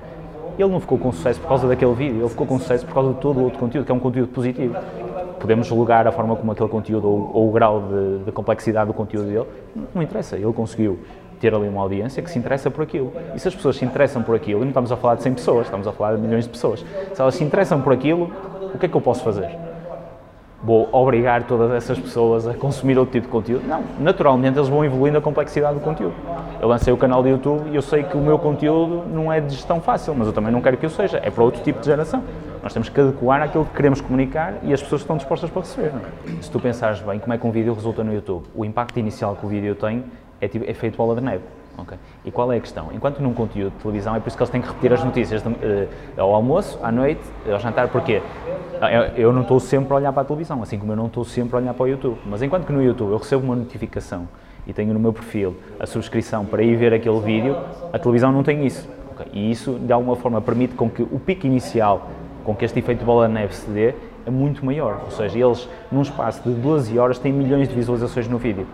Ele 0.57 0.69
não 0.69 0.79
ficou 0.79 0.97
com 0.97 1.11
sucesso 1.11 1.39
por 1.39 1.49
causa 1.49 1.67
daquele 1.67 1.93
vídeo, 1.93 2.21
ele 2.21 2.29
ficou 2.29 2.47
com 2.47 2.57
sucesso 2.57 2.85
por 2.85 2.93
causa 2.95 3.13
de 3.13 3.19
todo 3.19 3.39
o 3.39 3.43
outro 3.43 3.59
conteúdo, 3.59 3.85
que 3.85 3.91
é 3.91 3.95
um 3.95 3.99
conteúdo 3.99 4.29
positivo. 4.29 4.75
Podemos 5.39 5.67
julgar 5.67 6.07
a 6.07 6.11
forma 6.11 6.35
como 6.35 6.51
aquele 6.51 6.69
conteúdo 6.69 7.07
ou, 7.07 7.31
ou 7.33 7.49
o 7.49 7.51
grau 7.51 7.81
de, 7.81 8.25
de 8.25 8.31
complexidade 8.31 8.87
do 8.87 8.93
conteúdo 8.93 9.27
dele, 9.27 9.45
não 9.93 10.01
interessa, 10.01 10.35
ele 10.35 10.51
conseguiu 10.51 10.99
ter 11.41 11.55
ali 11.55 11.67
uma 11.67 11.81
audiência 11.81 12.21
que 12.21 12.29
se 12.29 12.37
interessa 12.37 12.69
por 12.69 12.83
aquilo. 12.83 13.11
E 13.35 13.39
se 13.39 13.47
as 13.47 13.55
pessoas 13.55 13.75
se 13.75 13.83
interessam 13.83 14.21
por 14.21 14.35
aquilo, 14.35 14.59
e 14.59 14.61
não 14.61 14.69
estamos 14.69 14.91
a 14.91 14.95
falar 14.95 15.15
de 15.15 15.23
100 15.23 15.33
pessoas, 15.33 15.65
estamos 15.65 15.87
a 15.87 15.91
falar 15.91 16.15
de 16.15 16.21
milhões 16.21 16.45
de 16.45 16.51
pessoas, 16.51 16.85
se 17.13 17.19
elas 17.19 17.33
se 17.33 17.43
interessam 17.43 17.81
por 17.81 17.91
aquilo, 17.91 18.31
o 18.73 18.77
que 18.77 18.85
é 18.85 18.89
que 18.89 18.95
eu 18.95 19.01
posso 19.01 19.23
fazer? 19.23 19.49
Vou 20.63 20.87
obrigar 20.91 21.43
todas 21.45 21.71
essas 21.71 21.97
pessoas 21.97 22.47
a 22.47 22.53
consumir 22.53 22.95
outro 22.95 23.13
tipo 23.13 23.25
de 23.25 23.31
conteúdo? 23.31 23.67
Não, 23.67 23.83
naturalmente 23.99 24.59
eles 24.59 24.69
vão 24.69 24.85
evoluindo 24.85 25.17
a 25.17 25.21
complexidade 25.21 25.73
do 25.73 25.81
conteúdo. 25.81 26.13
Eu 26.61 26.67
lancei 26.67 26.93
o 26.93 26.97
canal 26.97 27.23
de 27.23 27.29
YouTube 27.29 27.71
e 27.71 27.75
eu 27.75 27.81
sei 27.81 28.03
que 28.03 28.15
o 28.15 28.21
meu 28.21 28.37
conteúdo 28.37 29.03
não 29.11 29.33
é 29.33 29.41
de 29.41 29.55
gestão 29.55 29.81
fácil, 29.81 30.13
mas 30.13 30.27
eu 30.27 30.33
também 30.33 30.51
não 30.51 30.61
quero 30.61 30.77
que 30.77 30.85
o 30.85 30.89
seja, 30.91 31.19
é 31.23 31.31
para 31.31 31.43
outro 31.43 31.63
tipo 31.63 31.79
de 31.79 31.87
geração. 31.87 32.23
Nós 32.61 32.71
temos 32.71 32.89
que 32.89 33.01
adequar 33.01 33.41
aquilo 33.41 33.65
que 33.65 33.73
queremos 33.73 34.01
comunicar 34.01 34.53
e 34.61 34.71
as 34.71 34.79
pessoas 34.79 35.01
estão 35.01 35.17
dispostas 35.17 35.49
para 35.49 35.63
receber. 35.63 35.87
É? 35.87 36.41
Se 36.43 36.51
tu 36.51 36.59
pensares 36.59 36.99
bem 36.99 37.17
como 37.17 37.33
é 37.33 37.39
que 37.39 37.47
um 37.47 37.49
vídeo 37.49 37.73
resulta 37.73 38.03
no 38.03 38.13
YouTube, 38.13 38.45
o 38.53 38.63
impacto 38.63 38.99
inicial 38.99 39.35
que 39.35 39.43
o 39.43 39.49
vídeo 39.49 39.73
tem 39.73 40.03
é, 40.41 40.47
tipo, 40.47 40.69
é 40.69 40.73
feito 40.73 40.97
bola 40.97 41.15
de 41.15 41.21
neve. 41.21 41.43
Okay. 41.77 41.97
E 42.25 42.31
qual 42.31 42.51
é 42.51 42.57
a 42.57 42.59
questão? 42.59 42.89
Enquanto 42.93 43.19
num 43.19 43.33
conteúdo 43.33 43.73
de 43.73 43.81
televisão 43.81 44.15
é 44.15 44.19
por 44.19 44.27
isso 44.27 44.35
que 44.35 44.43
eles 44.43 44.51
têm 44.51 44.61
que 44.61 44.67
repetir 44.67 44.93
as 44.93 45.03
notícias 45.03 45.41
de, 45.41 45.49
uh, 45.49 45.87
ao 46.17 46.33
almoço, 46.33 46.77
à 46.83 46.91
noite, 46.91 47.21
ao 47.49 47.59
jantar, 47.59 47.87
porquê? 47.87 48.21
Eu, 48.81 49.23
eu 49.23 49.33
não 49.33 49.41
estou 49.43 49.59
sempre 49.59 49.93
a 49.93 49.95
olhar 49.95 50.11
para 50.11 50.21
a 50.21 50.25
televisão, 50.25 50.61
assim 50.61 50.77
como 50.77 50.91
eu 50.91 50.95
não 50.95 51.05
estou 51.05 51.23
sempre 51.23 51.55
a 51.55 51.59
olhar 51.59 51.73
para 51.73 51.83
o 51.83 51.87
YouTube. 51.87 52.17
Mas 52.25 52.41
enquanto 52.41 52.65
que 52.65 52.73
no 52.73 52.83
YouTube 52.83 53.11
eu 53.11 53.17
recebo 53.17 53.45
uma 53.45 53.55
notificação 53.55 54.27
e 54.67 54.73
tenho 54.73 54.93
no 54.93 54.99
meu 54.99 55.13
perfil 55.13 55.55
a 55.79 55.85
subscrição 55.85 56.45
para 56.45 56.61
ir 56.61 56.75
ver 56.75 56.93
aquele 56.93 57.19
vídeo, 57.19 57.55
a 57.91 57.97
televisão 57.97 58.31
não 58.31 58.43
tem 58.43 58.65
isso. 58.65 58.87
Okay. 59.13 59.27
E 59.31 59.51
isso, 59.51 59.73
de 59.73 59.93
alguma 59.93 60.15
forma, 60.15 60.41
permite 60.41 60.75
com 60.75 60.89
que 60.89 61.01
o 61.01 61.19
pico 61.19 61.47
inicial, 61.47 62.09
com 62.43 62.55
que 62.55 62.65
este 62.65 62.79
efeito 62.79 62.99
de 62.99 63.05
bola 63.05 63.27
de 63.27 63.33
neve 63.33 63.55
se 63.55 63.69
dê, 63.69 63.93
é 64.25 64.29
muito 64.29 64.65
maior. 64.65 65.01
Ou 65.05 65.11
seja, 65.11 65.39
eles, 65.39 65.67
num 65.91 66.01
espaço 66.01 66.41
de 66.43 66.53
12 66.53 66.97
horas, 66.99 67.17
têm 67.17 67.31
milhões 67.31 67.67
de 67.67 67.75
visualizações 67.75 68.27
no 68.27 68.37
vídeo. 68.37 68.67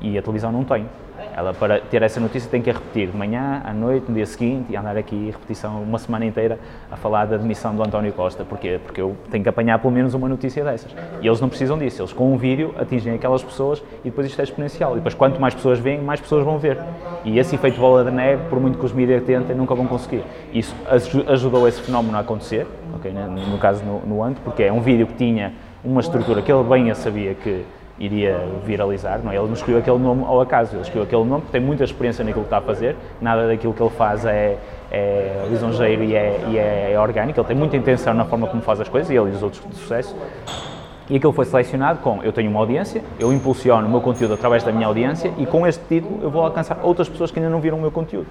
E 0.00 0.18
a 0.18 0.22
televisão 0.22 0.52
não 0.52 0.64
tem. 0.64 0.86
Ela, 1.34 1.54
para 1.54 1.80
ter 1.80 2.02
essa 2.02 2.20
notícia, 2.20 2.50
tem 2.50 2.60
que 2.60 2.70
a 2.70 2.72
repetir 2.72 3.08
de 3.10 3.16
manhã, 3.16 3.62
à 3.64 3.72
noite, 3.72 4.06
no 4.08 4.14
dia 4.14 4.26
seguinte 4.26 4.72
e 4.72 4.76
andar 4.76 4.96
aqui 4.96 5.30
repetição 5.30 5.82
uma 5.82 5.98
semana 5.98 6.24
inteira 6.24 6.58
a 6.90 6.96
falar 6.96 7.26
da 7.26 7.36
demissão 7.36 7.74
do 7.74 7.82
António 7.82 8.12
Costa. 8.12 8.44
Porquê? 8.44 8.80
Porque 8.82 9.00
eu 9.00 9.16
tenho 9.30 9.42
que 9.42 9.48
apanhar 9.48 9.78
pelo 9.78 9.92
menos 9.92 10.14
uma 10.14 10.28
notícia 10.28 10.64
dessas. 10.64 10.94
E 11.20 11.26
eles 11.26 11.40
não 11.40 11.48
precisam 11.48 11.78
disso. 11.78 12.02
Eles, 12.02 12.12
com 12.12 12.32
um 12.32 12.36
vídeo, 12.36 12.74
atingem 12.78 13.14
aquelas 13.14 13.42
pessoas 13.42 13.82
e 14.00 14.10
depois 14.10 14.26
isto 14.26 14.40
é 14.40 14.44
exponencial. 14.44 14.92
E 14.92 14.94
depois, 14.96 15.14
quanto 15.14 15.40
mais 15.40 15.54
pessoas 15.54 15.78
veem, 15.78 16.00
mais 16.00 16.20
pessoas 16.20 16.44
vão 16.44 16.58
ver. 16.58 16.78
E 17.24 17.38
esse 17.38 17.54
efeito 17.54 17.78
bola 17.78 18.04
de 18.04 18.10
neve, 18.10 18.48
por 18.48 18.60
muito 18.60 18.78
que 18.78 18.84
os 18.84 18.92
mídias 18.92 19.22
tentem, 19.24 19.54
nunca 19.54 19.74
vão 19.74 19.86
conseguir. 19.86 20.24
Isso 20.52 20.74
ajudou 21.28 21.66
esse 21.68 21.80
fenómeno 21.80 22.16
a 22.16 22.20
acontecer, 22.20 22.66
okay? 22.94 23.12
no, 23.12 23.58
caso 23.58 23.84
no, 23.84 24.00
no 24.00 24.22
Ante, 24.22 24.40
porque 24.40 24.64
é 24.64 24.72
um 24.72 24.80
vídeo 24.80 25.06
que 25.06 25.14
tinha 25.14 25.52
uma 25.84 26.00
estrutura 26.00 26.42
que 26.42 26.52
ele 26.52 26.62
bem 26.62 26.92
sabia 26.94 27.34
que 27.34 27.64
iria 27.98 28.40
viralizar, 28.64 29.20
não 29.22 29.30
é? 29.30 29.36
Ele 29.36 29.46
não 29.46 29.54
escolheu 29.54 29.78
aquele 29.78 29.98
nome 29.98 30.24
ao 30.24 30.40
acaso, 30.40 30.74
ele 30.74 30.82
escolheu 30.82 31.04
aquele 31.04 31.24
nome 31.24 31.42
porque 31.42 31.58
tem 31.58 31.60
muita 31.60 31.84
experiência 31.84 32.24
naquilo 32.24 32.44
que 32.44 32.46
está 32.46 32.58
a 32.58 32.62
fazer, 32.62 32.96
nada 33.20 33.46
daquilo 33.46 33.72
que 33.72 33.82
ele 33.82 33.90
faz 33.90 34.24
é, 34.24 34.56
é 34.90 35.46
lisonjeiro 35.50 36.02
e 36.02 36.14
é, 36.14 36.40
e 36.48 36.58
é 36.58 36.98
orgânico, 36.98 37.38
ele 37.38 37.46
tem 37.46 37.56
muita 37.56 37.76
intenção 37.76 38.14
na 38.14 38.24
forma 38.24 38.46
como 38.46 38.62
faz 38.62 38.80
as 38.80 38.88
coisas, 38.88 39.10
e 39.10 39.14
ele 39.14 39.30
e 39.30 39.34
os 39.34 39.42
outros 39.42 39.62
de 39.68 39.76
sucesso. 39.76 40.16
E 41.10 41.16
aquilo 41.16 41.32
foi 41.32 41.44
selecionado 41.44 41.98
com 41.98 42.22
eu 42.22 42.32
tenho 42.32 42.50
uma 42.50 42.60
audiência, 42.60 43.02
eu 43.18 43.32
impulsiono 43.32 43.86
o 43.86 43.90
meu 43.90 44.00
conteúdo 44.00 44.34
através 44.34 44.62
da 44.62 44.72
minha 44.72 44.86
audiência 44.86 45.32
e 45.36 45.44
com 45.44 45.66
este 45.66 45.84
título 45.86 46.20
eu 46.22 46.30
vou 46.30 46.42
alcançar 46.42 46.78
outras 46.82 47.08
pessoas 47.08 47.30
que 47.30 47.38
ainda 47.38 47.50
não 47.50 47.60
viram 47.60 47.76
o 47.76 47.80
meu 47.80 47.90
conteúdo. 47.90 48.26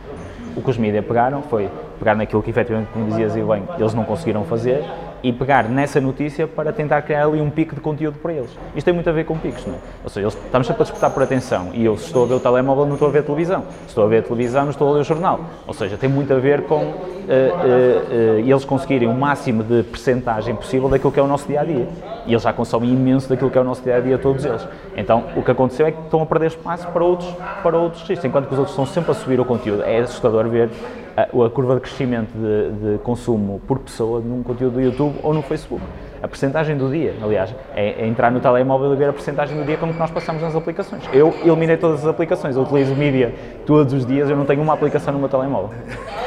O 0.56 0.62
que 0.62 0.70
os 0.70 0.78
mídias 0.78 1.06
pegaram 1.06 1.42
foi 1.44 1.70
pegar 2.00 2.16
naquilo 2.16 2.42
que 2.42 2.50
efetivamente, 2.50 2.90
como 2.92 3.06
dizias 3.06 3.36
e 3.36 3.42
bem, 3.42 3.64
eles 3.78 3.94
não 3.94 4.04
conseguiram 4.04 4.44
fazer 4.46 4.84
e 5.24 5.32
pegar 5.32 5.70
nessa 5.70 6.02
notícia 6.02 6.48
para 6.48 6.74
tentar 6.74 7.02
criar 7.04 7.26
ali 7.26 7.42
um 7.42 7.50
pico 7.50 7.76
de 7.76 7.82
conteúdo 7.82 8.18
para 8.20 8.34
eles. 8.34 8.50
Isto 8.76 8.86
tem 8.86 8.94
muito 8.94 9.10
a 9.10 9.14
ver 9.14 9.26
com 9.26 9.38
picos, 9.38 9.66
não 9.66 9.76
é? 9.76 9.78
Ou 10.04 10.10
seja, 10.10 10.28
eles, 10.28 10.38
estamos 10.46 10.68
sempre 10.68 10.82
a 10.82 10.86
disputar 10.86 11.12
por 11.12 11.24
atenção 11.24 11.70
e 11.74 11.86
eu, 11.86 11.98
se 11.98 12.06
estou 12.06 12.24
a 12.24 12.28
ver 12.28 12.34
o 12.36 12.40
telemóvel, 12.40 12.86
não 12.86 12.94
estou 12.94 13.08
a 13.08 13.12
ver 13.12 13.20
a 13.20 13.24
televisão. 13.24 13.64
Se 13.84 13.90
estou 13.90 14.04
a 14.04 14.08
ver 14.08 14.20
a 14.20 14.22
televisão, 14.24 14.64
não 14.64 14.72
estou 14.72 14.90
a 14.90 14.94
ler 14.94 15.02
o 15.02 15.04
jornal. 15.04 15.40
Ou 15.68 15.74
seja, 15.74 15.98
tem 15.98 16.10
muito 16.10 16.34
a 16.34 16.38
ver 16.38 16.64
com 16.64 16.76
uh, 16.76 16.84
uh, 16.84 16.86
uh, 16.86 18.40
eles 18.40 18.66
conseguirem 18.66 19.08
o 19.08 19.14
máximo 19.14 19.64
de 19.64 19.84
percentagem 19.84 20.56
possível 20.56 20.90
daquilo 20.90 21.12
que 21.12 21.20
é 21.20 21.24
o 21.24 21.28
nosso 21.28 21.48
dia 21.48 21.62
a 21.62 21.64
dia. 21.64 21.88
E 22.26 22.34
eles 22.34 22.44
já 22.44 22.54
consomem 22.54 22.92
imenso 22.92 23.30
daquilo 23.30 23.50
que 23.50 23.58
é 23.58 23.62
o 23.62 23.64
nosso 23.64 23.82
dia 23.82 23.98
a 23.98 24.00
dia, 24.00 24.18
todos 24.18 24.46
eles. 24.46 24.68
Então, 24.96 25.26
o 25.36 25.42
que 25.42 25.52
aconteceu 25.52 25.86
é 25.86 25.92
que 25.92 26.02
estão 26.02 26.22
a 26.22 26.26
perder 26.26 26.48
espaço 26.48 26.88
para 26.88 27.04
outros, 27.04 27.30
para 27.64 27.78
outros 27.78 28.02
registros, 28.02 28.26
enquanto 28.26 28.48
que 28.48 28.54
os 28.54 28.60
outros 28.60 28.78
estão 28.78 28.86
sempre 28.86 29.12
a 29.12 29.14
subir 29.14 29.40
o 29.40 29.46
conteúdo. 29.46 29.84
É 29.84 30.00
assustador 30.00 30.48
ver 30.48 30.70
a, 31.16 31.24
a 31.24 31.50
curva 31.50 31.76
de 31.76 31.82
crescimento 31.82 32.32
de, 32.34 32.94
de, 32.94 32.98
consumo 33.00 33.62
por 33.68 33.80
pessoa 33.80 34.20
num 34.20 34.44
conteúdo 34.44 34.74
do 34.74 34.82
YouTube 34.82 35.16
ou 35.24 35.34
no 35.34 35.42
Facebook. 35.42 35.84
A 36.22 36.28
percentagem 36.28 36.78
do 36.78 36.90
dia, 36.90 37.16
aliás, 37.22 37.54
é, 37.74 38.04
é 38.04 38.08
entrar 38.08 38.32
no 38.32 38.40
telemóvel 38.40 38.94
e 38.94 38.96
ver 38.96 39.10
a 39.10 39.14
percentagem 39.14 39.58
do 39.58 39.66
dia 39.66 39.78
como 39.78 39.92
que 39.92 40.00
nós 40.00 40.12
passamos 40.12 40.42
nas 40.42 40.56
aplicações. 40.56 41.04
Eu 41.12 41.34
eliminei 41.44 41.78
todas 41.78 42.02
as 42.02 42.08
aplicações, 42.08 42.56
eu 42.56 42.62
utilizo 42.62 42.94
mídia 42.94 43.34
todos 43.66 43.94
os 43.94 44.06
dias, 44.06 44.30
eu 44.30 44.36
não 44.36 44.46
tenho 44.46 44.62
uma 44.62 44.74
aplicação 44.74 45.14
no 45.14 45.20
meu 45.20 45.30
telemóvel. 45.30 45.72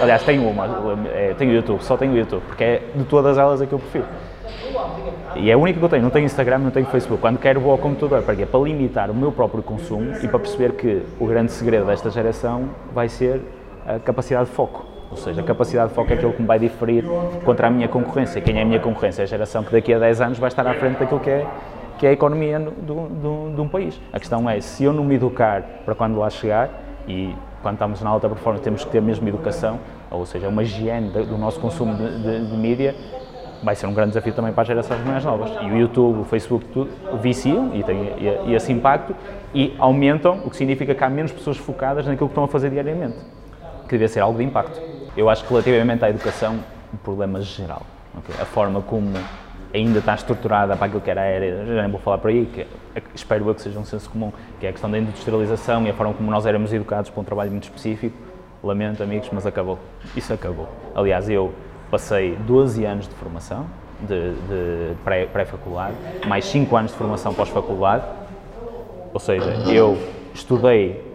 Aliás, 0.01 0.23
tenho 0.25 0.49
uma, 0.49 0.67
é, 1.09 1.35
tenho 1.39 1.53
YouTube, 1.53 1.83
só 1.83 1.97
tenho 1.97 2.17
YouTube, 2.17 2.43
porque 2.47 2.65
é 2.65 2.83
de 2.95 3.05
todas 3.05 3.39
elas 3.39 3.63
a 3.63 3.67
que 3.67 3.73
eu 3.73 3.79
prefiro. 3.79 4.07
E 5.37 5.51
é 5.51 5.55
a 5.55 5.59
única 5.59 5.79
que 5.79 5.85
eu 5.85 5.89
tenho, 5.89 6.03
não 6.03 6.11
tenho 6.11 6.27
Instagram, 6.27 6.59
não 6.59 6.71
tenho 6.71 6.87
Facebook. 6.87 7.21
Quando 7.21 7.39
quero 7.39 7.61
vou 7.61 7.73
ao 7.73 7.79
computador, 7.79 8.23
para 8.23 8.37
quê? 8.37 8.47
Para 8.47 8.61
limitar 8.61 9.11
o 9.11 9.15
meu 9.15 9.33
próprio 9.33 9.63
consumo 9.63 10.13
e 10.23 10.29
para 10.29 10.39
perceber 10.39 10.73
que 10.73 11.03
o 11.19 11.27
grande 11.27 11.53
segredo 11.53 11.87
desta 11.87 12.11
geração 12.11 12.71
vai 12.93 13.09
ser 13.09 13.41
a 13.87 13.99
capacidade 13.99 14.49
de 14.49 14.55
foco. 14.55 14.85
Ou 15.11 15.17
seja, 15.17 15.41
a 15.41 15.45
capacidade 15.45 15.91
de 15.91 15.95
foco 15.95 16.11
é 16.11 16.15
aquilo 16.15 16.33
que 16.33 16.43
me 16.43 16.49
vai 16.49 16.59
diferir 16.59 17.05
contra 17.45 17.69
a 17.69 17.71
minha 17.71 17.87
concorrência. 17.87 18.41
Quem 18.41 18.59
é 18.59 18.63
a 18.63 18.65
minha 18.65 18.81
concorrência? 18.81 19.23
É 19.23 19.25
a 19.25 19.27
geração 19.27 19.63
que 19.63 19.71
daqui 19.71 19.93
a 19.93 19.99
10 19.99 20.21
anos 20.21 20.39
vai 20.39 20.49
estar 20.49 20.67
à 20.67 20.75
frente 20.75 20.99
daquilo 20.99 21.21
que 21.21 21.31
é, 21.31 21.47
que 21.99 22.07
é 22.07 22.11
a 22.11 22.13
economia 22.13 22.59
do, 22.59 23.09
do, 23.09 23.55
de 23.55 23.61
um 23.61 23.69
país. 23.69 24.01
A 24.13 24.19
questão 24.19 24.49
é, 24.49 24.61
se 24.61 24.83
eu 24.85 24.93
não 24.93 25.05
me 25.05 25.15
educar 25.15 25.63
para 25.85 25.95
quando 25.95 26.19
lá 26.19 26.29
chegar, 26.31 26.69
e 27.07 27.35
quando 27.63 27.75
estamos 27.75 28.03
na 28.03 28.11
alta 28.11 28.29
performance 28.29 28.65
temos 28.65 28.85
que 28.85 28.91
ter 28.91 29.01
mesmo 29.01 29.29
educação, 29.29 29.79
ou 30.11 30.27
seja, 30.27 30.49
uma 30.49 30.63
higiene 30.63 31.11
do 31.11 31.39
nosso 31.39 31.61
consumo 31.61 31.95
de, 31.95 32.23
de, 32.23 32.51
de 32.51 32.57
mídia, 32.57 32.95
vai 33.63 33.77
ser 33.77 33.87
um 33.87 33.95
grande 33.95 34.11
desafio 34.11 34.33
também 34.33 34.53
para 34.53 34.63
as 34.63 34.69
gerações 34.69 35.05
mais 35.05 35.25
novas. 35.25 35.51
E 35.63 35.71
o 35.71 35.77
YouTube, 35.77 36.21
o 36.21 36.25
Facebook, 36.25 36.65
tudo 36.67 36.91
viciam 37.21 37.71
e 37.75 37.83
têm 37.83 38.55
esse 38.55 38.73
impacto 38.73 39.15
e 39.55 39.75
aumentam, 39.79 40.41
o 40.45 40.51
que 40.51 40.57
significa 40.57 40.95
que 40.95 41.05
há 41.05 41.09
menos 41.09 41.31
pessoas 41.31 41.57
focadas 41.57 42.07
naquilo 42.07 42.29
que 42.29 42.33
estão 42.33 42.45
a 42.45 42.49
fazer 42.49 42.71
diariamente 42.71 43.34
que 43.85 43.91
devia 43.91 44.09
ser 44.09 44.21
algo 44.21 44.39
de 44.39 44.45
impacto. 44.45 44.81
Eu 45.17 45.29
acho 45.29 45.45
que 45.45 45.51
relativamente 45.51 46.05
à 46.05 46.11
educação, 46.11 46.59
o 46.93 46.97
problema 46.97 47.41
geral, 47.41 47.83
okay? 48.19 48.35
a 48.41 48.45
forma 48.45 48.83
como 48.83 49.13
ainda 49.73 49.99
está 49.99 50.15
estruturada 50.15 50.77
para 50.77 50.87
aquilo 50.87 51.01
que 51.01 51.11
era 51.11 51.23
a 51.23 51.25
era, 51.25 51.67
já 51.67 51.83
nem 51.83 51.91
vou 51.91 52.01
falar 52.01 52.19
por 52.19 52.31
aí, 52.31 52.47
que 52.47 52.67
espero 53.15 53.49
eu 53.49 53.55
que 53.55 53.63
seja 53.63 53.79
um 53.79 53.85
senso 53.85 54.09
comum, 54.09 54.33
que 54.61 54.67
é 54.67 54.69
a 54.69 54.73
questão 54.73 54.91
da 54.91 54.99
industrialização 54.99 55.85
e 55.87 55.91
a 55.91 55.95
forma 55.95 56.15
como 56.15 56.31
nós 56.31 56.47
éramos 56.47 56.73
educados 56.73 57.11
para 57.11 57.21
um 57.21 57.25
trabalho 57.25 57.51
muito 57.51 57.65
específico. 57.65 58.17
Lamento, 58.63 59.03
amigos, 59.03 59.29
mas 59.33 59.45
acabou. 59.45 59.79
Isso 60.17 60.33
acabou. 60.33 60.69
Aliás, 60.95 61.29
eu 61.29 61.53
passei 61.91 62.35
12 62.47 62.85
anos 62.85 63.09
de 63.09 63.15
formação, 63.15 63.67
de, 64.01 64.33
de 64.33 64.95
pré-faculdade, 65.33 65.95
mais 66.27 66.45
5 66.47 66.77
anos 66.77 66.93
de 66.93 66.97
formação 66.97 67.35
pós-faculdade, 67.35 68.05
ou 69.13 69.21
seja, 69.21 69.51
eu 69.71 69.99
estudei 70.33 71.14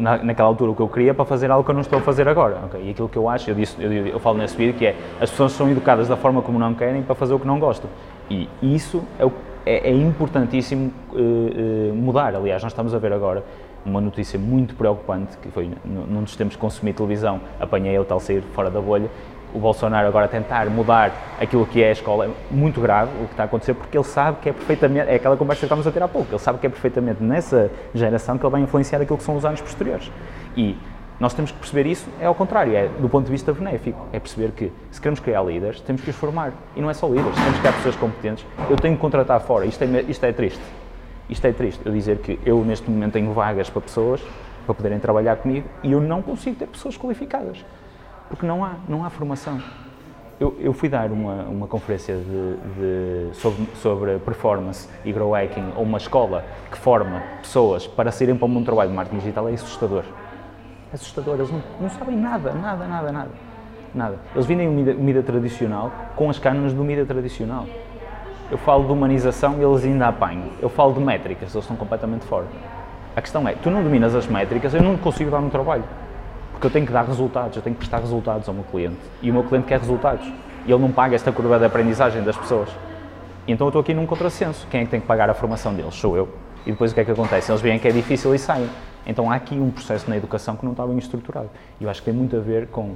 na, 0.00 0.16
naquela 0.18 0.48
altura 0.48 0.70
o 0.70 0.74
que 0.74 0.82
eu 0.82 0.88
queria 0.88 1.14
para 1.14 1.24
fazer 1.24 1.50
algo 1.50 1.62
que 1.64 1.70
eu 1.70 1.74
não 1.74 1.82
estou 1.82 1.98
a 1.98 2.02
fazer 2.02 2.26
agora. 2.26 2.58
Okay? 2.66 2.86
E 2.86 2.90
aquilo 2.90 3.08
que 3.08 3.16
eu 3.16 3.28
acho, 3.28 3.50
eu, 3.50 3.54
disse, 3.54 3.76
eu, 3.78 3.92
eu 3.92 4.18
falo 4.18 4.38
nesse 4.38 4.56
vídeo, 4.56 4.74
que 4.74 4.86
é 4.86 4.96
as 5.20 5.30
pessoas 5.30 5.52
são 5.52 5.70
educadas 5.70 6.08
da 6.08 6.16
forma 6.16 6.42
como 6.42 6.58
não 6.58 6.74
querem 6.74 7.02
para 7.02 7.14
fazer 7.14 7.34
o 7.34 7.38
que 7.38 7.46
não 7.46 7.60
gostam. 7.60 7.90
E 8.30 8.48
isso 8.62 9.02
é, 9.18 9.26
é, 9.66 9.90
é 9.90 9.92
importantíssimo 9.92 10.92
uh, 11.12 11.94
mudar. 11.94 12.34
Aliás, 12.34 12.62
nós 12.62 12.72
estamos 12.72 12.94
a 12.94 12.98
ver 12.98 13.12
agora 13.12 13.44
uma 13.84 14.00
notícia 14.00 14.38
muito 14.38 14.74
preocupante, 14.74 15.36
que 15.38 15.48
foi 15.50 15.70
num 15.84 16.22
dos 16.22 16.36
tempos 16.36 16.54
que 16.54 16.60
consumi 16.60 16.92
televisão, 16.92 17.40
apanhei 17.58 17.98
o 17.98 18.04
tal 18.04 18.20
sair 18.20 18.42
fora 18.52 18.70
da 18.70 18.80
bolha, 18.80 19.10
o 19.54 19.58
Bolsonaro 19.58 20.06
agora 20.06 20.28
tentar 20.28 20.68
mudar 20.70 21.12
aquilo 21.40 21.66
que 21.66 21.82
é 21.82 21.88
a 21.88 21.92
escola 21.92 22.26
é 22.26 22.30
muito 22.50 22.80
grave 22.80 23.10
o 23.22 23.26
que 23.26 23.32
está 23.32 23.44
a 23.44 23.46
acontecer, 23.46 23.74
porque 23.74 23.96
ele 23.96 24.04
sabe 24.04 24.38
que 24.40 24.48
é 24.48 24.52
perfeitamente, 24.52 25.10
é 25.10 25.14
aquela 25.14 25.36
conversa 25.36 25.60
que 25.60 25.66
estávamos 25.66 25.86
a 25.86 25.90
ter 25.90 26.02
há 26.02 26.08
pouco, 26.08 26.30
ele 26.30 26.38
sabe 26.38 26.58
que 26.58 26.66
é 26.66 26.70
perfeitamente 26.70 27.22
nessa 27.22 27.70
geração 27.94 28.38
que 28.38 28.44
ele 28.44 28.52
vai 28.52 28.60
influenciar 28.60 29.00
aquilo 29.00 29.18
que 29.18 29.24
são 29.24 29.36
os 29.36 29.44
anos 29.44 29.60
posteriores. 29.60 30.10
E 30.56 30.76
nós 31.18 31.34
temos 31.34 31.50
que 31.50 31.58
perceber 31.58 31.86
isso, 31.86 32.08
é 32.18 32.24
ao 32.24 32.34
contrário, 32.34 32.74
é 32.74 32.88
do 32.88 33.08
ponto 33.08 33.26
de 33.26 33.30
vista 33.30 33.52
benéfico, 33.52 34.06
é 34.10 34.18
perceber 34.18 34.52
que 34.52 34.72
se 34.90 34.98
queremos 34.98 35.20
criar 35.20 35.42
líderes, 35.42 35.78
temos 35.80 36.00
que 36.00 36.08
os 36.08 36.16
formar. 36.16 36.52
E 36.74 36.80
não 36.80 36.88
é 36.88 36.94
só 36.94 37.06
líderes, 37.06 37.34
temos 37.34 37.52
que 37.52 37.60
criar 37.60 37.72
pessoas 37.74 37.96
competentes. 37.96 38.46
Eu 38.70 38.76
tenho 38.76 38.94
que 38.94 39.00
contratar 39.02 39.38
fora, 39.40 39.66
isto 39.66 39.84
é, 39.84 40.04
isto 40.08 40.24
é 40.24 40.32
triste. 40.32 40.62
Isto 41.28 41.46
é 41.46 41.52
triste, 41.52 41.80
eu 41.84 41.92
dizer 41.92 42.18
que 42.18 42.40
eu 42.44 42.64
neste 42.64 42.90
momento 42.90 43.12
tenho 43.12 43.32
vagas 43.32 43.68
para 43.68 43.82
pessoas 43.82 44.20
para 44.64 44.74
poderem 44.74 44.98
trabalhar 44.98 45.36
comigo 45.36 45.68
e 45.82 45.92
eu 45.92 46.00
não 46.00 46.22
consigo 46.22 46.56
ter 46.56 46.66
pessoas 46.66 46.96
qualificadas 46.96 47.64
porque 48.30 48.46
não 48.46 48.64
há, 48.64 48.76
não 48.88 49.04
há 49.04 49.10
formação. 49.10 49.60
Eu, 50.38 50.56
eu 50.58 50.72
fui 50.72 50.88
dar 50.88 51.10
uma, 51.12 51.42
uma 51.42 51.66
conferência 51.66 52.16
de, 52.16 53.28
de, 53.30 53.36
sobre, 53.36 53.66
sobre 53.74 54.18
performance 54.20 54.88
e 55.04 55.12
grow 55.12 55.34
hacking 55.34 55.72
a 55.76 55.80
uma 55.80 55.98
escola 55.98 56.42
que 56.70 56.78
forma 56.78 57.22
pessoas 57.42 57.86
para 57.86 58.10
saírem 58.10 58.34
para 58.34 58.46
o 58.46 58.48
mundo 58.48 58.62
do 58.62 58.66
trabalho 58.66 58.88
de 58.88 58.96
marketing 58.96 59.18
digital, 59.18 59.48
é 59.50 59.52
assustador. 59.52 60.04
É 60.90 60.94
assustador, 60.94 61.34
eles 61.34 61.50
não, 61.50 61.62
não 61.78 61.90
sabem 61.90 62.16
nada, 62.16 62.52
nada, 62.52 62.86
nada, 62.86 63.12
nada. 63.12 63.30
Nada. 63.94 64.18
Eles 64.32 64.46
vendem 64.46 64.68
mídia, 64.68 64.94
mídia 64.94 65.22
tradicional 65.22 65.92
com 66.16 66.30
as 66.30 66.38
cânones 66.38 66.72
do 66.72 66.82
mídia 66.84 67.04
tradicional. 67.04 67.66
Eu 68.50 68.56
falo 68.56 68.84
de 68.84 68.92
humanização 68.92 69.60
eles 69.60 69.84
ainda 69.84 70.08
apanham. 70.08 70.50
Eu 70.62 70.68
falo 70.68 70.94
de 70.94 71.00
métricas, 71.00 71.52
eles 71.52 71.64
estão 71.64 71.76
completamente 71.76 72.24
fora. 72.24 72.46
A 73.14 73.20
questão 73.20 73.46
é, 73.46 73.54
tu 73.54 73.70
não 73.70 73.82
dominas 73.82 74.14
as 74.14 74.26
métricas, 74.26 74.72
eu 74.72 74.82
não 74.82 74.96
consigo 74.96 75.30
dar 75.30 75.40
um 75.40 75.50
trabalho. 75.50 75.84
Porque 76.60 76.66
eu 76.66 76.70
tenho 76.72 76.86
que 76.86 76.92
dar 76.92 77.06
resultados, 77.06 77.56
eu 77.56 77.62
tenho 77.62 77.74
que 77.74 77.78
prestar 77.78 78.00
resultados 78.00 78.46
ao 78.46 78.54
meu 78.54 78.64
cliente. 78.64 78.98
E 79.22 79.30
o 79.30 79.32
meu 79.32 79.42
cliente 79.42 79.66
quer 79.66 79.80
resultados. 79.80 80.30
E 80.66 80.70
ele 80.70 80.82
não 80.82 80.92
paga 80.92 81.14
esta 81.14 81.32
curva 81.32 81.58
de 81.58 81.64
aprendizagem 81.64 82.22
das 82.22 82.36
pessoas. 82.36 82.68
Então 83.48 83.66
eu 83.66 83.70
estou 83.70 83.80
aqui 83.80 83.94
num 83.94 84.04
contrassenso. 84.04 84.66
Quem 84.70 84.82
é 84.82 84.84
que 84.84 84.90
tem 84.90 85.00
que 85.00 85.06
pagar 85.06 85.30
a 85.30 85.32
formação 85.32 85.72
deles? 85.72 85.94
Sou 85.94 86.18
eu. 86.18 86.28
E 86.66 86.70
depois 86.70 86.92
o 86.92 86.94
que 86.94 87.00
é 87.00 87.04
que 87.06 87.10
acontece? 87.12 87.50
Eles 87.50 87.62
veem 87.62 87.78
que 87.78 87.88
é 87.88 87.90
difícil 87.90 88.34
e 88.34 88.38
saem. 88.38 88.68
Então 89.06 89.30
há 89.30 89.36
aqui 89.36 89.54
um 89.54 89.70
processo 89.70 90.10
na 90.10 90.18
educação 90.18 90.54
que 90.54 90.62
não 90.62 90.72
está 90.72 90.86
bem 90.86 90.98
estruturado. 90.98 91.48
E 91.80 91.84
eu 91.84 91.88
acho 91.88 92.02
que 92.02 92.04
tem 92.04 92.12
muito 92.12 92.36
a 92.36 92.40
ver 92.40 92.66
com 92.66 92.94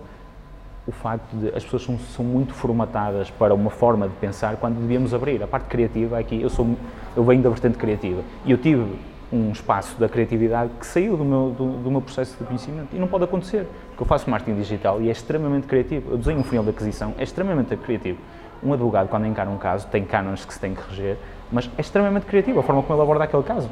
o 0.87 0.93
facto 0.93 1.35
de 1.35 1.49
as 1.57 1.65
pessoas 1.65 1.85
são, 1.85 1.99
são, 1.99 2.23
muito 2.23 2.53
formatadas 2.53 3.31
para 3.31 3.55
uma 3.55 3.71
forma 3.71 4.07
de 4.07 4.15
pensar 4.17 4.57
quando 4.57 4.79
devíamos 4.79 5.15
abrir. 5.15 5.43
A 5.43 5.47
parte 5.47 5.69
criativa 5.69 6.19
aqui, 6.19 6.39
eu, 6.39 6.51
sou, 6.51 6.77
eu 7.17 7.25
venho 7.25 7.43
da 7.43 7.49
vertente 7.49 7.79
criativa 7.79 8.21
e 8.45 8.53
eu 8.53 8.59
tive 8.59 8.95
um 9.35 9.51
espaço 9.51 9.99
da 9.99 10.09
criatividade 10.09 10.71
que 10.79 10.87
saiu 10.87 11.17
do 11.17 11.25
meu, 11.25 11.51
do, 11.51 11.83
do, 11.83 11.91
meu 11.91 12.01
processo 12.01 12.37
de 12.39 12.45
conhecimento. 12.45 12.89
E 12.93 12.99
não 12.99 13.09
pode 13.09 13.25
acontecer, 13.25 13.67
porque 13.89 14.03
eu 14.03 14.07
faço 14.07 14.31
marketing 14.31 14.57
digital 14.57 15.03
e 15.03 15.09
é 15.09 15.13
extremamente 15.13 15.67
criativo. 15.67 16.13
Eu 16.13 16.19
desenho 16.19 16.39
um 16.39 16.45
funil 16.45 16.63
de 16.63 16.71
aquisição, 16.71 17.15
é 17.19 17.25
extremamente 17.25 17.77
criativo. 17.77 18.19
Um 18.63 18.73
advogado, 18.73 19.09
quando 19.09 19.27
encara 19.27 19.51
um 19.51 19.59
caso, 19.59 19.89
tem 19.89 20.05
cânones 20.05 20.45
que 20.45 20.55
se 20.55 20.61
tem 20.61 20.75
que 20.75 20.81
reger, 20.89 21.17
mas 21.51 21.69
é 21.77 21.81
extremamente 21.81 22.27
criativo 22.27 22.61
a 22.61 22.63
forma 22.63 22.83
como 22.83 22.95
ele 22.95 23.03
aborda 23.03 23.25
aquele 23.25 23.43
caso. 23.43 23.69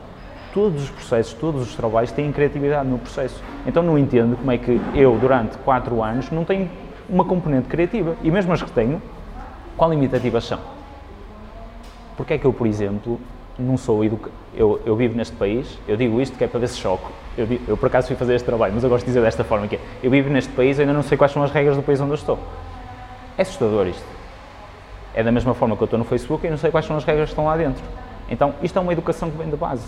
Todos 0.53 0.83
os 0.83 0.91
processos, 0.91 1.33
todos 1.33 1.63
os 1.63 1.75
trabalhos 1.77 2.11
têm 2.11 2.31
criatividade 2.33 2.89
no 2.89 2.99
processo. 2.99 3.43
Então 3.65 3.83
não 3.83 3.97
entendo 3.97 4.37
como 4.37 4.51
é 4.51 4.59
que 4.59 4.81
eu, 4.95 5.17
durante 5.17 5.57
quatro 5.59 6.03
anos, 6.03 6.31
não 6.31 6.45
tenho 6.45 6.69
uma 7.09 7.25
componente 7.25 7.69
criativa. 7.69 8.17
E 8.23 8.31
mesmo 8.31 8.53
as 8.53 8.63
que 8.63 8.71
tenho, 8.71 9.01
qual 9.77 9.91
limitativas 9.91 10.45
são? 10.45 10.59
Porque 12.17 12.35
é 12.35 12.39
que 12.39 12.45
eu, 12.45 12.53
por 12.53 12.67
exemplo, 12.67 13.19
não 13.59 13.77
sou 13.77 14.05
educado. 14.05 14.33
Eu, 14.55 14.81
eu, 14.85 14.95
vivo 14.97 15.17
neste 15.17 15.35
país, 15.35 15.79
eu 15.89 15.97
digo 15.97 16.21
isto 16.21 16.37
que 16.37 16.45
é 16.45 16.47
para 16.47 16.61
ver 16.61 16.69
se 16.69 16.79
choco. 16.79 17.11
Eu, 17.37 17.49
eu, 17.67 17.77
por 17.77 17.87
acaso 17.87 18.09
fui 18.09 18.17
fazer 18.17 18.35
este 18.35 18.45
trabalho, 18.45 18.75
mas 18.75 18.85
eu 18.85 18.91
gosto 18.91 19.05
de 19.05 19.11
dizer 19.11 19.23
desta 19.23 19.43
forma 19.45 19.67
que 19.67 19.77
é, 19.77 19.81
eu 20.03 20.11
vivo 20.11 20.29
neste 20.29 20.53
país 20.53 20.79
e 20.79 20.83
ainda 20.83 20.93
não 20.93 21.03
sei 21.03 21.17
quais 21.17 21.33
são 21.33 21.43
as 21.43 21.51
regras 21.51 21.77
do 21.77 21.83
país 21.83 22.01
onde 22.01 22.11
eu 22.11 22.17
estou. 22.17 22.39
É 23.37 23.43
assustador 23.43 23.87
isto. 23.87 24.05
É 25.15 25.23
da 25.23 25.33
mesma 25.33 25.55
forma 25.55 25.77
que 25.77 25.83
eu 25.83 25.87
estou 25.87 25.99
no 25.99 26.05
Facebook 26.05 26.47
e 26.47 26.51
não 26.51 26.59
sei 26.59 26.71
quais 26.71 26.87
são 26.87 26.97
as 26.97 27.05
regras 27.05 27.29
que 27.29 27.33
estão 27.33 27.47
lá 27.47 27.57
dentro. 27.57 27.83
Então, 28.29 28.55
isto 28.63 28.79
é 28.79 28.83
uma 28.83 28.93
educação 28.93 29.31
que 29.31 29.37
vem 29.37 29.49
de 29.49 29.57
base. 29.57 29.87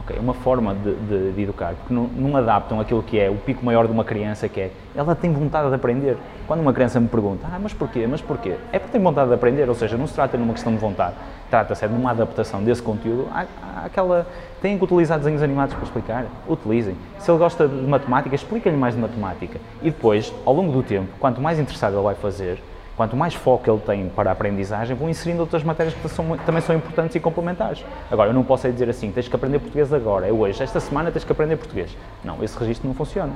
Okay? 0.00 0.18
Uma 0.18 0.34
forma 0.34 0.74
de, 0.74 0.94
de, 0.94 1.32
de 1.32 1.42
educar, 1.42 1.74
porque 1.74 1.92
não, 1.92 2.04
não, 2.04 2.36
adaptam 2.36 2.78
aquilo 2.80 3.02
que 3.02 3.18
é 3.18 3.30
o 3.30 3.36
pico 3.36 3.64
maior 3.64 3.86
de 3.86 3.92
uma 3.92 4.04
criança, 4.04 4.48
que 4.48 4.60
é 4.60 4.70
ela 4.94 5.14
tem 5.14 5.32
vontade 5.32 5.68
de 5.68 5.74
aprender. 5.74 6.16
Quando 6.46 6.60
uma 6.60 6.72
criança 6.72 7.00
me 7.00 7.08
pergunta, 7.08 7.46
ah, 7.50 7.58
mas 7.60 7.72
porquê? 7.72 8.06
Mas 8.06 8.20
porquê? 8.20 8.56
É 8.72 8.78
porque 8.78 8.92
tem 8.92 9.00
vontade 9.00 9.28
de 9.28 9.34
aprender, 9.34 9.68
ou 9.68 9.74
seja, 9.74 9.96
não 9.96 10.06
se 10.06 10.14
trata 10.14 10.36
de 10.36 10.42
uma 10.42 10.52
questão 10.52 10.72
de 10.72 10.78
vontade, 10.78 11.14
trata-se 11.50 11.84
é 11.84 11.88
de 11.88 11.94
uma 11.94 12.10
adaptação 12.10 12.62
desse 12.62 12.82
conteúdo 12.82 13.28
à, 13.32 13.46
àquela. 13.84 14.26
Têm 14.60 14.78
que 14.78 14.84
utilizar 14.84 15.18
desenhos 15.18 15.42
animados 15.42 15.74
para 15.74 15.84
explicar? 15.84 16.26
Utilizem. 16.48 16.96
Se 17.18 17.30
ele 17.30 17.38
gosta 17.38 17.68
de 17.68 17.86
matemática, 17.86 18.34
expliquem-lhe 18.34 18.78
mais 18.78 18.94
de 18.94 19.00
matemática. 19.00 19.58
E 19.82 19.90
depois, 19.90 20.32
ao 20.44 20.54
longo 20.54 20.72
do 20.72 20.82
tempo, 20.82 21.08
quanto 21.18 21.40
mais 21.40 21.58
interessado 21.58 21.94
ele 21.94 22.02
vai 22.02 22.14
fazer, 22.14 22.62
Quanto 22.96 23.14
mais 23.14 23.34
foco 23.34 23.70
ele 23.70 23.80
tem 23.80 24.08
para 24.08 24.30
a 24.30 24.32
aprendizagem, 24.32 24.96
vão 24.96 25.10
inserindo 25.10 25.42
outras 25.42 25.62
matérias 25.62 25.94
que 25.94 26.08
são, 26.08 26.36
também 26.38 26.62
são 26.62 26.74
importantes 26.74 27.14
e 27.14 27.20
complementares. 27.20 27.84
Agora, 28.10 28.30
eu 28.30 28.34
não 28.34 28.42
posso 28.42 28.66
é 28.66 28.70
dizer 28.70 28.88
assim, 28.88 29.12
tens 29.12 29.28
que 29.28 29.36
aprender 29.36 29.58
português 29.58 29.92
agora, 29.92 30.26
é 30.26 30.32
hoje, 30.32 30.62
esta 30.62 30.80
semana 30.80 31.10
tens 31.10 31.22
que 31.22 31.30
aprender 31.30 31.56
português. 31.56 31.94
Não, 32.24 32.42
esse 32.42 32.58
registro 32.58 32.88
não 32.88 32.94
funciona. 32.94 33.34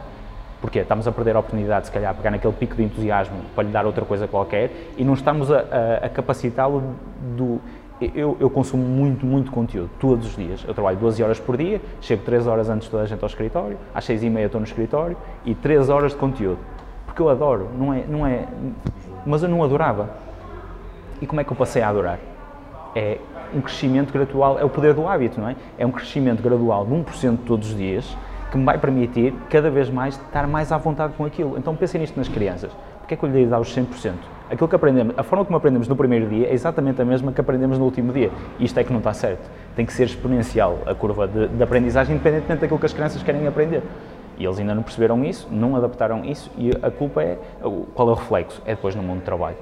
Porquê? 0.62 0.80
Estamos 0.80 1.06
a 1.06 1.12
perder 1.12 1.36
a 1.36 1.40
oportunidade, 1.40 1.86
se 1.86 1.92
calhar, 1.92 2.14
pegar 2.14 2.30
naquele 2.30 2.52
pico 2.54 2.74
de 2.74 2.82
entusiasmo 2.82 3.36
para 3.54 3.64
lhe 3.64 3.70
dar 3.70 3.84
outra 3.84 4.04
coisa 4.04 4.26
qualquer 4.26 4.70
e 4.96 5.04
não 5.04 5.12
estamos 5.12 5.50
a, 5.50 5.58
a, 5.58 6.06
a 6.06 6.08
capacitá-lo 6.08 6.94
do... 7.36 7.60
Eu, 8.14 8.34
eu, 8.40 8.48
consumo 8.48 8.82
muito, 8.82 9.26
muito 9.26 9.50
conteúdo, 9.50 9.90
todos 10.00 10.28
os 10.28 10.36
dias. 10.36 10.64
Eu 10.66 10.72
trabalho 10.72 10.96
12 10.96 11.22
horas 11.22 11.38
por 11.38 11.54
dia, 11.54 11.82
chego 12.00 12.22
3 12.24 12.46
horas 12.46 12.70
antes 12.70 12.86
de 12.86 12.90
toda 12.90 13.02
a 13.02 13.06
gente 13.06 13.22
ao 13.22 13.26
escritório, 13.26 13.76
às 13.94 14.06
6 14.06 14.22
e 14.22 14.30
meia 14.30 14.46
estou 14.46 14.58
no 14.58 14.66
escritório 14.66 15.18
e 15.44 15.54
3 15.54 15.90
horas 15.90 16.12
de 16.12 16.16
conteúdo. 16.16 16.58
Porque 17.04 17.20
eu 17.20 17.28
adoro, 17.28 17.68
não 17.76 17.92
é, 17.92 18.04
não 18.08 18.26
é 18.26 18.46
mas 19.26 19.42
eu 19.42 19.48
não 19.48 19.62
adorava. 19.62 20.10
E 21.20 21.26
como 21.26 21.40
é 21.40 21.44
que 21.44 21.52
eu 21.52 21.56
passei 21.56 21.82
a 21.82 21.88
adorar? 21.88 22.18
É 22.94 23.18
um 23.54 23.60
crescimento 23.60 24.12
gradual, 24.12 24.58
é 24.58 24.64
o 24.64 24.68
poder 24.68 24.94
do 24.94 25.06
hábito, 25.06 25.40
não 25.40 25.48
é? 25.48 25.56
É 25.78 25.86
um 25.86 25.90
crescimento 25.90 26.42
gradual 26.42 26.84
de 26.86 26.92
1% 26.92 27.38
todos 27.46 27.70
os 27.70 27.76
dias 27.76 28.16
que 28.50 28.58
me 28.58 28.64
vai 28.64 28.78
permitir 28.78 29.32
cada 29.48 29.70
vez 29.70 29.88
mais 29.88 30.14
estar 30.16 30.46
mais 30.46 30.72
à 30.72 30.78
vontade 30.78 31.12
com 31.16 31.24
aquilo. 31.24 31.56
Então 31.56 31.74
pensem 31.76 32.00
nisto 32.00 32.16
nas 32.16 32.28
crianças. 32.28 32.72
Porquê 32.98 33.14
é 33.14 33.16
que 33.16 33.24
eu 33.24 33.30
lhe 33.30 33.46
dar 33.46 33.60
os 33.60 33.74
100%? 33.74 34.12
Aquilo 34.50 34.68
que 34.68 34.74
aprendemos, 34.74 35.16
a 35.16 35.22
forma 35.22 35.44
como 35.44 35.56
aprendemos 35.56 35.86
no 35.86 35.94
primeiro 35.94 36.28
dia 36.28 36.48
é 36.48 36.52
exatamente 36.52 37.00
a 37.00 37.04
mesma 37.04 37.30
que 37.32 37.40
aprendemos 37.40 37.78
no 37.78 37.84
último 37.84 38.12
dia. 38.12 38.32
E 38.58 38.64
isto 38.64 38.78
é 38.78 38.82
que 38.82 38.92
não 38.92 38.98
está 38.98 39.12
certo. 39.12 39.48
Tem 39.76 39.86
que 39.86 39.92
ser 39.92 40.04
exponencial 40.04 40.78
a 40.86 40.94
curva 40.94 41.28
de, 41.28 41.46
de 41.46 41.62
aprendizagem, 41.62 42.16
independentemente 42.16 42.62
daquilo 42.62 42.80
que 42.80 42.86
as 42.86 42.92
crianças 42.92 43.22
querem 43.22 43.46
aprender. 43.46 43.82
E 44.40 44.44
eles 44.46 44.58
ainda 44.58 44.74
não 44.74 44.82
perceberam 44.82 45.22
isso, 45.22 45.46
não 45.50 45.76
adaptaram 45.76 46.24
isso 46.24 46.50
e 46.56 46.70
a 46.82 46.90
culpa 46.90 47.22
é. 47.22 47.38
Qual 47.94 48.08
é 48.08 48.12
o 48.12 48.14
reflexo? 48.14 48.62
É 48.64 48.74
depois 48.74 48.94
no 48.94 49.02
mundo 49.02 49.18
do 49.18 49.24
trabalho. 49.24 49.58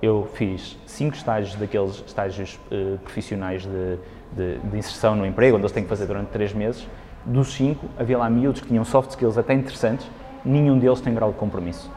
Eu 0.00 0.26
fiz 0.32 0.78
cinco 0.86 1.14
estágios 1.14 1.54
daqueles 1.54 2.02
estágios 2.06 2.58
uh, 2.72 2.98
profissionais 3.00 3.62
de, 3.62 3.98
de, 4.32 4.58
de, 4.58 4.78
inserção 4.78 5.14
no 5.14 5.26
emprego, 5.26 5.56
onde 5.56 5.64
eles 5.64 5.72
têm 5.72 5.82
que 5.82 5.88
fazer 5.88 6.06
durante 6.06 6.28
três 6.28 6.54
meses. 6.54 6.88
Dos 7.26 7.52
cinco, 7.52 7.86
havia 7.98 8.16
lá 8.16 8.30
miúdos 8.30 8.62
que 8.62 8.68
tinham 8.68 8.86
soft 8.86 9.10
skills 9.10 9.36
até 9.36 9.52
interessantes, 9.52 10.10
nenhum 10.42 10.78
deles 10.78 11.02
tem 11.02 11.14
grau 11.14 11.30
de 11.30 11.36
compromisso. 11.36 11.90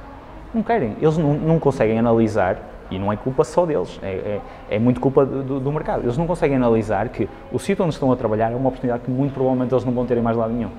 Não 0.54 0.62
querem, 0.62 0.98
eles 1.02 1.18
não, 1.18 1.34
não 1.36 1.58
conseguem 1.58 1.98
analisar, 1.98 2.60
e 2.92 3.00
não 3.00 3.12
é 3.14 3.16
culpa 3.16 3.46
só 3.46 3.66
deles, 3.66 3.98
é, 4.04 4.42
é, 4.70 4.76
é 4.76 4.78
muito 4.78 5.00
culpa 5.00 5.26
do, 5.26 5.60
do, 5.60 5.72
mercado. 5.72 6.04
Eles 6.04 6.18
não 6.18 6.28
conseguem 6.28 6.58
analisar 6.58 7.08
que 7.10 7.30
o 7.52 7.58
sítio 7.58 7.84
onde 7.84 7.94
estão 7.94 8.12
a 8.12 8.16
trabalhar 8.16 8.52
é 8.52 8.56
uma 8.56 8.68
oportunidade 8.68 9.04
que 9.04 9.10
muito 9.10 9.34
provavelmente 9.34 9.74
eles 9.74 9.86
não 9.86 9.94
vão 9.94 10.06
ter 10.06 10.18
em 10.18 10.22
mais 10.22 10.38
lado 10.38 10.54
nenhum 10.54 10.70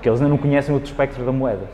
porque 0.00 0.08
eles 0.08 0.18
ainda 0.18 0.30
não 0.30 0.38
conhecem 0.38 0.74
outro 0.74 0.90
espectro 0.90 1.22
da 1.26 1.30
moeda. 1.30 1.66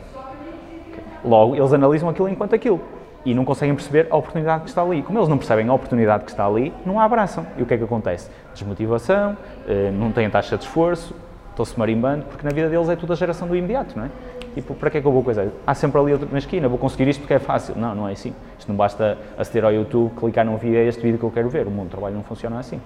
Logo, 1.23 1.55
eles 1.55 1.71
analisam 1.71 2.09
aquilo 2.09 2.27
enquanto 2.27 2.53
aquilo 2.53 2.81
e 3.23 3.33
não 3.33 3.45
conseguem 3.45 3.73
perceber 3.73 4.07
a 4.09 4.17
oportunidade 4.17 4.63
que 4.63 4.69
está 4.69 4.81
ali. 4.81 5.01
Como 5.01 5.17
eles 5.17 5.29
não 5.29 5.37
percebem 5.37 5.65
a 5.69 5.73
oportunidade 5.73 6.25
que 6.25 6.31
está 6.31 6.45
ali, 6.45 6.73
não 6.85 6.99
a 6.99 7.05
abraçam. 7.05 7.47
E 7.57 7.63
o 7.63 7.65
que 7.65 7.73
é 7.73 7.77
que 7.77 7.85
acontece? 7.85 8.29
Desmotivação, 8.53 9.37
eh, 9.65 9.91
não 9.93 10.11
têm 10.11 10.29
taxa 10.29 10.57
de 10.57 10.65
esforço, 10.65 11.15
estão-se 11.51 11.79
marimbando, 11.79 12.25
porque 12.25 12.45
na 12.45 12.53
vida 12.53 12.67
deles 12.67 12.89
é 12.89 12.97
tudo 12.97 13.13
a 13.13 13.15
geração 13.15 13.47
do 13.47 13.55
imediato, 13.55 13.97
não 13.97 14.03
é? 14.03 14.09
Tipo, 14.55 14.75
para 14.75 14.89
que 14.89 14.97
é 14.97 15.01
que 15.01 15.07
eu 15.07 15.11
vou 15.13 15.23
coisa? 15.23 15.53
Há 15.65 15.73
sempre 15.73 16.01
ali 16.01 16.19
na 16.29 16.37
esquina, 16.37 16.67
vou 16.67 16.77
conseguir 16.77 17.07
isto 17.07 17.21
porque 17.21 17.35
é 17.35 17.39
fácil. 17.39 17.75
Não, 17.77 17.95
não 17.95 18.09
é 18.09 18.11
assim. 18.11 18.33
Isto 18.59 18.67
não 18.67 18.75
basta 18.75 19.17
aceder 19.37 19.63
ao 19.63 19.71
YouTube, 19.71 20.11
clicar 20.17 20.45
num 20.45 20.57
vídeo, 20.57 20.79
é 20.79 20.85
este 20.85 21.01
vídeo 21.01 21.17
que 21.17 21.23
eu 21.23 21.31
quero 21.31 21.47
ver. 21.47 21.65
O 21.65 21.71
mundo 21.71 21.87
do 21.87 21.91
trabalho 21.91 22.15
não 22.15 22.23
funciona 22.23 22.59
assim. 22.59 22.81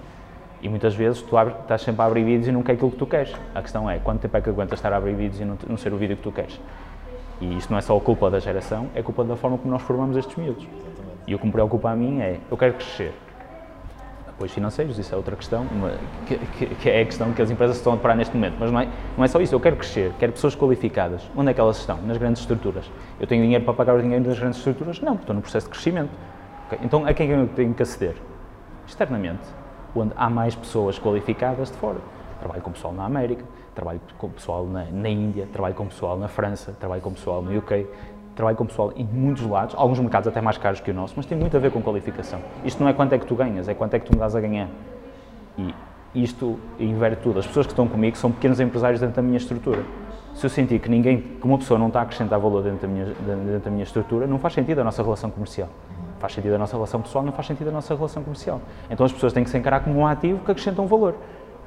E 0.62 0.68
muitas 0.68 0.94
vezes 0.94 1.20
tu 1.20 1.36
abre, 1.36 1.54
estás 1.60 1.82
sempre 1.82 2.02
a 2.02 2.04
abrir 2.04 2.22
vídeos 2.22 2.46
e 2.46 2.52
não 2.52 2.62
quer 2.62 2.74
aquilo 2.74 2.92
que 2.92 2.96
tu 2.96 3.06
queres. 3.06 3.34
A 3.52 3.60
questão 3.60 3.90
é 3.90 3.98
quanto 3.98 4.20
tempo 4.20 4.36
é 4.36 4.40
que 4.40 4.48
aguentas 4.48 4.78
estar 4.78 4.92
a 4.92 4.96
abrir 4.96 5.14
vídeos 5.14 5.40
e 5.40 5.44
não, 5.44 5.58
não 5.68 5.76
ser 5.76 5.92
o 5.92 5.96
vídeo 5.96 6.16
que 6.16 6.22
tu 6.22 6.30
queres. 6.30 6.58
E 7.40 7.58
isto 7.58 7.68
não 7.70 7.78
é 7.78 7.80
só 7.80 7.98
culpa 7.98 8.30
da 8.30 8.38
geração, 8.38 8.88
é 8.94 9.02
culpa 9.02 9.24
da 9.24 9.34
forma 9.34 9.58
como 9.58 9.72
nós 9.72 9.82
formamos 9.82 10.16
estes 10.16 10.36
miúdos. 10.36 10.64
E 11.26 11.34
o 11.34 11.38
que 11.38 11.44
me 11.44 11.50
preocupa 11.50 11.90
a 11.90 11.96
mim 11.96 12.20
é, 12.20 12.38
eu 12.48 12.56
quero 12.56 12.74
crescer. 12.74 13.12
Apoios 14.28 14.52
financeiros, 14.52 14.96
isso 14.96 15.12
é 15.12 15.16
outra 15.16 15.34
questão, 15.34 15.66
uma, 15.72 15.94
que, 16.26 16.38
que, 16.38 16.66
que, 16.76 16.90
é 16.90 17.02
a 17.02 17.04
questão 17.04 17.32
que 17.32 17.42
as 17.42 17.50
empresas 17.50 17.76
estão 17.76 17.94
a 17.94 17.96
deparar 17.96 18.16
neste 18.16 18.36
momento. 18.36 18.54
Mas 18.60 18.70
não 18.70 18.80
é, 18.80 18.88
não 19.16 19.24
é 19.24 19.28
só 19.28 19.40
isso, 19.40 19.52
eu 19.52 19.60
quero 19.60 19.74
crescer, 19.74 20.12
quero 20.20 20.30
pessoas 20.30 20.54
qualificadas. 20.54 21.28
Onde 21.36 21.50
é 21.50 21.54
que 21.54 21.60
elas 21.60 21.78
estão? 21.78 22.00
Nas 22.02 22.18
grandes 22.18 22.40
estruturas. 22.40 22.88
Eu 23.18 23.26
tenho 23.26 23.42
dinheiro 23.42 23.64
para 23.64 23.74
pagar 23.74 23.96
o 23.96 24.00
dinheiro 24.00 24.22
das 24.22 24.38
grandes 24.38 24.58
estruturas? 24.58 25.00
Não, 25.00 25.16
estou 25.16 25.34
no 25.34 25.42
processo 25.42 25.66
de 25.66 25.72
crescimento. 25.72 26.10
Okay? 26.66 26.78
Então, 26.84 27.04
a 27.04 27.12
quem 27.12 27.32
é 27.32 27.34
eu 27.34 27.48
tenho 27.48 27.74
que 27.74 27.82
aceder? 27.82 28.14
Externamente 28.86 29.61
onde 29.94 30.12
há 30.16 30.28
mais 30.30 30.54
pessoas 30.54 30.98
qualificadas 30.98 31.70
de 31.70 31.76
fora. 31.76 31.98
Trabalho 32.40 32.62
com 32.62 32.72
pessoal 32.72 32.92
na 32.92 33.04
América, 33.04 33.44
trabalho 33.74 34.00
com 34.18 34.28
pessoal 34.28 34.66
na, 34.66 34.84
na 34.84 35.08
Índia, 35.08 35.46
trabalho 35.52 35.74
com 35.74 35.86
pessoal 35.86 36.18
na 36.18 36.28
França, 36.28 36.74
trabalho 36.78 37.00
com 37.00 37.12
pessoal 37.12 37.40
no 37.42 37.56
UK, 37.56 37.86
trabalho 38.34 38.56
com 38.56 38.66
pessoal 38.66 38.92
em 38.96 39.04
muitos 39.04 39.46
lados, 39.46 39.74
alguns 39.76 39.98
mercados 40.00 40.26
até 40.26 40.40
mais 40.40 40.58
caros 40.58 40.80
que 40.80 40.90
o 40.90 40.94
nosso, 40.94 41.14
mas 41.16 41.26
tem 41.26 41.38
muito 41.38 41.56
a 41.56 41.60
ver 41.60 41.70
com 41.70 41.80
qualificação. 41.82 42.40
Isto 42.64 42.82
não 42.82 42.88
é 42.88 42.92
quanto 42.92 43.12
é 43.12 43.18
que 43.18 43.26
tu 43.26 43.34
ganhas, 43.34 43.68
é 43.68 43.74
quanto 43.74 43.94
é 43.94 43.98
que 43.98 44.06
tu 44.06 44.12
me 44.12 44.18
dás 44.18 44.34
a 44.34 44.40
ganhar. 44.40 44.68
E 45.56 45.74
isto 46.14 46.58
inverte 46.78 47.22
tudo. 47.22 47.38
As 47.38 47.46
pessoas 47.46 47.66
que 47.66 47.72
estão 47.72 47.86
comigo 47.86 48.16
são 48.16 48.32
pequenos 48.32 48.60
empresários 48.60 49.00
dentro 49.00 49.16
da 49.16 49.22
minha 49.22 49.36
estrutura. 49.36 49.82
Se 50.34 50.46
eu 50.46 50.50
sentir 50.50 50.78
que 50.78 50.88
ninguém, 50.88 51.20
que 51.20 51.46
uma 51.46 51.58
pessoa 51.58 51.78
não 51.78 51.88
está 51.88 52.00
a 52.00 52.02
acrescentar 52.02 52.38
valor 52.40 52.62
dentro 52.62 52.86
da 52.86 52.88
minha, 52.88 53.04
dentro 53.04 53.60
da 53.60 53.70
minha 53.70 53.84
estrutura, 53.84 54.26
não 54.26 54.38
faz 54.38 54.54
sentido 54.54 54.80
a 54.80 54.84
nossa 54.84 55.02
relação 55.02 55.30
comercial 55.30 55.68
faz 56.22 56.34
sentido 56.34 56.54
a 56.54 56.58
nossa 56.58 56.76
relação 56.76 57.02
pessoal, 57.02 57.24
não 57.24 57.32
faz 57.32 57.48
sentido 57.48 57.68
a 57.68 57.72
nossa 57.72 57.92
relação 57.96 58.22
comercial. 58.22 58.60
Então 58.88 59.04
as 59.04 59.10
pessoas 59.10 59.32
têm 59.32 59.42
que 59.42 59.50
se 59.50 59.58
encarar 59.58 59.80
como 59.80 59.98
um 59.98 60.06
ativo 60.06 60.38
que 60.44 60.52
acrescentam 60.52 60.86
valor 60.86 61.16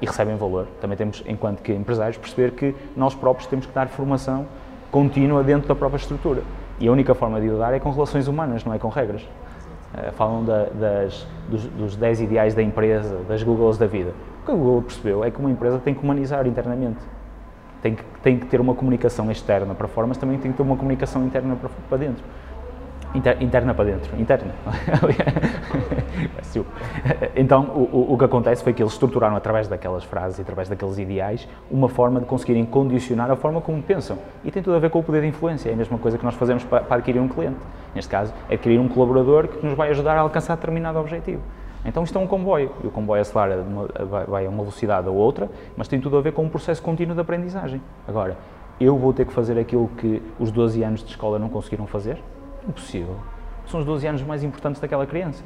e 0.00 0.06
recebem 0.06 0.34
valor. 0.34 0.66
Também 0.80 0.96
temos, 0.96 1.22
enquanto 1.26 1.60
que 1.60 1.74
empresários, 1.74 2.16
perceber 2.16 2.52
que 2.52 2.74
nós 2.96 3.14
próprios 3.14 3.46
temos 3.46 3.66
que 3.66 3.72
dar 3.72 3.86
formação 3.88 4.46
contínua 4.90 5.44
dentro 5.44 5.68
da 5.68 5.74
própria 5.74 5.98
estrutura. 5.98 6.42
E 6.80 6.88
a 6.88 6.92
única 6.92 7.14
forma 7.14 7.38
de 7.38 7.50
o 7.50 7.58
dar 7.58 7.74
é 7.74 7.78
com 7.78 7.90
relações 7.90 8.28
humanas, 8.28 8.64
não 8.64 8.72
é 8.72 8.78
com 8.78 8.88
regras. 8.88 9.22
Uh, 9.22 10.12
falam 10.12 10.42
da, 10.42 10.64
das, 10.64 11.26
dos, 11.50 11.64
dos 11.66 11.96
10 11.96 12.22
ideais 12.22 12.54
da 12.54 12.62
empresa, 12.62 13.18
das 13.28 13.42
Googles 13.42 13.76
da 13.76 13.86
vida. 13.86 14.14
O 14.42 14.46
que 14.46 14.52
a 14.52 14.54
Google 14.54 14.82
percebeu 14.82 15.22
é 15.22 15.30
que 15.30 15.38
uma 15.38 15.50
empresa 15.50 15.78
tem 15.78 15.92
que 15.92 16.02
humanizar 16.02 16.46
internamente. 16.46 17.00
Tem 17.82 17.94
que, 17.94 18.04
tem 18.22 18.38
que 18.38 18.46
ter 18.46 18.58
uma 18.58 18.74
comunicação 18.74 19.30
externa 19.30 19.74
para 19.74 19.86
fora, 19.86 20.06
mas 20.06 20.16
também 20.16 20.38
tem 20.38 20.50
que 20.50 20.56
ter 20.56 20.62
uma 20.62 20.76
comunicação 20.76 21.24
interna 21.26 21.56
para, 21.56 21.68
para 21.88 21.98
dentro. 21.98 22.24
Inter, 23.16 23.42
interna 23.42 23.72
para 23.72 23.86
dentro, 23.86 24.20
interna. 24.20 24.52
então, 27.34 27.64
o, 27.64 28.12
o 28.12 28.18
que 28.18 28.24
acontece 28.24 28.62
foi 28.62 28.74
que 28.74 28.82
eles 28.82 28.92
estruturaram 28.92 29.34
através 29.34 29.68
daquelas 29.68 30.04
frases 30.04 30.38
e 30.38 30.42
através 30.42 30.68
daqueles 30.68 30.98
ideais 30.98 31.48
uma 31.70 31.88
forma 31.88 32.20
de 32.20 32.26
conseguirem 32.26 32.66
condicionar 32.66 33.30
a 33.30 33.36
forma 33.36 33.62
como 33.62 33.82
pensam. 33.82 34.18
E 34.44 34.50
tem 34.50 34.62
tudo 34.62 34.76
a 34.76 34.78
ver 34.78 34.90
com 34.90 34.98
o 34.98 35.02
poder 35.02 35.22
de 35.22 35.28
influência. 35.28 35.70
É 35.70 35.72
a 35.72 35.76
mesma 35.76 35.96
coisa 35.96 36.18
que 36.18 36.24
nós 36.24 36.34
fazemos 36.34 36.62
para, 36.64 36.82
para 36.82 36.96
adquirir 36.96 37.20
um 37.20 37.28
cliente. 37.28 37.56
Neste 37.94 38.10
caso, 38.10 38.34
adquirir 38.50 38.78
um 38.78 38.88
colaborador 38.88 39.48
que 39.48 39.64
nos 39.64 39.74
vai 39.74 39.88
ajudar 39.90 40.18
a 40.18 40.20
alcançar 40.20 40.56
determinado 40.56 40.98
objetivo. 40.98 41.40
Então 41.86 42.02
isto 42.02 42.18
é 42.18 42.20
um 42.20 42.26
comboio, 42.26 42.72
e 42.82 42.86
o 42.86 42.90
comboio 42.90 43.22
acelera 43.22 43.64
vai 44.28 44.44
a 44.44 44.50
uma 44.50 44.64
velocidade 44.64 45.08
ou 45.08 45.14
outra, 45.14 45.48
mas 45.76 45.86
tem 45.86 46.00
tudo 46.00 46.18
a 46.18 46.20
ver 46.20 46.32
com 46.32 46.42
um 46.42 46.48
processo 46.48 46.82
contínuo 46.82 47.14
de 47.14 47.20
aprendizagem. 47.20 47.80
Agora, 48.08 48.36
eu 48.80 48.98
vou 48.98 49.12
ter 49.12 49.24
que 49.24 49.32
fazer 49.32 49.58
aquilo 49.58 49.88
que 49.96 50.22
os 50.38 50.50
12 50.50 50.82
anos 50.82 51.02
de 51.02 51.10
escola 51.10 51.38
não 51.38 51.48
conseguiram 51.48 51.86
fazer? 51.86 52.18
Impossível. 52.68 53.16
São 53.66 53.80
os 53.80 53.86
12 53.86 54.06
anos 54.06 54.22
mais 54.22 54.42
importantes 54.42 54.80
daquela 54.80 55.06
criança. 55.06 55.42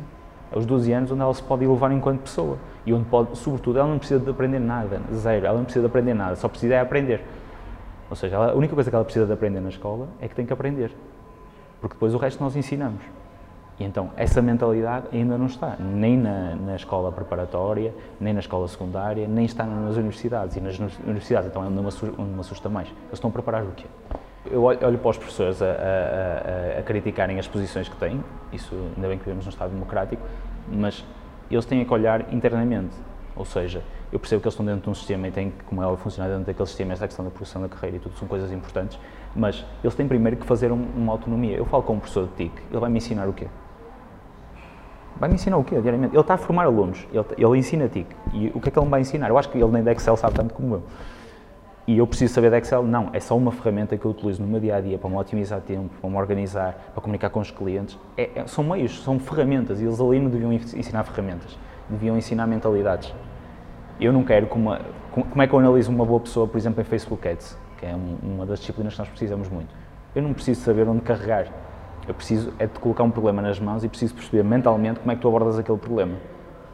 É 0.53 0.59
os 0.59 0.67
12 0.67 0.93
anos 0.93 1.13
onde 1.13 1.21
ela 1.21 1.33
se 1.33 1.43
pode 1.43 1.65
elevar 1.65 1.93
enquanto 1.93 2.21
pessoa. 2.21 2.59
E 2.85 2.93
onde 2.93 3.05
pode, 3.05 3.37
sobretudo, 3.39 3.79
ela 3.79 3.89
não 3.89 3.99
precisa 3.99 4.21
de 4.21 4.31
aprender 4.31 4.59
nada, 4.59 5.01
zero. 5.15 5.47
Ela 5.47 5.59
não 5.59 5.65
precisa 5.65 5.83
de 5.83 5.87
aprender 5.87 6.15
nada, 6.15 6.37
só 6.37 6.49
precisa 6.49 6.75
é 6.75 6.81
aprender. 6.81 7.25
Ou 8.09 8.17
seja, 8.17 8.35
ela, 8.35 8.53
a 8.53 8.55
única 8.55 8.75
coisa 8.75 8.91
que 8.91 8.97
ela 8.97 9.05
precisa 9.05 9.27
de 9.27 9.33
aprender 9.33 9.61
na 9.61 9.69
escola 9.69 10.09
é 10.21 10.27
que 10.27 10.35
tem 10.35 10.45
que 10.45 10.53
aprender. 10.53 10.91
Porque 11.81 11.95
depois 11.95 12.15
o 12.15 12.19
resto 12.19 12.43
nós 12.43 12.57
ensinamos. 12.57 13.03
E 13.79 13.85
então, 13.85 14.11
essa 14.17 14.43
mentalidade 14.43 15.07
ainda 15.11 15.39
não 15.39 15.47
está, 15.47 15.77
nem 15.79 16.19
na, 16.19 16.55
na, 16.55 16.77
escola 16.77 17.11
preparatória, 17.11 17.95
nem 18.21 18.35
na 18.35 18.41
escola 18.41 18.69
secundária, 18.69 19.27
nem 19.27 19.47
está 19.47 19.65
nas 19.65 19.97
universidades. 19.97 20.57
E 20.57 20.61
nas 20.61 20.79
universidades, 20.79 21.49
então, 21.49 21.65
é 21.65 21.67
onde 21.67 21.81
me, 21.81 22.41
assusta 22.41 22.69
mais. 22.69 22.89
Eles 22.89 23.15
estão 23.15 23.31
a 23.31 23.33
preparar 23.33 23.63
o 23.63 23.71
quê? 23.71 23.87
Eu 24.47 24.63
olho 24.63 24.99
para 24.99 25.11
os 25.11 25.19
professores 25.19 25.61
a, 25.61 25.67
a, 25.67 25.69
a, 25.69 26.79
a, 26.81 26.83
criticarem 26.83 27.39
as 27.39 27.47
posições 27.47 27.89
que 27.89 27.97
têm, 27.97 28.25
isso 28.53 28.75
ainda 28.97 29.07
bem 29.07 29.19
que 29.19 29.25
vivemos 29.25 29.45
num 29.45 29.51
Estado 29.51 29.71
democrático, 29.71 30.23
mas 30.73 31.05
eles 31.51 31.65
têm 31.67 31.85
que 31.85 31.93
olhar 31.93 32.33
internamente. 32.33 32.97
Ou 33.37 33.45
seja, 33.45 33.83
eu 34.11 34.19
percebo 34.19 34.41
que 34.41 34.49
eles 34.49 34.55
estão 34.55 34.65
dentro 34.65 34.83
de 34.83 34.91
um 34.91 34.95
sistema 34.95 35.29
e 35.29 35.31
têm 35.31 35.51
que, 35.51 35.65
como 35.65 35.83
é 35.83 35.97
funcionar 35.97 36.31
dentro 36.31 36.47
daquele 36.47 36.67
sistema, 36.67 36.95
esta 36.95 37.07
questão 37.07 37.25
da 37.25 37.31
progressão 37.31 37.61
da 37.61 37.69
carreira 37.69 37.99
e 37.99 38.01
tudo 38.01 38.17
são 38.17 38.27
coisas 38.27 38.51
importantes, 38.51 38.99
mas 39.37 39.65
eles 39.85 39.95
têm 39.95 40.09
primeiro 40.09 40.39
que 40.39 40.47
fazer 40.47 40.73
um, 40.73 40.83
uma 40.97 41.13
autonomia. 41.13 41.57
Eu 41.57 41.67
falo 41.67 41.83
com 41.83 41.95
um 41.95 41.99
professor 41.99 42.27
de 42.27 42.33
TIC, 42.35 42.53
ele 42.71 42.81
vai 42.81 42.89
me 42.89 42.97
ensinar 42.97 43.29
o 43.29 43.35
quê? 43.35 43.47
Vai 45.19 45.29
me 45.29 45.35
ensinar 45.35 45.59
o 45.59 45.65
quê, 45.65 45.79
diariamente? 45.81 46.15
Ele 46.15 46.21
está 46.21 46.35
a 46.35 46.39
formar 46.39 46.65
alunos, 46.65 47.07
ele, 47.13 47.25
ele 47.37 47.59
ensina 47.59 47.89
TIC. 47.89 48.07
E 48.33 48.51
o 48.55 48.61
que 48.61 48.71
é 48.71 48.73
que 48.73 48.79
ele 48.79 48.87
me 48.87 48.91
vai 48.91 49.03
ensinar? 49.03 49.29
Eu 49.29 49.37
acho 49.37 49.51
que 49.51 49.59
ele 49.59 49.71
nem 49.71 49.83
de 49.83 49.91
Excel 49.93 50.17
sabe 50.17 50.35
tanto 50.35 50.55
como 50.55 50.77
eu. 50.77 50.83
E 51.91 51.99
eu 51.99 52.07
preciso 52.07 52.33
saber 52.33 52.53
de 52.53 52.59
Excel? 52.59 52.85
Não, 52.85 53.11
é 53.13 53.19
só 53.19 53.37
uma 53.37 53.51
ferramenta 53.51 53.99
que 53.99 54.05
eu 54.05 54.13
utilizo 54.13 54.41
no 54.41 54.47
meu 54.47 54.61
dia 54.61 54.77
a 54.77 54.81
dia 54.81 54.97
para 54.97 55.11
me 55.11 55.17
otimizar 55.17 55.61
tempo, 55.61 55.91
para 56.01 56.09
me 56.09 56.17
organizar, 56.17 56.93
para 56.95 57.03
comunicar 57.03 57.31
com 57.31 57.41
os 57.41 57.51
clientes. 57.51 57.99
É, 58.17 58.31
é, 58.33 58.47
são 58.47 58.63
meios, 58.63 59.03
são 59.03 59.19
ferramentas 59.19 59.81
e 59.81 59.87
eles 59.87 60.01
ali 60.01 60.21
não 60.21 60.31
deviam 60.31 60.53
ensinar 60.53 61.03
ferramentas, 61.03 61.59
deviam 61.89 62.17
ensinar 62.17 62.47
mentalidades. 62.47 63.13
Eu 64.01 64.13
não 64.13 64.23
quero 64.23 64.47
como, 64.47 64.71
como 65.11 65.43
é 65.43 65.49
que 65.49 65.53
eu 65.53 65.59
analiso 65.59 65.91
uma 65.91 66.07
boa 66.07 66.21
pessoa, 66.21 66.47
por 66.47 66.57
exemplo, 66.57 66.81
em 66.81 66.85
Facebook 66.85 67.27
Ads, 67.27 67.59
que 67.77 67.87
é 67.87 67.97
uma 68.23 68.47
das 68.47 68.61
disciplinas 68.61 68.93
que 68.93 69.01
nós 69.01 69.09
precisamos 69.09 69.49
muito. 69.49 69.75
Eu 70.15 70.23
não 70.23 70.33
preciso 70.33 70.61
saber 70.61 70.87
onde 70.87 71.01
carregar. 71.01 71.49
Eu 72.07 72.15
preciso 72.15 72.53
é 72.61 72.69
de 72.69 72.79
colocar 72.79 73.03
um 73.03 73.11
problema 73.11 73.43
nas 73.43 73.59
mãos 73.59 73.83
e 73.83 73.89
preciso 73.89 74.15
perceber 74.15 74.45
mentalmente 74.45 75.01
como 75.01 75.11
é 75.11 75.17
que 75.17 75.23
tu 75.23 75.27
abordas 75.27 75.59
aquele 75.59 75.79
problema. 75.79 76.15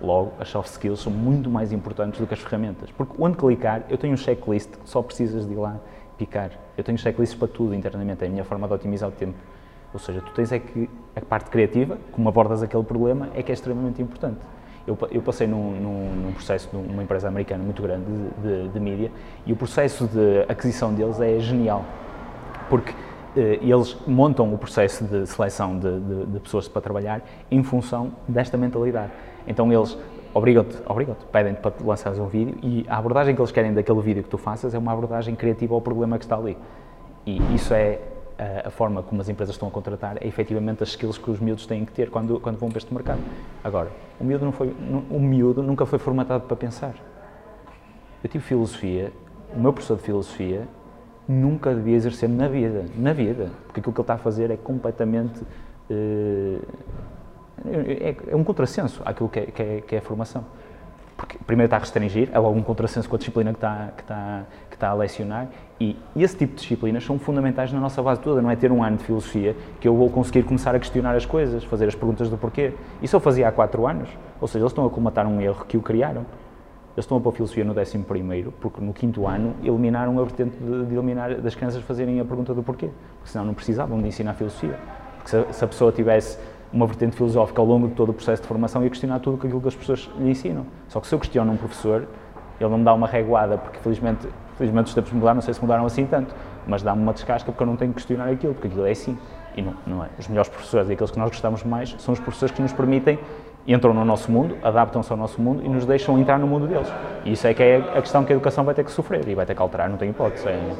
Logo, 0.00 0.32
as 0.38 0.48
soft 0.48 0.70
skills 0.70 1.00
são 1.00 1.12
muito 1.12 1.48
mais 1.48 1.72
importantes 1.72 2.20
do 2.20 2.26
que 2.26 2.34
as 2.34 2.40
ferramentas. 2.40 2.90
Porque 2.90 3.14
onde 3.18 3.36
clicar, 3.36 3.82
eu 3.88 3.96
tenho 3.96 4.12
um 4.12 4.16
checklist 4.16 4.70
que 4.70 4.88
só 4.88 5.02
precisas 5.02 5.46
de 5.46 5.52
ir 5.52 5.56
lá 5.56 5.76
picar. 6.18 6.50
Eu 6.76 6.84
tenho 6.84 6.98
checklists 6.98 7.38
para 7.38 7.48
tudo 7.48 7.74
internamente, 7.74 8.24
é 8.24 8.26
a 8.26 8.30
minha 8.30 8.44
forma 8.44 8.66
de 8.66 8.74
otimizar 8.74 9.08
o 9.08 9.12
tempo. 9.12 9.36
Ou 9.92 9.98
seja, 9.98 10.20
tu 10.20 10.32
tens 10.32 10.52
é 10.52 10.58
que 10.58 10.90
a 11.14 11.20
parte 11.20 11.48
criativa, 11.50 11.98
como 12.12 12.28
abordas 12.28 12.62
aquele 12.62 12.84
problema, 12.84 13.30
é 13.34 13.42
que 13.42 13.50
é 13.50 13.54
extremamente 13.54 14.02
importante. 14.02 14.40
Eu, 14.86 14.96
eu 15.10 15.22
passei 15.22 15.46
num, 15.46 15.72
num, 15.72 16.14
num, 16.14 16.32
processo 16.32 16.68
de 16.70 16.76
uma 16.76 17.02
empresa 17.02 17.26
americana 17.26 17.64
muito 17.64 17.82
grande 17.82 18.04
de, 18.04 18.42
de, 18.42 18.68
de 18.68 18.80
mídia 18.80 19.10
e 19.44 19.52
o 19.52 19.56
processo 19.56 20.06
de 20.06 20.44
aquisição 20.48 20.94
deles 20.94 21.20
é 21.20 21.40
genial. 21.40 21.84
Porque 22.70 22.92
eh, 23.36 23.58
eles 23.62 23.96
montam 24.06 24.52
o 24.52 24.56
processo 24.56 25.04
de 25.04 25.26
seleção 25.26 25.78
de, 25.78 26.00
de, 26.00 26.26
de 26.26 26.40
pessoas 26.40 26.68
para 26.68 26.80
trabalhar 26.80 27.22
em 27.50 27.62
função 27.62 28.12
desta 28.28 28.56
mentalidade. 28.56 29.10
Então 29.46 29.72
eles 29.72 29.96
obrigam-te, 30.34 30.76
obrigam 30.86 31.16
pedem-te 31.32 31.60
para 31.60 31.72
lançares 31.84 32.18
um 32.18 32.26
vídeo 32.26 32.56
e 32.62 32.84
a 32.88 32.98
abordagem 32.98 33.34
que 33.34 33.40
eles 33.40 33.52
querem 33.52 33.72
daquele 33.72 34.00
vídeo 34.00 34.22
que 34.22 34.28
tu 34.28 34.38
faças 34.38 34.74
é 34.74 34.78
uma 34.78 34.92
abordagem 34.92 35.34
criativa 35.34 35.74
ao 35.74 35.80
problema 35.80 36.18
que 36.18 36.24
está 36.24 36.36
ali. 36.36 36.56
E 37.24 37.40
isso 37.54 37.72
é 37.74 37.98
a, 38.38 38.68
a 38.68 38.70
forma 38.70 39.02
como 39.02 39.20
as 39.20 39.28
empresas 39.28 39.54
estão 39.54 39.68
a 39.68 39.70
contratar, 39.70 40.16
é 40.22 40.26
efetivamente 40.26 40.82
as 40.82 40.90
skills 40.90 41.18
que 41.18 41.30
os 41.30 41.40
miúdos 41.40 41.66
têm 41.66 41.84
que 41.84 41.92
ter 41.92 42.10
quando, 42.10 42.38
quando 42.40 42.58
vão 42.58 42.68
para 42.68 42.78
este 42.78 42.92
mercado. 42.92 43.20
Agora, 43.64 43.90
o 44.20 44.24
miúdo, 44.24 44.44
não 44.44 44.52
foi, 44.52 44.74
o 45.10 45.18
miúdo 45.18 45.62
nunca 45.62 45.86
foi 45.86 45.98
formatado 45.98 46.44
para 46.44 46.56
pensar. 46.56 46.94
Eu 48.22 48.30
tive 48.30 48.44
filosofia, 48.44 49.12
o 49.54 49.58
meu 49.58 49.72
professor 49.72 49.96
de 49.96 50.02
filosofia 50.02 50.68
nunca 51.28 51.74
devia 51.74 51.96
exercer 51.96 52.28
na 52.28 52.48
vida, 52.48 52.84
na 52.96 53.12
vida, 53.12 53.50
porque 53.66 53.80
aquilo 53.80 53.92
que 53.92 54.00
ele 54.00 54.04
está 54.04 54.14
a 54.14 54.18
fazer 54.18 54.50
é 54.50 54.56
completamente 54.56 55.40
uh, 55.42 56.62
é, 57.64 58.16
é 58.28 58.36
um 58.36 58.44
contrassenso 58.44 59.02
àquilo 59.04 59.28
que 59.28 59.40
é, 59.40 59.46
que 59.46 59.62
é, 59.62 59.80
que 59.80 59.94
é 59.94 59.98
a 59.98 60.02
formação. 60.02 60.44
Porque 61.16 61.38
primeiro 61.46 61.66
está 61.66 61.76
a 61.76 61.80
restringir, 61.80 62.28
é 62.30 62.38
logo 62.38 62.58
um 62.58 62.62
contrassenso 62.62 63.08
com 63.08 63.16
a 63.16 63.18
disciplina 63.18 63.50
que 63.50 63.56
está, 63.56 63.88
que 63.96 64.02
está, 64.02 64.42
que 64.68 64.76
está 64.76 64.88
a 64.88 64.94
lecionar, 64.94 65.48
e 65.80 65.96
esse 66.14 66.36
tipo 66.36 66.54
de 66.54 66.60
disciplinas 66.60 67.04
são 67.04 67.18
fundamentais 67.18 67.72
na 67.72 67.80
nossa 67.80 68.02
base 68.02 68.20
toda, 68.20 68.42
não 68.42 68.50
é 68.50 68.56
ter 68.56 68.70
um 68.70 68.82
ano 68.82 68.98
de 68.98 69.04
filosofia 69.04 69.56
que 69.80 69.88
eu 69.88 69.94
vou 69.94 70.10
conseguir 70.10 70.42
começar 70.42 70.74
a 70.74 70.78
questionar 70.78 71.14
as 71.16 71.24
coisas, 71.24 71.64
fazer 71.64 71.86
as 71.86 71.94
perguntas 71.94 72.28
do 72.28 72.36
porquê. 72.36 72.74
Isso 73.00 73.16
eu 73.16 73.20
fazia 73.20 73.48
há 73.48 73.52
quatro 73.52 73.86
anos, 73.86 74.10
ou 74.38 74.46
seja, 74.46 74.62
eles 74.62 74.72
estão 74.72 74.84
a 74.84 74.90
comatar 74.90 75.26
um 75.26 75.40
erro 75.40 75.64
que 75.66 75.78
o 75.78 75.82
criaram. 75.82 76.26
Eles 76.94 77.04
estão 77.04 77.18
a 77.18 77.20
pôr 77.20 77.32
filosofia 77.32 77.62
no 77.62 77.74
décimo 77.74 78.04
primeiro, 78.04 78.52
porque 78.58 78.80
no 78.80 78.92
quinto 78.92 79.26
ano 79.26 79.54
eliminaram 79.62 80.18
a 80.18 80.22
vertente 80.22 80.56
de, 80.56 80.86
de 80.86 80.94
eliminar 80.94 81.34
das 81.42 81.54
crianças 81.54 81.82
fazerem 81.82 82.20
a 82.20 82.24
pergunta 82.24 82.54
do 82.54 82.62
porquê, 82.62 82.88
porque 83.18 83.30
senão 83.30 83.44
não 83.44 83.52
precisavam 83.52 84.00
de 84.00 84.08
ensinar 84.08 84.32
filosofia. 84.32 84.78
Porque 85.16 85.30
se, 85.30 85.52
se 85.52 85.64
a 85.64 85.68
pessoa 85.68 85.92
tivesse 85.92 86.38
uma 86.72 86.86
vertente 86.86 87.16
filosófica 87.16 87.60
ao 87.60 87.66
longo 87.66 87.88
de 87.88 87.94
todo 87.94 88.10
o 88.10 88.12
processo 88.12 88.42
de 88.42 88.48
formação 88.48 88.82
e 88.82 88.86
a 88.86 88.90
questionar 88.90 89.18
tudo 89.20 89.36
aquilo 89.36 89.60
que 89.60 89.68
as 89.68 89.74
pessoas 89.74 90.10
lhe 90.18 90.30
ensinam. 90.30 90.66
Só 90.88 91.00
que 91.00 91.06
se 91.06 91.14
eu 91.14 91.18
questiono 91.18 91.52
um 91.52 91.56
professor, 91.56 92.06
ele 92.60 92.70
não 92.70 92.78
me 92.78 92.84
dá 92.84 92.94
uma 92.94 93.06
reguada, 93.06 93.58
porque 93.58 93.78
felizmente, 93.78 94.26
felizmente 94.56 94.88
os 94.88 94.94
tempos 94.94 95.12
mudaram, 95.12 95.36
não 95.36 95.42
sei 95.42 95.54
se 95.54 95.60
mudaram 95.60 95.86
assim 95.86 96.06
tanto, 96.06 96.34
mas 96.66 96.82
dá-me 96.82 97.02
uma 97.02 97.12
descasca 97.12 97.50
porque 97.52 97.62
eu 97.62 97.66
não 97.66 97.76
tenho 97.76 97.92
que 97.92 97.96
questionar 97.96 98.28
aquilo, 98.28 98.54
porque 98.54 98.68
aquilo 98.68 98.86
é 98.86 98.90
assim. 98.90 99.16
E 99.56 99.62
não, 99.62 99.74
não 99.86 100.04
é. 100.04 100.08
Os 100.18 100.28
melhores 100.28 100.50
professores 100.50 100.88
e 100.90 100.92
aqueles 100.92 101.10
que 101.10 101.18
nós 101.18 101.30
gostamos 101.30 101.64
mais 101.64 101.94
são 101.98 102.12
os 102.12 102.20
professores 102.20 102.54
que 102.54 102.60
nos 102.60 102.72
permitem, 102.72 103.18
entram 103.66 103.94
no 103.94 104.04
nosso 104.04 104.30
mundo, 104.30 104.56
adaptam-se 104.62 105.10
ao 105.10 105.16
nosso 105.18 105.40
mundo 105.40 105.62
e 105.64 105.68
nos 105.68 105.86
deixam 105.86 106.18
entrar 106.18 106.38
no 106.38 106.46
mundo 106.46 106.66
deles. 106.66 106.92
E 107.24 107.32
isso 107.32 107.46
é 107.46 107.54
que 107.54 107.62
é 107.62 107.76
a 107.76 108.02
questão 108.02 108.24
que 108.24 108.32
a 108.32 108.36
educação 108.36 108.64
vai 108.64 108.74
ter 108.74 108.84
que 108.84 108.92
sofrer 108.92 109.26
e 109.26 109.34
vai 109.34 109.46
ter 109.46 109.54
que 109.54 109.62
alterar, 109.62 109.88
não 109.88 109.96
tem 109.96 110.10
hipótese. 110.10 110.46
É, 110.46 110.72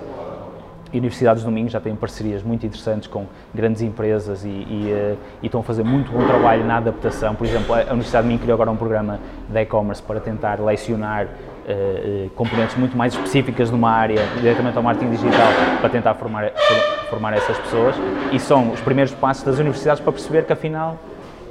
universidades 0.93 1.43
do 1.43 1.51
Minho 1.51 1.69
já 1.69 1.81
têm 1.81 1.95
parcerias 1.95 2.43
muito 2.43 2.65
interessantes 2.65 3.09
com 3.09 3.27
grandes 3.55 3.83
empresas 3.83 4.45
e, 4.45 4.49
e, 4.49 4.93
uh, 4.93 5.19
e, 5.43 5.47
estão 5.47 5.61
a 5.61 5.65
fazer 5.65 5.85
muito 5.85 6.11
bom 6.11 6.25
trabalho 6.27 6.65
na 6.65 6.77
adaptação. 6.77 7.35
Por 7.35 7.47
exemplo, 7.47 7.75
a 7.75 7.83
Universidade 7.93 8.25
do 8.25 8.29
Minho 8.29 8.41
criou 8.41 8.55
agora 8.55 8.71
um 8.71 8.77
programa 8.77 9.19
de 9.49 9.61
e-commerce 9.61 10.03
para 10.03 10.21
tentar 10.21 10.61
lecionar 10.61 11.27
uh, 11.27 12.31
componentes 12.31 12.77
muito 12.77 12.97
mais 12.97 13.15
específicas 13.15 13.71
numa 13.71 13.91
área, 13.91 14.21
diretamente 14.41 14.77
ao 14.77 14.83
marketing 14.83 15.11
digital, 15.11 15.49
para 15.81 15.89
tentar 15.89 16.15
formar, 16.15 16.53
formar 17.11 17.33
essas 17.35 17.59
pessoas. 17.59 17.97
E 18.33 18.39
são 18.39 18.73
os 18.73 18.81
primeiros 18.81 19.15
passos 19.15 19.45
das 19.45 19.59
universidades 19.59 20.01
para 20.01 20.13
perceber 20.13 20.45
que, 20.45 20.53
afinal, 20.53 20.97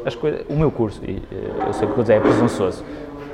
as 0.06 0.16
coisas, 0.16 0.46
o 0.48 0.54
meu 0.54 0.70
curso, 0.70 1.02
eu 1.04 1.74
sei 1.74 1.86
o 1.86 1.90
que 1.90 1.96
vou 1.96 2.04
dizer, 2.04 2.14
é 2.14 2.20
presunçoso, 2.20 2.86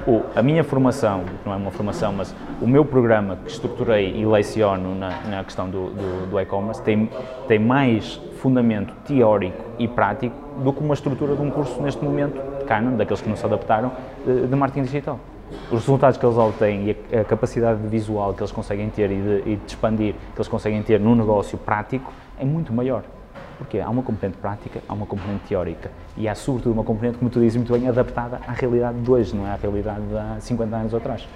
o, 0.07 0.23
a 0.35 0.41
minha 0.41 0.63
formação, 0.63 1.23
não 1.45 1.53
é 1.53 1.55
uma 1.55 1.71
formação, 1.71 2.13
mas 2.13 2.35
o 2.61 2.67
meu 2.67 2.83
programa 2.85 3.37
que 3.37 3.51
estruturei 3.51 4.15
e 4.15 4.25
leciono 4.25 4.95
na, 4.95 5.21
na 5.21 5.43
questão 5.43 5.69
do, 5.69 5.89
do, 5.89 6.29
do 6.29 6.39
e-commerce 6.39 6.81
tem, 6.81 7.09
tem 7.47 7.59
mais 7.59 8.15
fundamento 8.37 8.93
teórico 9.05 9.63
e 9.77 9.87
prático 9.87 10.35
do 10.63 10.73
que 10.73 10.81
uma 10.81 10.93
estrutura 10.93 11.35
de 11.35 11.41
um 11.41 11.51
curso 11.51 11.81
neste 11.81 12.03
momento 12.03 12.41
Canon, 12.65 12.95
daqueles 12.95 13.21
que 13.21 13.29
não 13.29 13.35
se 13.35 13.45
adaptaram, 13.45 13.91
de, 14.25 14.47
de 14.47 14.55
marketing 14.55 14.85
digital. 14.85 15.19
Os 15.69 15.79
resultados 15.79 16.17
que 16.17 16.25
eles 16.25 16.37
obtêm 16.37 16.89
e 16.89 17.15
a, 17.15 17.21
a 17.21 17.23
capacidade 17.23 17.85
visual 17.87 18.33
que 18.33 18.41
eles 18.41 18.51
conseguem 18.51 18.89
ter 18.89 19.11
e 19.11 19.21
de, 19.21 19.49
e 19.51 19.55
de 19.57 19.61
expandir 19.67 20.13
que 20.13 20.37
eles 20.37 20.47
conseguem 20.47 20.81
ter 20.81 20.99
num 20.99 21.15
negócio 21.15 21.57
prático 21.57 22.11
é 22.39 22.45
muito 22.45 22.73
maior. 22.73 23.03
Porque 23.61 23.79
há 23.79 23.87
uma 23.87 24.01
componente 24.01 24.37
prática, 24.39 24.81
há 24.89 24.93
uma 24.93 25.05
componente 25.05 25.43
teórica 25.47 25.91
e 26.17 26.27
há 26.27 26.33
sobretudo 26.33 26.73
uma 26.73 26.83
componente, 26.83 27.19
como 27.19 27.29
tu 27.29 27.39
dizes 27.39 27.55
muito 27.55 27.71
bem, 27.71 27.87
adaptada 27.87 28.41
à 28.47 28.51
realidade 28.53 28.99
de 28.99 29.11
hoje, 29.11 29.35
não 29.35 29.45
é 29.45 29.51
à 29.51 29.55
realidade 29.55 30.01
de 30.01 30.17
há 30.17 30.37
50 30.39 30.75
anos 30.75 30.95
atrás 30.95 31.27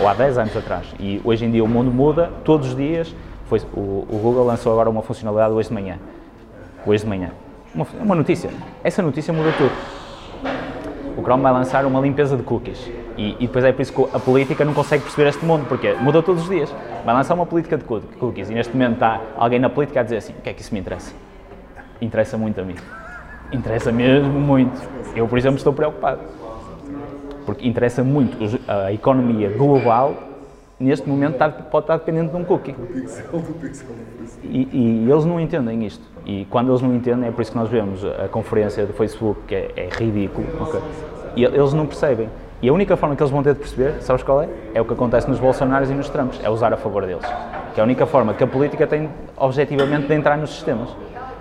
ou 0.00 0.08
há 0.08 0.14
10 0.14 0.38
anos 0.38 0.56
atrás. 0.56 0.86
E 0.98 1.20
hoje 1.22 1.44
em 1.44 1.50
dia 1.50 1.62
o 1.62 1.68
mundo 1.68 1.90
muda 1.90 2.32
todos 2.44 2.68
os 2.68 2.76
dias. 2.76 3.14
Foi, 3.44 3.60
o, 3.74 4.06
o 4.10 4.18
Google 4.22 4.44
lançou 4.44 4.72
agora 4.72 4.88
uma 4.88 5.02
funcionalidade 5.02 5.52
hoje 5.52 5.68
de 5.68 5.74
manhã. 5.74 5.98
Hoje 6.84 7.04
de 7.04 7.08
manhã. 7.08 7.30
Uma, 7.74 7.86
uma 8.00 8.14
notícia. 8.14 8.50
Essa 8.82 9.02
notícia 9.02 9.32
muda 9.34 9.52
tudo. 9.52 9.72
O 11.16 11.22
Chrome 11.22 11.42
vai 11.42 11.52
lançar 11.52 11.84
uma 11.84 12.00
limpeza 12.00 12.36
de 12.36 12.42
cookies. 12.42 12.90
E, 13.16 13.36
e, 13.38 13.46
depois 13.46 13.64
é 13.64 13.72
por 13.72 13.82
isso 13.82 13.92
que 13.92 14.16
a 14.16 14.18
política 14.18 14.64
não 14.64 14.74
consegue 14.74 15.02
perceber 15.02 15.28
este 15.28 15.44
mundo, 15.44 15.66
porque 15.66 15.92
muda 15.94 16.22
todos 16.22 16.42
os 16.42 16.48
dias. 16.48 16.74
Vai 17.04 17.14
lançar 17.14 17.34
uma 17.34 17.46
política 17.46 17.76
de 17.76 17.84
cookies 17.84 18.50
e 18.50 18.54
neste 18.54 18.72
momento 18.72 18.94
está 18.94 19.20
alguém 19.36 19.58
na 19.58 19.70
política 19.70 20.00
a 20.00 20.02
dizer 20.02 20.16
assim: 20.16 20.32
o 20.32 20.42
que 20.42 20.50
é 20.50 20.52
que 20.52 20.60
isso 20.60 20.74
me 20.74 20.80
interessa? 20.80 21.14
Interessa 22.00 22.36
muito 22.36 22.60
a 22.60 22.64
mim. 22.64 22.76
Interessa 23.52 23.92
mesmo 23.92 24.40
muito. 24.40 24.80
Eu, 25.14 25.26
por 25.28 25.38
exemplo, 25.38 25.56
estou 25.56 25.72
preocupado. 25.72 26.20
Porque 27.44 27.66
interessa 27.66 28.02
muito 28.02 28.36
a 28.66 28.92
economia 28.92 29.50
global, 29.50 30.14
neste 30.80 31.08
momento 31.08 31.34
está, 31.34 31.48
pode 31.48 31.84
estar 31.84 31.96
dependente 31.96 32.30
de 32.30 32.36
um 32.36 32.44
cookie. 32.44 32.74
E, 34.42 34.68
e, 34.72 35.10
eles 35.10 35.24
não 35.24 35.40
entendem 35.40 35.86
isto. 35.86 36.04
E 36.24 36.44
quando 36.50 36.70
eles 36.70 36.82
não 36.82 36.94
entendem, 36.94 37.28
é 37.28 37.32
por 37.32 37.42
isso 37.42 37.52
que 37.52 37.56
nós 37.56 37.68
vemos 37.68 38.04
a 38.04 38.26
conferência 38.28 38.84
do 38.84 38.92
Facebook, 38.92 39.42
que 39.46 39.54
é, 39.54 39.72
é 39.76 39.88
ridículo. 39.90 40.46
Okay? 40.62 40.80
E 41.36 41.44
eles 41.44 41.72
não 41.72 41.86
percebem. 41.86 42.28
E 42.60 42.68
a 42.68 42.72
única 42.72 42.96
forma 42.96 43.14
que 43.14 43.22
eles 43.22 43.30
vão 43.30 43.42
ter 43.42 43.52
de 43.52 43.60
perceber, 43.60 44.02
sabes 44.02 44.22
qual 44.22 44.42
é? 44.42 44.48
É 44.74 44.80
o 44.80 44.84
que 44.84 44.92
acontece 44.92 45.28
nos 45.28 45.38
Bolsonaros 45.38 45.90
e 45.90 45.94
nos 45.94 46.08
Trumps, 46.08 46.40
é 46.42 46.50
usar 46.50 46.72
a 46.72 46.76
favor 46.76 47.06
deles. 47.06 47.26
Que 47.74 47.80
é 47.80 47.82
a 47.82 47.84
única 47.84 48.06
forma 48.06 48.34
que 48.34 48.42
a 48.42 48.46
política 48.46 48.86
tem, 48.86 49.08
objetivamente, 49.36 50.08
de 50.08 50.14
entrar 50.14 50.36
nos 50.36 50.50
sistemas 50.50 50.88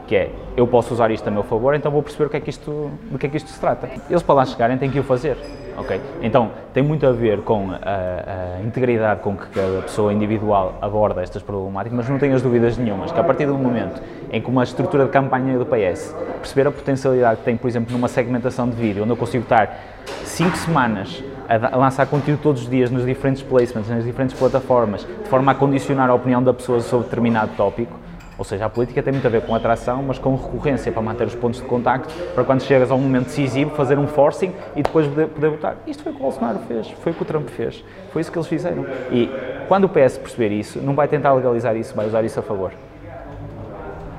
que 0.08 0.16
é 0.16 0.32
eu 0.56 0.66
posso 0.66 0.94
usar 0.94 1.12
isto 1.12 1.28
a 1.28 1.32
meu 1.32 1.44
favor, 1.44 1.76
então 1.76 1.92
vou 1.92 2.02
perceber 2.02 2.26
o 2.26 2.30
que 2.30 2.38
é 2.38 2.40
que 2.40 2.50
isto, 2.50 2.92
do 3.12 3.18
que 3.18 3.26
é 3.26 3.30
que 3.30 3.38
isto 3.38 3.50
se 3.50 3.60
trata. 3.60 3.90
Eles 4.10 4.24
para 4.24 4.36
lá 4.36 4.46
chegarem 4.46 4.78
têm 4.78 4.90
que 4.90 5.00
o 5.00 5.04
fazer, 5.04 5.38
ok? 5.78 6.00
Então 6.22 6.52
tem 6.74 6.82
muito 6.82 7.06
a 7.06 7.12
ver 7.12 7.42
com 7.42 7.72
a, 7.72 8.58
a, 8.58 8.62
integridade 8.64 9.22
com 9.22 9.36
que 9.36 9.48
cada 9.48 9.82
pessoa 9.82 10.14
individual 10.14 10.76
aborda 10.82 11.22
estas 11.22 11.44
problemáticas, 11.44 11.98
mas 11.98 12.10
não 12.10 12.18
tenho 12.18 12.36
as 12.36 12.42
dúvidas 12.42 12.78
nenhumas 12.78 13.12
que 13.12 13.20
a 13.20 13.24
partir 13.24 13.46
do 13.46 13.58
momento 13.58 14.02
em 14.32 14.42
que 14.42 14.50
uma 14.50 14.64
estrutura 14.64 15.06
de 15.06 15.12
campanha 15.12 15.58
do 15.58 15.66
PS 15.66 16.16
perceber 16.40 16.68
a 16.68 16.72
potencialidade 16.72 17.40
que 17.40 17.46
tem, 17.46 17.58
por 17.58 17.68
exemplo, 17.68 17.92
numa 17.92 18.08
segmentação 18.08 18.70
de 18.70 18.76
vídeo, 18.76 19.04
onde 19.04 19.12
eu 19.12 19.18
consigo 19.18 19.44
estar 19.44 19.78
5 20.24 20.56
semanas 20.58 21.24
a, 21.48 21.76
lançar 21.76 22.06
conteúdo 22.08 22.40
todos 22.42 22.64
os 22.64 22.70
dias 22.70 22.90
nos 22.90 23.06
diferentes 23.06 23.42
placements, 23.42 23.90
nas 23.90 24.04
diferentes 24.04 24.38
plataformas, 24.38 25.06
de 25.06 25.30
forma 25.30 25.52
a 25.52 25.56
condicionar 25.56 26.10
a 26.10 26.14
opinião 26.14 26.42
da 26.42 26.54
pessoa 26.54 26.80
sobre 26.80 27.06
determinado 27.06 27.52
tópico, 27.56 28.05
ou 28.38 28.44
seja, 28.44 28.66
a 28.66 28.70
política 28.70 29.02
tem 29.02 29.14
muito 29.14 29.26
a 29.26 29.30
ver 29.30 29.42
com 29.42 29.56
atração, 29.56 30.04
mas 30.04 30.20
com 30.20 30.36
recorrência 30.36 30.92
para 30.92 31.02
manter 31.02 31.26
os 31.26 31.36
pontos 31.36 31.62
de 31.62 31.68
contacto, 31.68 32.14
para 32.34 32.44
quando 32.44 32.62
chegas 32.62 32.92
a 32.92 32.96
um 32.96 33.00
momento 33.00 33.26
decisivo 33.26 33.72
fazer 33.72 33.98
um 33.98 34.08
forcing 34.08 34.54
e 34.76 34.84
depois 34.84 35.08
poder, 35.08 35.28
poder 35.28 35.50
votar. 35.50 35.78
Isto 35.88 36.04
foi 36.04 36.12
o 36.12 36.16
que 36.16 36.22
o 36.22 36.24
Bolsonaro 36.24 36.60
fez, 36.68 36.90
foi 36.90 37.12
o 37.12 37.16
que 37.16 37.22
o 37.22 37.26
Trump 37.26 37.48
fez, 37.48 37.84
foi 38.12 38.22
isso 38.22 38.32
que 38.32 38.38
eles 38.38 38.48
fizeram. 38.48 38.86
E 39.12 39.30
quando 39.68 39.86
o 39.86 39.90
PS 39.90 40.18
perceber 40.18 40.52
isso, 40.52 40.80
não 40.80 40.94
vai 40.94 41.08
tentar 41.08 41.34
legalizar 41.34 41.76
isso, 41.76 41.96
vai 41.96 42.08
usar 42.08 42.24
isso 42.24 42.40
a 42.40 42.44
favor. 42.44 42.72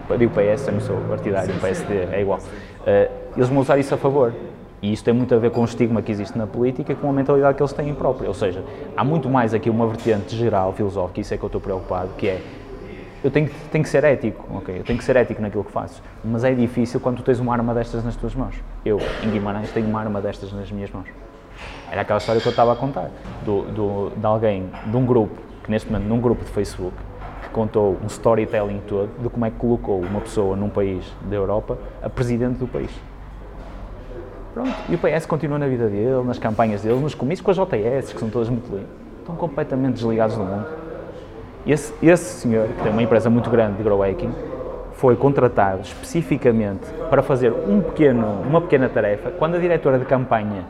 Eu 0.09 0.17
digo 0.17 0.33
PS, 0.33 0.69
eu 0.69 0.73
não 0.73 0.81
sou 0.81 0.97
partidário, 1.09 1.55
o 1.55 1.61
PSD 1.61 2.09
é 2.13 2.21
igual. 2.21 2.39
Uh, 2.39 3.11
eles 3.37 3.49
vão 3.49 3.59
usar 3.59 3.77
isso 3.77 3.93
a 3.95 3.99
favor. 3.99 4.33
E 4.81 4.93
isto 4.93 5.05
tem 5.05 5.15
muito 5.15 5.35
a 5.35 5.39
ver 5.39 5.51
com 5.51 5.63
o 5.63 5.65
estigma 5.65 6.01
que 6.03 6.13
existe 6.13 6.37
na 6.39 6.47
política 6.47 6.93
e 6.93 6.95
com 6.95 7.09
a 7.09 7.13
mentalidade 7.13 7.57
que 7.57 7.63
eles 7.63 7.73
têm 7.73 7.93
própria. 7.95 8.29
Ou 8.29 8.35
seja, 8.35 8.63
há 8.97 9.03
muito 9.03 9.29
mais 9.29 9.53
aqui 9.53 9.69
uma 9.69 9.87
vertente 9.87 10.37
geral, 10.37 10.73
filosófica, 10.73 11.21
isso 11.21 11.35
é 11.35 11.37
que 11.37 11.43
eu 11.43 11.49
estou 11.49 11.61
preocupado, 11.61 12.11
que 12.17 12.29
é 12.29 12.41
eu 13.25 13.31
tenho, 13.31 13.51
tenho 13.71 13.83
que 13.83 13.91
ser 13.91 14.05
ético, 14.05 14.47
ok? 14.57 14.79
Eu 14.79 14.85
tenho 14.85 14.99
que 14.99 15.05
ser 15.05 15.17
ético 15.17 15.41
naquilo 15.41 15.65
que 15.65 15.73
faço, 15.73 16.03
mas 16.25 16.45
é 16.45 16.53
difícil 16.55 17.01
quando 17.01 17.17
tu 17.17 17.23
tens 17.23 17.41
uma 17.41 17.53
arma 17.53 17.75
destas 17.75 18.05
nas 18.05 18.15
tuas 18.17 18.35
mãos. 18.35 18.55
Eu, 18.85 18.99
em 19.23 19.31
Guimarães, 19.31 19.71
tenho 19.73 19.87
uma 19.87 20.01
arma 20.01 20.21
destas 20.21 20.53
nas 20.53 20.71
minhas 20.71 20.91
mãos. 20.91 21.07
Era 21.91 22.03
aquela 22.03 22.19
história 22.19 22.41
que 22.41 22.47
eu 22.47 22.51
estava 22.51 22.73
a 22.73 22.77
contar, 22.77 23.11
do, 23.45 23.63
do, 23.63 24.13
de 24.17 24.27
alguém, 24.27 24.69
de 24.87 24.97
um 24.97 25.05
grupo, 25.05 25.41
que 25.65 25.71
neste 25.71 25.91
momento, 25.91 26.09
num 26.09 26.21
grupo 26.21 26.45
de 26.45 26.51
Facebook, 26.51 26.97
que 27.43 27.49
contou 27.51 27.97
um 28.03 28.07
storytelling 28.07 28.81
todo 28.87 29.11
de 29.21 29.29
como 29.29 29.45
é 29.45 29.51
que 29.51 29.57
colocou 29.57 30.01
uma 30.01 30.21
pessoa 30.21 30.57
num 30.57 30.69
país 30.69 31.05
da 31.23 31.37
Europa 31.37 31.79
a 32.03 32.09
presidente 32.11 32.59
do 32.59 32.67
país. 32.67 32.91
Pronto, 34.53 34.75
e 34.89 34.95
o 34.95 34.99
PS 34.99 35.27
continua 35.27 35.59
na 35.59 35.67
vida 35.67 35.89
dele, 35.89 36.23
nas 36.25 36.39
campanhas 36.39 36.83
dele, 36.83 36.99
nos 36.99 37.15
comícios 37.15 37.45
com 37.45 37.51
as 37.51 37.57
JS, 37.57 38.13
que 38.13 38.19
são 38.19 38.31
todas 38.31 38.49
muito 38.49 38.71
lindas. 38.71 38.89
Estão 39.21 39.37
completamente 39.37 39.95
desligados 39.95 40.37
do 40.37 40.45
mundo. 40.45 40.86
Esse, 41.67 41.93
esse 42.01 42.43
senhor, 42.43 42.69
que 42.69 42.83
tem 42.85 42.93
uma 42.93 43.03
empresa 43.03 43.29
muito 43.29 43.51
grande 43.51 43.79
de 43.79 43.83
grow 43.83 44.01
hacking, 44.01 44.33
foi 44.93 45.17
contratado 45.17 45.83
especificamente 45.83 46.87
para 47.11 47.25
fazer 47.25 47.53
um 47.53 47.81
pequeno, 47.81 48.41
uma 48.49 48.61
pequena 48.61 48.89
tarefa. 48.89 49.33
Quando 49.33 49.57
a 49.57 49.59
diretora 49.59 49.99
de 49.99 50.05
campanha 50.05 50.65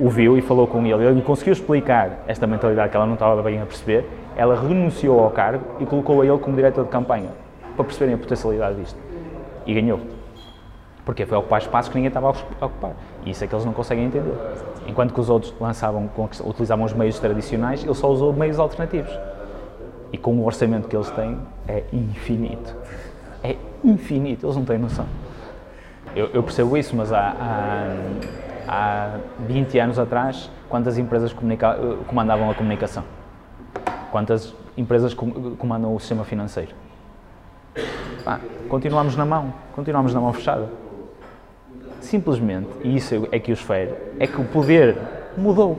o 0.00 0.10
viu 0.10 0.36
e 0.36 0.42
falou 0.42 0.66
com 0.66 0.84
ele, 0.84 1.04
ele 1.04 1.14
lhe 1.14 1.22
conseguiu 1.22 1.52
explicar 1.52 2.24
esta 2.26 2.44
mentalidade 2.44 2.90
que 2.90 2.96
ela 2.96 3.06
não 3.06 3.14
estava 3.14 3.40
bem 3.40 3.62
a 3.62 3.66
perceber, 3.66 4.04
ela 4.36 4.60
renunciou 4.60 5.20
ao 5.20 5.30
cargo 5.30 5.64
e 5.78 5.86
colocou 5.86 6.20
a 6.20 6.26
ele 6.26 6.38
como 6.38 6.56
diretor 6.56 6.84
de 6.84 6.90
campanha, 6.90 7.30
para 7.76 7.84
perceberem 7.84 8.16
a 8.16 8.18
potencialidade 8.18 8.80
disto. 8.80 8.98
E 9.64 9.72
ganhou. 9.72 10.00
Porque 11.04 11.24
foi 11.24 11.38
ocupar 11.38 11.60
espaço 11.60 11.88
que 11.88 11.96
ninguém 11.96 12.08
estava 12.08 12.34
a 12.60 12.66
ocupar. 12.66 12.94
E 13.24 13.30
isso 13.30 13.44
é 13.44 13.46
que 13.46 13.54
eles 13.54 13.64
não 13.64 13.72
conseguem 13.72 14.06
entender. 14.06 14.34
Enquanto 14.88 15.14
que 15.14 15.20
os 15.20 15.30
outros 15.30 15.54
lançavam, 15.60 16.10
utilizavam 16.44 16.84
os 16.84 16.92
meios 16.92 17.16
tradicionais, 17.20 17.84
ele 17.84 17.94
só 17.94 18.10
usou 18.10 18.32
meios 18.32 18.58
alternativos 18.58 19.16
e 20.12 20.18
com 20.18 20.34
o 20.36 20.44
orçamento 20.44 20.88
que 20.88 20.96
eles 20.96 21.10
têm 21.10 21.38
é 21.66 21.84
infinito. 21.92 22.74
É 23.42 23.56
infinito, 23.84 24.46
eles 24.46 24.56
não 24.56 24.64
têm 24.64 24.78
noção. 24.78 25.06
Eu, 26.14 26.30
eu 26.32 26.42
percebo 26.42 26.76
isso, 26.76 26.96
mas 26.96 27.12
há, 27.12 27.34
há, 27.38 27.96
há 28.68 29.18
20 29.46 29.78
anos 29.78 29.98
atrás, 29.98 30.50
quantas 30.68 30.98
empresas 30.98 31.34
comandavam 32.06 32.50
a 32.50 32.54
comunicação? 32.54 33.04
Quantas 34.10 34.54
empresas 34.76 35.14
comandam 35.14 35.94
o 35.94 36.00
sistema 36.00 36.24
financeiro? 36.24 36.70
Continuamos 38.68 39.14
na 39.14 39.24
mão, 39.24 39.52
continuamos 39.74 40.12
na 40.14 40.20
mão 40.20 40.32
fechada. 40.32 40.68
Simplesmente, 42.00 42.68
e 42.82 42.96
isso 42.96 43.28
é 43.30 43.38
que 43.38 43.52
os 43.52 43.60
fere, 43.60 43.94
é 44.18 44.26
que 44.26 44.40
o 44.40 44.44
poder 44.44 44.96
mudou. 45.36 45.78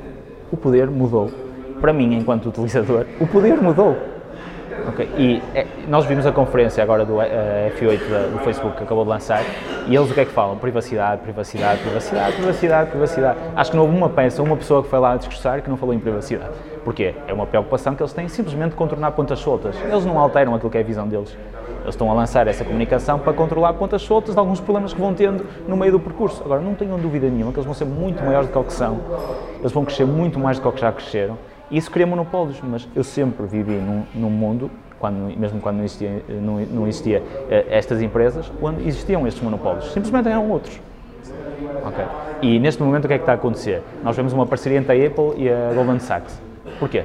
O 0.51 0.57
poder 0.57 0.89
mudou. 0.89 1.31
Para 1.81 1.93
mim, 1.93 2.15
enquanto 2.15 2.49
utilizador, 2.49 3.05
o 3.19 3.27
poder 3.27 3.61
mudou. 3.61 3.97
E 5.17 5.41
é, 5.53 5.65
nós 5.87 6.05
vimos 6.05 6.25
a 6.25 6.31
conferência 6.31 6.81
agora 6.81 7.05
do 7.05 7.15
uh, 7.15 7.21
F8 7.77 8.09
da, 8.09 8.27
do 8.27 8.39
Facebook 8.39 8.77
que 8.77 8.83
acabou 8.83 9.03
de 9.03 9.09
lançar 9.09 9.43
e 9.87 9.95
eles 9.95 10.09
o 10.09 10.13
que 10.13 10.21
é 10.21 10.25
que 10.25 10.31
falam? 10.31 10.57
Privacidade, 10.57 11.21
privacidade, 11.21 11.81
privacidade, 11.81 12.35
privacidade, 12.35 12.89
privacidade. 12.89 13.39
Acho 13.55 13.71
que 13.71 13.77
não 13.77 13.83
houve 13.83 13.95
uma 13.95 14.09
peça, 14.09 14.41
uma 14.41 14.57
pessoa 14.57 14.83
que 14.83 14.89
foi 14.89 14.99
lá 14.99 15.13
a 15.13 15.17
discursar 15.17 15.61
que 15.61 15.69
não 15.69 15.77
falou 15.77 15.93
em 15.93 15.99
privacidade. 15.99 16.51
Porquê? 16.83 17.15
É 17.27 17.33
uma 17.33 17.45
preocupação 17.45 17.95
que 17.95 18.01
eles 18.01 18.13
têm 18.13 18.27
simplesmente 18.27 18.75
contornar 18.75 19.11
pontas 19.11 19.39
soltas. 19.39 19.75
Eles 19.81 20.05
não 20.05 20.17
alteram 20.17 20.55
aquilo 20.55 20.71
que 20.71 20.77
é 20.77 20.81
a 20.81 20.83
visão 20.83 21.07
deles. 21.07 21.37
Eles 21.81 21.95
estão 21.95 22.11
a 22.11 22.13
lançar 22.13 22.47
essa 22.47 22.65
comunicação 22.65 23.19
para 23.19 23.33
controlar 23.33 23.73
pontas 23.73 24.01
soltas 24.01 24.33
de 24.33 24.39
alguns 24.39 24.59
problemas 24.59 24.93
que 24.93 24.99
vão 24.99 25.13
tendo 25.13 25.45
no 25.67 25.77
meio 25.77 25.93
do 25.93 25.99
percurso. 25.99 26.41
Agora, 26.43 26.61
não 26.61 26.75
tenham 26.75 26.97
dúvida 26.97 27.29
nenhuma 27.29 27.51
que 27.51 27.59
eles 27.59 27.65
vão 27.65 27.73
ser 27.73 27.85
muito 27.85 28.23
maiores 28.23 28.47
do 28.47 28.51
que 28.51 28.59
o 28.59 28.63
que 28.63 28.73
são. 28.73 28.99
Eles 29.59 29.71
vão 29.71 29.85
crescer 29.85 30.05
muito 30.05 30.39
mais 30.39 30.57
do 30.57 30.61
que 30.61 30.67
o 30.67 30.71
que 30.71 30.81
já 30.81 30.91
cresceram 30.91 31.37
isso 31.69 31.91
cria 31.91 32.07
monopólios, 32.07 32.59
mas 32.61 32.87
eu 32.95 33.03
sempre 33.03 33.45
vivi 33.45 33.73
num, 33.73 34.03
num 34.15 34.29
mundo, 34.29 34.71
quando, 34.99 35.37
mesmo 35.37 35.59
quando 35.59 35.77
não 35.77 35.83
existia, 35.83 36.23
não, 36.29 36.59
não 36.59 36.87
existia 36.87 37.19
uh, 37.21 37.45
estas 37.69 38.01
empresas, 38.01 38.51
onde 38.61 38.87
existiam 38.87 39.27
estes 39.27 39.43
monopólios. 39.43 39.91
Simplesmente 39.91 40.29
eram 40.29 40.49
outros. 40.49 40.79
Okay. 41.87 42.05
E 42.41 42.59
neste 42.59 42.81
momento 42.81 43.05
o 43.05 43.07
que 43.07 43.15
é 43.15 43.17
que 43.17 43.23
está 43.23 43.33
a 43.33 43.35
acontecer? 43.35 43.81
Nós 44.03 44.15
vemos 44.15 44.31
uma 44.31 44.45
parceria 44.45 44.77
entre 44.77 44.91
a 44.91 45.07
Apple 45.07 45.43
e 45.43 45.49
a 45.49 45.73
Goldman 45.73 45.99
Sachs. 45.99 46.39
Porquê? 46.79 47.03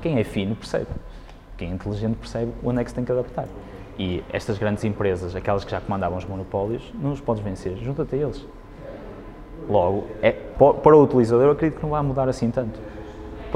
Quem 0.00 0.18
é 0.18 0.24
fino 0.24 0.54
percebe. 0.54 0.86
Quem 1.56 1.70
é 1.70 1.74
inteligente 1.74 2.16
percebe 2.16 2.52
onde 2.64 2.80
é 2.80 2.84
que 2.84 2.90
se 2.90 2.94
tem 2.94 3.04
que 3.04 3.12
adaptar. 3.12 3.46
E 3.98 4.22
estas 4.32 4.58
grandes 4.58 4.84
empresas, 4.84 5.34
aquelas 5.34 5.64
que 5.64 5.70
já 5.70 5.80
comandavam 5.80 6.18
os 6.18 6.24
monopólios, 6.24 6.92
não 7.00 7.12
os 7.12 7.20
podes 7.20 7.42
vencer. 7.42 7.76
Junta-te 7.78 8.14
a 8.14 8.18
eles. 8.18 8.46
Logo, 9.68 10.04
é, 10.22 10.32
para 10.32 10.96
o 10.96 11.02
utilizador, 11.02 11.46
eu 11.46 11.50
acredito 11.52 11.78
que 11.78 11.82
não 11.82 11.90
vai 11.90 12.02
mudar 12.02 12.28
assim 12.28 12.50
tanto 12.50 12.78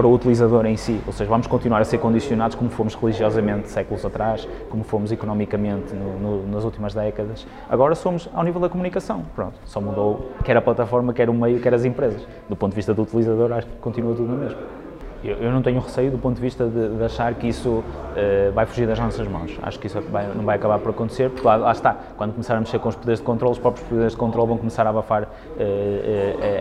para 0.01 0.09
o 0.09 0.14
utilizador 0.14 0.64
em 0.64 0.78
si. 0.78 0.98
Ou 1.07 1.12
seja, 1.12 1.28
vamos 1.28 1.46
continuar 1.46 1.82
a 1.82 1.84
ser 1.84 1.98
condicionados 1.98 2.57
como 2.57 2.70
fomos 2.70 2.94
religiosamente 2.94 3.68
séculos 3.68 4.03
atrás, 4.03 4.48
como 4.70 4.82
fomos 4.82 5.12
economicamente 5.12 5.92
no, 5.94 6.18
no, 6.18 6.46
nas 6.46 6.64
últimas 6.64 6.94
décadas. 6.94 7.46
Agora 7.68 7.94
somos 7.94 8.26
ao 8.32 8.42
nível 8.42 8.62
da 8.62 8.70
comunicação. 8.70 9.22
Pronto, 9.36 9.61
só 9.66 9.78
mudou 9.78 10.30
quer 10.42 10.57
a 10.57 10.62
plataforma, 10.62 11.12
quer 11.12 11.28
o 11.28 11.34
meio, 11.34 11.61
quer 11.61 11.74
as 11.74 11.84
empresas. 11.84 12.26
Do 12.48 12.57
ponto 12.57 12.70
de 12.70 12.76
vista 12.76 12.94
do 12.94 13.03
utilizador, 13.03 13.53
acho 13.53 13.66
que 13.66 13.76
continua 13.76 14.14
tudo 14.14 14.32
no 14.32 14.38
mesmo. 14.38 14.79
Eu, 15.22 15.36
eu, 15.36 15.52
não 15.52 15.60
tenho 15.60 15.78
receio 15.80 16.10
do 16.10 16.18
ponto 16.18 16.36
de 16.36 16.40
vista 16.40 16.66
de, 16.66 16.96
de 16.96 17.04
achar 17.04 17.34
que 17.34 17.46
isso 17.46 17.68
uh, 17.68 18.52
vai 18.54 18.64
fugir 18.64 18.86
das 18.86 18.98
nossas 18.98 19.26
mãos. 19.28 19.58
Acho 19.62 19.78
que 19.78 19.86
isso 19.86 20.00
vai, 20.00 20.26
não 20.34 20.44
vai 20.44 20.56
acabar 20.56 20.78
por 20.78 20.90
acontecer, 20.90 21.28
porque 21.28 21.46
lá, 21.46 21.56
lá, 21.56 21.72
está, 21.72 21.94
quando 22.16 22.32
começar 22.32 22.56
a 22.56 22.60
mexer 22.60 22.78
com 22.78 22.88
os 22.88 22.96
poderes 22.96 23.20
de 23.20 23.26
controle, 23.26 23.52
os 23.52 23.58
próprios 23.58 23.86
poderes 23.86 24.12
de 24.12 24.18
controle 24.18 24.48
vão 24.48 24.56
começar 24.56 24.86
a 24.86 24.90
abafar 24.90 25.24
uh, 25.24 25.26
uh, 25.26 25.28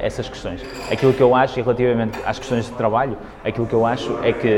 essas 0.01 0.28
questões. 0.28 0.62
Aquilo 0.91 1.14
que 1.14 1.22
eu 1.22 1.34
acho, 1.34 1.57
e 1.57 1.62
relativamente 1.62 2.20
às 2.26 2.38
questões 2.38 2.66
de 2.66 2.72
trabalho, 2.74 3.18
aquilo 3.45 3.66
que 3.66 3.74
eu 3.74 3.86
acho 3.86 4.20
é 4.24 4.34
que 4.34 4.57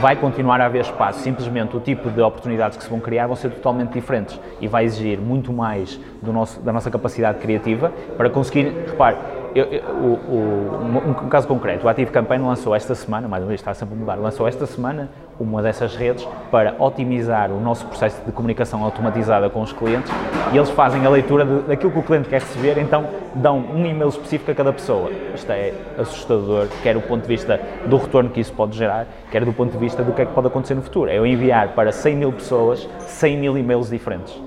vai 0.00 0.14
continuar 0.14 0.60
a 0.60 0.66
haver 0.66 0.82
espaço, 0.82 1.18
simplesmente 1.18 1.76
o 1.76 1.80
tipo 1.80 2.08
de 2.08 2.20
oportunidades 2.20 2.78
que 2.78 2.84
se 2.84 2.88
vão 2.88 3.00
criar 3.00 3.26
vão 3.26 3.34
ser 3.34 3.50
totalmente 3.50 3.90
diferentes 3.90 4.38
e 4.60 4.68
vai 4.68 4.84
exigir 4.84 5.18
muito 5.18 5.52
mais 5.52 5.98
do 6.22 6.32
nosso, 6.32 6.60
da 6.60 6.72
nossa 6.72 6.88
capacidade 6.88 7.38
criativa 7.40 7.92
para 8.16 8.30
conseguir, 8.30 8.72
repare, 8.86 9.16
eu, 9.56 9.64
eu, 9.64 9.82
o, 9.84 10.20
o, 10.28 11.24
um, 11.24 11.28
caso 11.30 11.48
concreto, 11.48 11.86
o 11.86 11.88
Active 11.88 12.10
Campaign 12.10 12.44
lançou 12.44 12.74
esta 12.74 12.94
semana, 12.94 13.26
mais 13.26 13.42
uma 13.42 13.48
vez 13.48 13.60
está 13.60 13.72
sempre 13.72 13.94
a 13.94 13.98
mudar, 13.98 14.14
lançou 14.16 14.46
esta 14.46 14.66
semana 14.66 15.08
uma 15.40 15.62
dessas 15.62 15.96
redes 15.96 16.28
para 16.50 16.74
otimizar 16.78 17.50
o 17.50 17.58
nosso 17.58 17.86
processo 17.86 18.22
de 18.24 18.32
comunicação 18.32 18.84
automatizada 18.84 19.48
com 19.48 19.62
os 19.62 19.72
clientes 19.72 20.12
e 20.52 20.56
eles 20.58 20.68
fazem 20.70 21.04
a 21.06 21.08
leitura 21.08 21.44
de, 21.46 21.68
daquilo 21.68 21.90
que 21.90 21.98
o 21.98 22.02
cliente 22.02 22.28
quer 22.28 22.42
receber, 22.42 22.78
então 22.78 23.06
dão 23.34 23.58
um 23.58 23.86
e-mail 23.86 24.10
específico 24.10 24.50
a 24.50 24.54
cada 24.54 24.72
pessoa. 24.74 25.10
Isto 25.34 25.50
é 25.50 25.72
assustador, 25.98 26.68
quer 26.82 26.94
do 26.94 27.00
ponto 27.00 27.22
de 27.22 27.28
vista 27.28 27.58
do 27.86 27.96
retorno 27.96 28.28
que 28.28 28.40
isso 28.40 28.52
pode 28.52 28.76
gerar, 28.76 29.06
quer 29.30 29.42
do 29.42 29.54
ponto 29.54 29.72
de 29.72 29.78
vista 29.78 30.02
do 30.02 30.12
que 30.12 30.20
é 30.20 30.26
que 30.26 30.32
pode 30.32 30.48
acontecer 30.48 30.74
no 30.74 30.82
futuro. 30.82 31.10
É 31.10 31.16
eu 31.16 31.26
enviar 31.26 31.68
para 31.68 31.92
100 31.92 32.16
mil 32.16 32.32
pessoas 32.32 32.86
100 32.98 33.38
mil 33.38 33.56
e-mails 33.56 33.88
diferentes 33.88 34.38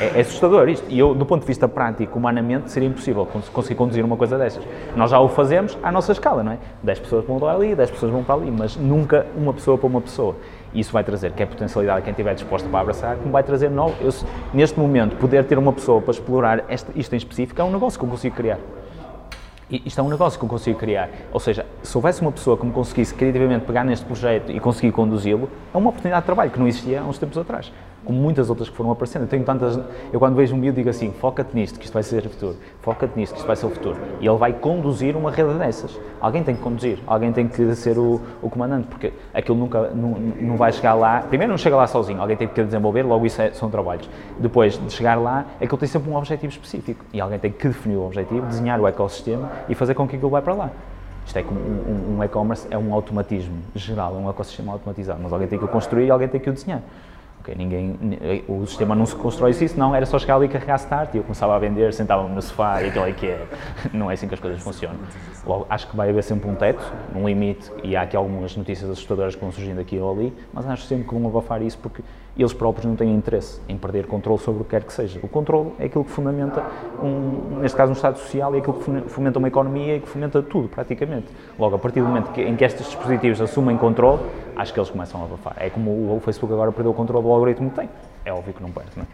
é, 0.00 0.18
é, 0.18 0.20
assustador 0.20 0.68
isto. 0.68 0.86
E 0.88 0.98
eu, 0.98 1.14
do 1.14 1.26
ponto 1.26 1.40
de 1.42 1.46
vista 1.46 1.68
prático, 1.68 2.18
humanamente, 2.18 2.70
seria 2.70 2.88
impossível 2.88 3.26
conseguir 3.26 3.74
conduzir 3.74 4.04
uma 4.04 4.16
coisa 4.16 4.38
destas. 4.38 4.64
Nós 4.96 5.10
já 5.10 5.18
o 5.18 5.28
fazemos 5.28 5.76
à 5.82 5.90
nossa 5.90 6.12
escala, 6.12 6.42
não 6.42 6.52
é? 6.52 6.58
10 6.82 7.00
pessoas 7.00 7.24
vão 7.24 7.38
para 7.38 7.52
ali, 7.52 7.74
10 7.74 7.90
pessoas 7.90 8.12
vão 8.12 8.22
para 8.22 8.36
ali, 8.36 8.50
mas 8.50 8.76
nunca 8.76 9.26
uma 9.36 9.52
pessoa 9.52 9.76
para 9.76 9.86
uma 9.86 10.00
pessoa. 10.00 10.36
E 10.72 10.80
isso 10.80 10.92
vai 10.92 11.02
trazer, 11.02 11.32
que 11.32 11.42
é 11.42 11.46
potencialidade 11.46 11.98
a 11.98 12.02
quem 12.02 12.12
estiver 12.12 12.34
disposto 12.34 12.68
para 12.68 12.80
abraçar, 12.80 13.16
como 13.16 13.32
vai 13.32 13.42
trazer 13.42 13.70
novo. 13.70 13.94
Eu, 14.00 14.12
neste 14.54 14.78
momento, 14.78 15.16
poder 15.16 15.44
ter 15.44 15.58
uma 15.58 15.72
pessoa 15.72 16.00
para 16.00 16.12
explorar 16.12 16.64
este, 16.68 16.90
isto 16.94 17.12
em 17.14 17.16
específico 17.16 17.60
é 17.60 17.64
um 17.64 17.72
negócio 17.72 17.98
que 17.98 18.04
eu 18.04 18.10
consigo 18.10 18.36
criar. 18.36 18.58
E 19.70 19.82
isto 19.84 20.00
é 20.00 20.02
um 20.02 20.08
negócio 20.08 20.38
que 20.38 20.44
eu 20.44 20.48
consigo 20.48 20.78
criar. 20.78 21.10
Ou 21.32 21.40
seja, 21.40 21.66
se 21.82 21.96
houvesse 21.96 22.22
uma 22.22 22.32
pessoa 22.32 22.56
que 22.56 22.64
me 22.64 22.72
conseguisse 22.72 23.14
criativamente 23.14 23.66
pegar 23.66 23.84
neste 23.84 24.06
projeto 24.06 24.50
e 24.50 24.58
conseguir 24.60 24.92
conduzi-lo, 24.92 25.50
é 25.74 25.76
uma 25.76 25.90
oportunidade 25.90 26.22
de 26.22 26.26
trabalho 26.26 26.50
que 26.50 26.58
não 26.58 26.66
existia 26.66 27.00
há 27.02 27.04
uns 27.04 27.18
tempos 27.18 27.36
atrás 27.36 27.70
como 28.08 28.18
muitas 28.18 28.48
outras 28.48 28.70
que 28.70 28.74
foram 28.74 28.90
aparecendo. 28.90 29.22
Eu 29.24 29.28
tenho 29.28 29.44
tantas. 29.44 29.78
Eu 30.10 30.18
quando 30.18 30.34
vejo 30.34 30.54
um 30.54 30.58
miúdo 30.58 30.76
digo 30.76 30.88
assim: 30.88 31.12
foca-te 31.12 31.54
nisto, 31.54 31.78
que 31.78 31.84
isto 31.84 31.92
vai 31.92 32.02
ser 32.02 32.24
o 32.24 32.30
futuro. 32.30 32.56
Foca-te 32.80 33.14
nisto, 33.18 33.34
que 33.34 33.40
isto 33.40 33.46
vai 33.46 33.54
ser 33.54 33.66
o 33.66 33.70
futuro. 33.70 33.98
E 34.18 34.26
ele 34.26 34.38
vai 34.38 34.50
conduzir 34.54 35.14
uma 35.14 35.30
rede 35.30 35.52
dessas. 35.58 36.00
Alguém 36.18 36.42
tem 36.42 36.56
que 36.56 36.62
conduzir, 36.62 36.98
alguém 37.06 37.30
tem 37.32 37.46
que 37.46 37.74
ser 37.74 37.98
o, 37.98 38.18
o 38.40 38.48
comandante, 38.48 38.88
porque 38.88 39.12
aquilo 39.34 39.58
nunca 39.58 39.90
não, 39.90 40.12
não 40.40 40.56
vai 40.56 40.72
chegar 40.72 40.94
lá. 40.94 41.20
Primeiro, 41.20 41.50
não 41.50 41.58
chega 41.58 41.76
lá 41.76 41.86
sozinho, 41.86 42.18
alguém 42.18 42.34
tem 42.34 42.48
que 42.48 42.64
desenvolver, 42.64 43.02
logo 43.02 43.26
isso 43.26 43.42
é, 43.42 43.50
são 43.50 43.68
trabalhos. 43.68 44.08
Depois 44.38 44.78
de 44.78 44.90
chegar 44.90 45.16
lá, 45.16 45.44
aquilo 45.60 45.76
tem 45.76 45.86
sempre 45.86 46.10
um 46.10 46.16
objetivo 46.16 46.50
específico. 46.50 47.04
E 47.12 47.20
alguém 47.20 47.38
tem 47.38 47.52
que 47.52 47.68
definir 47.68 47.96
o 47.96 48.06
objetivo, 48.06 48.46
desenhar 48.46 48.80
o 48.80 48.88
ecossistema 48.88 49.50
e 49.68 49.74
fazer 49.74 49.92
com 49.92 50.08
que 50.08 50.16
aquilo 50.16 50.30
vá 50.30 50.40
para 50.40 50.54
lá. 50.54 50.70
Isto 51.26 51.40
é 51.40 51.42
como 51.42 51.60
um, 51.60 52.14
um, 52.14 52.16
um 52.16 52.24
e-commerce, 52.24 52.66
é 52.70 52.78
um 52.78 52.94
automatismo 52.94 53.58
geral, 53.74 54.14
é 54.14 54.18
um 54.18 54.30
ecossistema 54.30 54.72
automatizado, 54.72 55.20
mas 55.22 55.30
alguém 55.30 55.46
tem 55.46 55.58
que 55.58 55.64
o 55.66 55.68
construir 55.68 56.06
e 56.06 56.10
alguém 56.10 56.26
tem 56.26 56.40
que 56.40 56.48
o 56.48 56.54
desenhar. 56.54 56.80
Ninguém, 57.56 57.96
o 58.48 58.66
sistema 58.66 58.94
não 58.94 59.06
se 59.06 59.14
constrói 59.14 59.50
assim, 59.50 59.68
não 59.76 59.94
era 59.94 60.06
só 60.06 60.18
chegar 60.18 60.36
ali 60.36 60.46
e 60.46 60.48
carregar 60.48 60.76
start 60.76 61.14
e 61.14 61.18
eu 61.18 61.22
começava 61.22 61.54
a 61.54 61.58
vender, 61.58 61.92
sentava-me 61.92 62.34
no 62.34 62.42
sofá 62.42 62.82
e 62.82 62.88
aquilo 62.88 63.06
é 63.06 63.12
que 63.12 63.26
é. 63.26 63.46
Não 63.92 64.10
é 64.10 64.14
assim 64.14 64.28
que 64.28 64.34
as 64.34 64.40
coisas 64.40 64.62
funcionam. 64.62 64.98
Logo, 65.46 65.66
acho 65.70 65.88
que 65.88 65.96
vai 65.96 66.10
haver 66.10 66.22
sempre 66.22 66.48
um 66.48 66.54
teto, 66.54 66.84
um 67.14 67.26
limite, 67.26 67.70
e 67.82 67.96
há 67.96 68.02
aqui 68.02 68.16
algumas 68.16 68.56
notícias 68.56 68.90
assustadoras 68.90 69.34
que 69.34 69.40
vão 69.40 69.52
surgindo 69.52 69.80
aqui 69.80 69.98
ou 69.98 70.12
ali, 70.12 70.32
mas 70.52 70.66
acho 70.68 70.82
sempre 70.84 71.06
que 71.06 71.14
vão 71.14 71.26
abafar 71.26 71.62
isso 71.62 71.78
porque 71.78 72.02
eles 72.38 72.52
próprios 72.52 72.86
não 72.86 72.94
têm 72.94 73.12
interesse 73.12 73.60
em 73.68 73.76
perder 73.76 74.06
controle 74.06 74.38
sobre 74.38 74.62
o 74.62 74.64
que 74.64 74.70
quer 74.70 74.84
que 74.84 74.92
seja. 74.92 75.18
O 75.22 75.28
controle 75.28 75.72
é 75.78 75.86
aquilo 75.86 76.04
que 76.04 76.10
fundamenta, 76.10 76.62
um, 77.02 77.58
neste 77.60 77.76
caso, 77.76 77.90
um 77.90 77.94
Estado 77.94 78.16
social, 78.18 78.54
é 78.54 78.58
aquilo 78.58 78.74
que 78.74 79.08
fomenta 79.08 79.40
uma 79.40 79.48
economia 79.48 79.96
e 79.96 80.00
que 80.00 80.08
fomenta 80.08 80.40
tudo, 80.40 80.68
praticamente. 80.68 81.26
Logo, 81.58 81.74
a 81.74 81.78
partir 81.78 82.00
do 82.00 82.06
momento 82.06 82.30
em 82.40 82.54
que 82.54 82.64
estes 82.64 82.86
dispositivos 82.86 83.40
assumem 83.40 83.76
controle, 83.76 84.22
acho 84.54 84.72
que 84.72 84.78
eles 84.78 84.88
começam 84.88 85.20
a 85.20 85.24
abafar. 85.24 85.56
É 85.56 85.68
como 85.68 85.90
o 85.90 86.20
Facebook 86.20 86.52
agora 86.52 86.70
perdeu 86.70 86.92
o 86.92 86.94
controle 86.94 87.24
do 87.24 87.28
algoritmo 87.38 87.70
tem. 87.70 87.88
É 88.24 88.32
óbvio 88.32 88.52
que 88.52 88.62
não 88.62 88.70
perde, 88.70 88.90
não 88.96 89.04
é? 89.04 89.06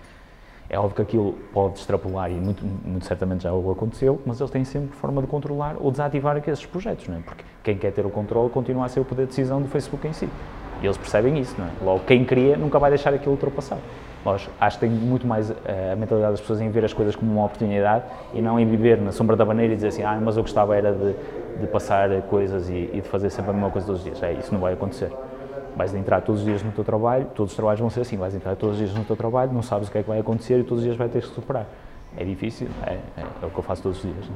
É 0.68 0.79
óbvio 0.79 0.97
que 0.97 1.03
aquilo 1.03 1.35
pode 1.53 1.79
extrapolar 1.79 2.31
e 2.31 2.35
muito, 2.35 2.64
muito 2.64 3.05
certamente 3.05 3.43
já 3.43 3.53
o 3.53 3.70
aconteceu, 3.70 4.20
mas 4.25 4.41
eles 4.41 4.51
têm 4.51 4.64
sempre 4.64 4.97
forma 4.97 5.20
de 5.20 5.29
controlar 5.29 5.77
ou 5.79 5.91
desativar 5.91 6.37
esses 6.37 6.64
projetos, 6.64 7.07
não 7.07 7.16
é? 7.16 7.20
Porque 7.20 7.45
quem 7.62 7.77
quer 7.77 7.93
ter 7.93 8.05
o 8.07 8.11
controle 8.11 8.49
continua 8.51 8.87
a 8.87 8.89
ser 8.89 9.01
o 9.01 9.05
poder 9.05 9.22
de 9.22 9.29
decisão 9.29 9.61
do 9.61 9.68
Facebook 9.68 10.07
em 10.09 10.12
si. 10.12 10.29
E 10.83 10.87
eles 10.87 10.97
percebem 10.97 11.39
isso, 11.39 11.55
não 11.59 11.66
é? 11.66 11.70
Logo, 11.83 12.01
quem 12.05 12.25
cria 12.25 12.57
nunca 12.57 12.79
vai 12.79 12.91
deixar 12.91 13.12
aquilo 13.12 13.33
ultrapassar. 13.33 13.79
Nós 14.25 14.49
acho 14.59 14.79
que 14.79 14.87
tem 14.87 14.91
muito 14.95 15.27
mais 15.27 15.51
uh, 15.51 15.55
a 15.93 15.97
mentalidade 15.97 16.33
das 16.33 16.41
pessoas 16.41 16.62
em 16.62 16.70
ver 16.70 16.85
as 16.85 16.95
coisas 16.95 17.14
como 17.14 17.31
uma 17.31 17.45
oportunidade 17.45 18.05
e 18.33 18.41
não 18.41 18.59
em 18.59 18.66
viver 18.66 18.99
na 18.99 19.12
sombra 19.12 19.37
da 19.37 19.45
baneira 19.45 19.75
e 19.75 19.77
dizer 19.77 19.89
assim, 19.89 20.03
ah, 20.03 20.18
mas 20.20 20.37
eu 20.39 20.43
gostava 20.43 20.75
era 20.75 20.93
de, 20.93 21.14
de 21.61 21.66
passar 21.66 22.11
coisas 22.22 22.70
e, 22.70 22.91
e 22.93 23.01
de 23.03 23.09
fazer 23.09 23.29
sempre 23.29 23.51
a 23.51 23.55
mesma 23.55 23.70
coisa 23.70 23.87
todos 23.87 24.01
os 24.01 24.05
dias. 24.07 24.22
É, 24.22 24.33
isso 24.33 24.53
não 24.53 24.61
vai 24.61 24.72
acontecer 24.72 25.12
vais 25.77 25.95
entrar 25.95 26.20
todos 26.20 26.41
os 26.41 26.47
dias 26.47 26.62
no 26.62 26.72
teu 26.72 26.85
trabalho, 26.85 27.27
todos 27.35 27.53
os 27.53 27.57
trabalhos 27.57 27.81
vão 27.81 27.91
ser 27.91 28.01
assim, 28.01 28.16
vais 28.16 28.35
entrar 28.35 28.57
todos 28.57 28.79
os 28.79 28.83
dias 28.83 28.95
no 28.97 29.05
teu 29.05 29.16
trabalho, 29.16 29.53
não 29.53 29.62
sabes 29.62 29.89
o 29.89 29.91
que 29.93 29.99
é 29.99 30.03
que 30.03 30.09
vai 30.09 30.20
acontecer 30.20 30.61
e 30.61 30.64
todos 30.64 30.79
os 30.79 30.85
dias 30.85 30.97
vai 30.97 31.09
ter 31.09 31.22
que 31.22 31.29
superar. 31.29 31.66
É 32.16 32.25
difícil, 32.25 32.68
é, 32.87 32.93
é, 32.93 33.25
é 33.43 33.47
o 33.47 33.51
que 33.51 33.59
eu 33.59 33.62
faço 33.62 33.83
todos 33.83 34.03
os 34.03 34.05
dias. 34.05 34.27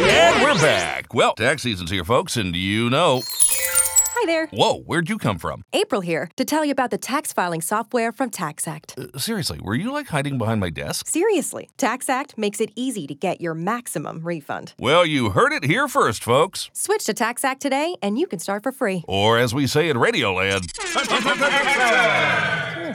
And 0.00 0.42
we're 0.42 0.54
back. 0.60 1.12
Well, 1.12 1.34
tax 1.34 1.62
season's 1.62 1.90
here, 1.90 2.04
folks, 2.04 2.36
and 2.36 2.54
you 2.54 2.90
know. 2.90 3.22
Hi 4.20 4.26
there. 4.26 4.48
Whoa, 4.48 4.80
where'd 4.80 5.08
you 5.08 5.16
come 5.16 5.38
from? 5.38 5.62
April 5.72 6.00
here 6.00 6.28
to 6.34 6.44
tell 6.44 6.64
you 6.64 6.72
about 6.72 6.90
the 6.90 6.98
tax 6.98 7.32
filing 7.32 7.60
software 7.60 8.10
from 8.10 8.30
TaxAct. 8.32 9.14
Uh, 9.14 9.16
seriously, 9.16 9.60
were 9.62 9.76
you 9.76 9.92
like 9.92 10.08
hiding 10.08 10.38
behind 10.38 10.58
my 10.58 10.70
desk? 10.70 11.06
Seriously, 11.06 11.70
TaxAct 11.78 12.36
makes 12.36 12.60
it 12.60 12.72
easy 12.74 13.06
to 13.06 13.14
get 13.14 13.40
your 13.40 13.54
maximum 13.54 14.22
refund. 14.22 14.74
Well, 14.76 15.06
you 15.06 15.30
heard 15.30 15.52
it 15.52 15.62
here 15.62 15.86
first, 15.86 16.24
folks. 16.24 16.68
Switch 16.72 17.04
to 17.04 17.14
TaxAct 17.14 17.60
today 17.60 17.94
and 18.02 18.18
you 18.18 18.26
can 18.26 18.40
start 18.40 18.64
for 18.64 18.72
free. 18.72 19.04
Or 19.06 19.38
as 19.38 19.54
we 19.54 19.68
say 19.68 19.88
in 19.88 19.96
Radioland, 19.96 20.64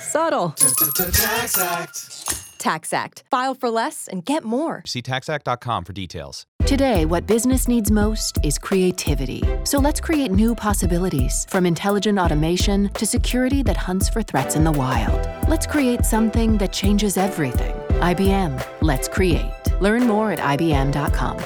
Subtle. 0.02 0.50
TaxAct. 0.58 2.43
TaxAct. 2.64 3.24
File 3.30 3.54
for 3.54 3.70
less 3.70 4.08
and 4.08 4.24
get 4.24 4.44
more. 4.44 4.82
See 4.86 5.02
taxact.com 5.02 5.84
for 5.84 5.94
details. 5.94 6.46
Today, 6.66 7.06
what 7.06 7.28
business 7.28 7.68
needs 7.68 7.92
most 7.92 8.38
is 8.44 8.58
creativity. 8.58 9.44
So 9.66 9.80
let's 9.80 10.00
create 10.00 10.32
new 10.32 10.56
possibilities 10.56 11.46
from 11.50 11.66
intelligent 11.66 12.18
automation 12.18 12.90
to 12.94 13.06
security 13.06 13.64
that 13.64 13.76
hunts 13.76 14.08
for 14.08 14.24
threats 14.24 14.56
in 14.56 14.64
the 14.64 14.72
wild. 14.72 15.28
Let's 15.50 15.68
create 15.68 16.06
something 16.06 16.58
that 16.60 16.72
changes 16.72 17.18
everything. 17.18 17.76
IBM. 18.00 18.66
Let's 18.82 19.10
create. 19.10 19.52
Learn 19.82 20.08
more 20.08 20.32
at 20.32 20.40
IBM.com. 20.40 21.44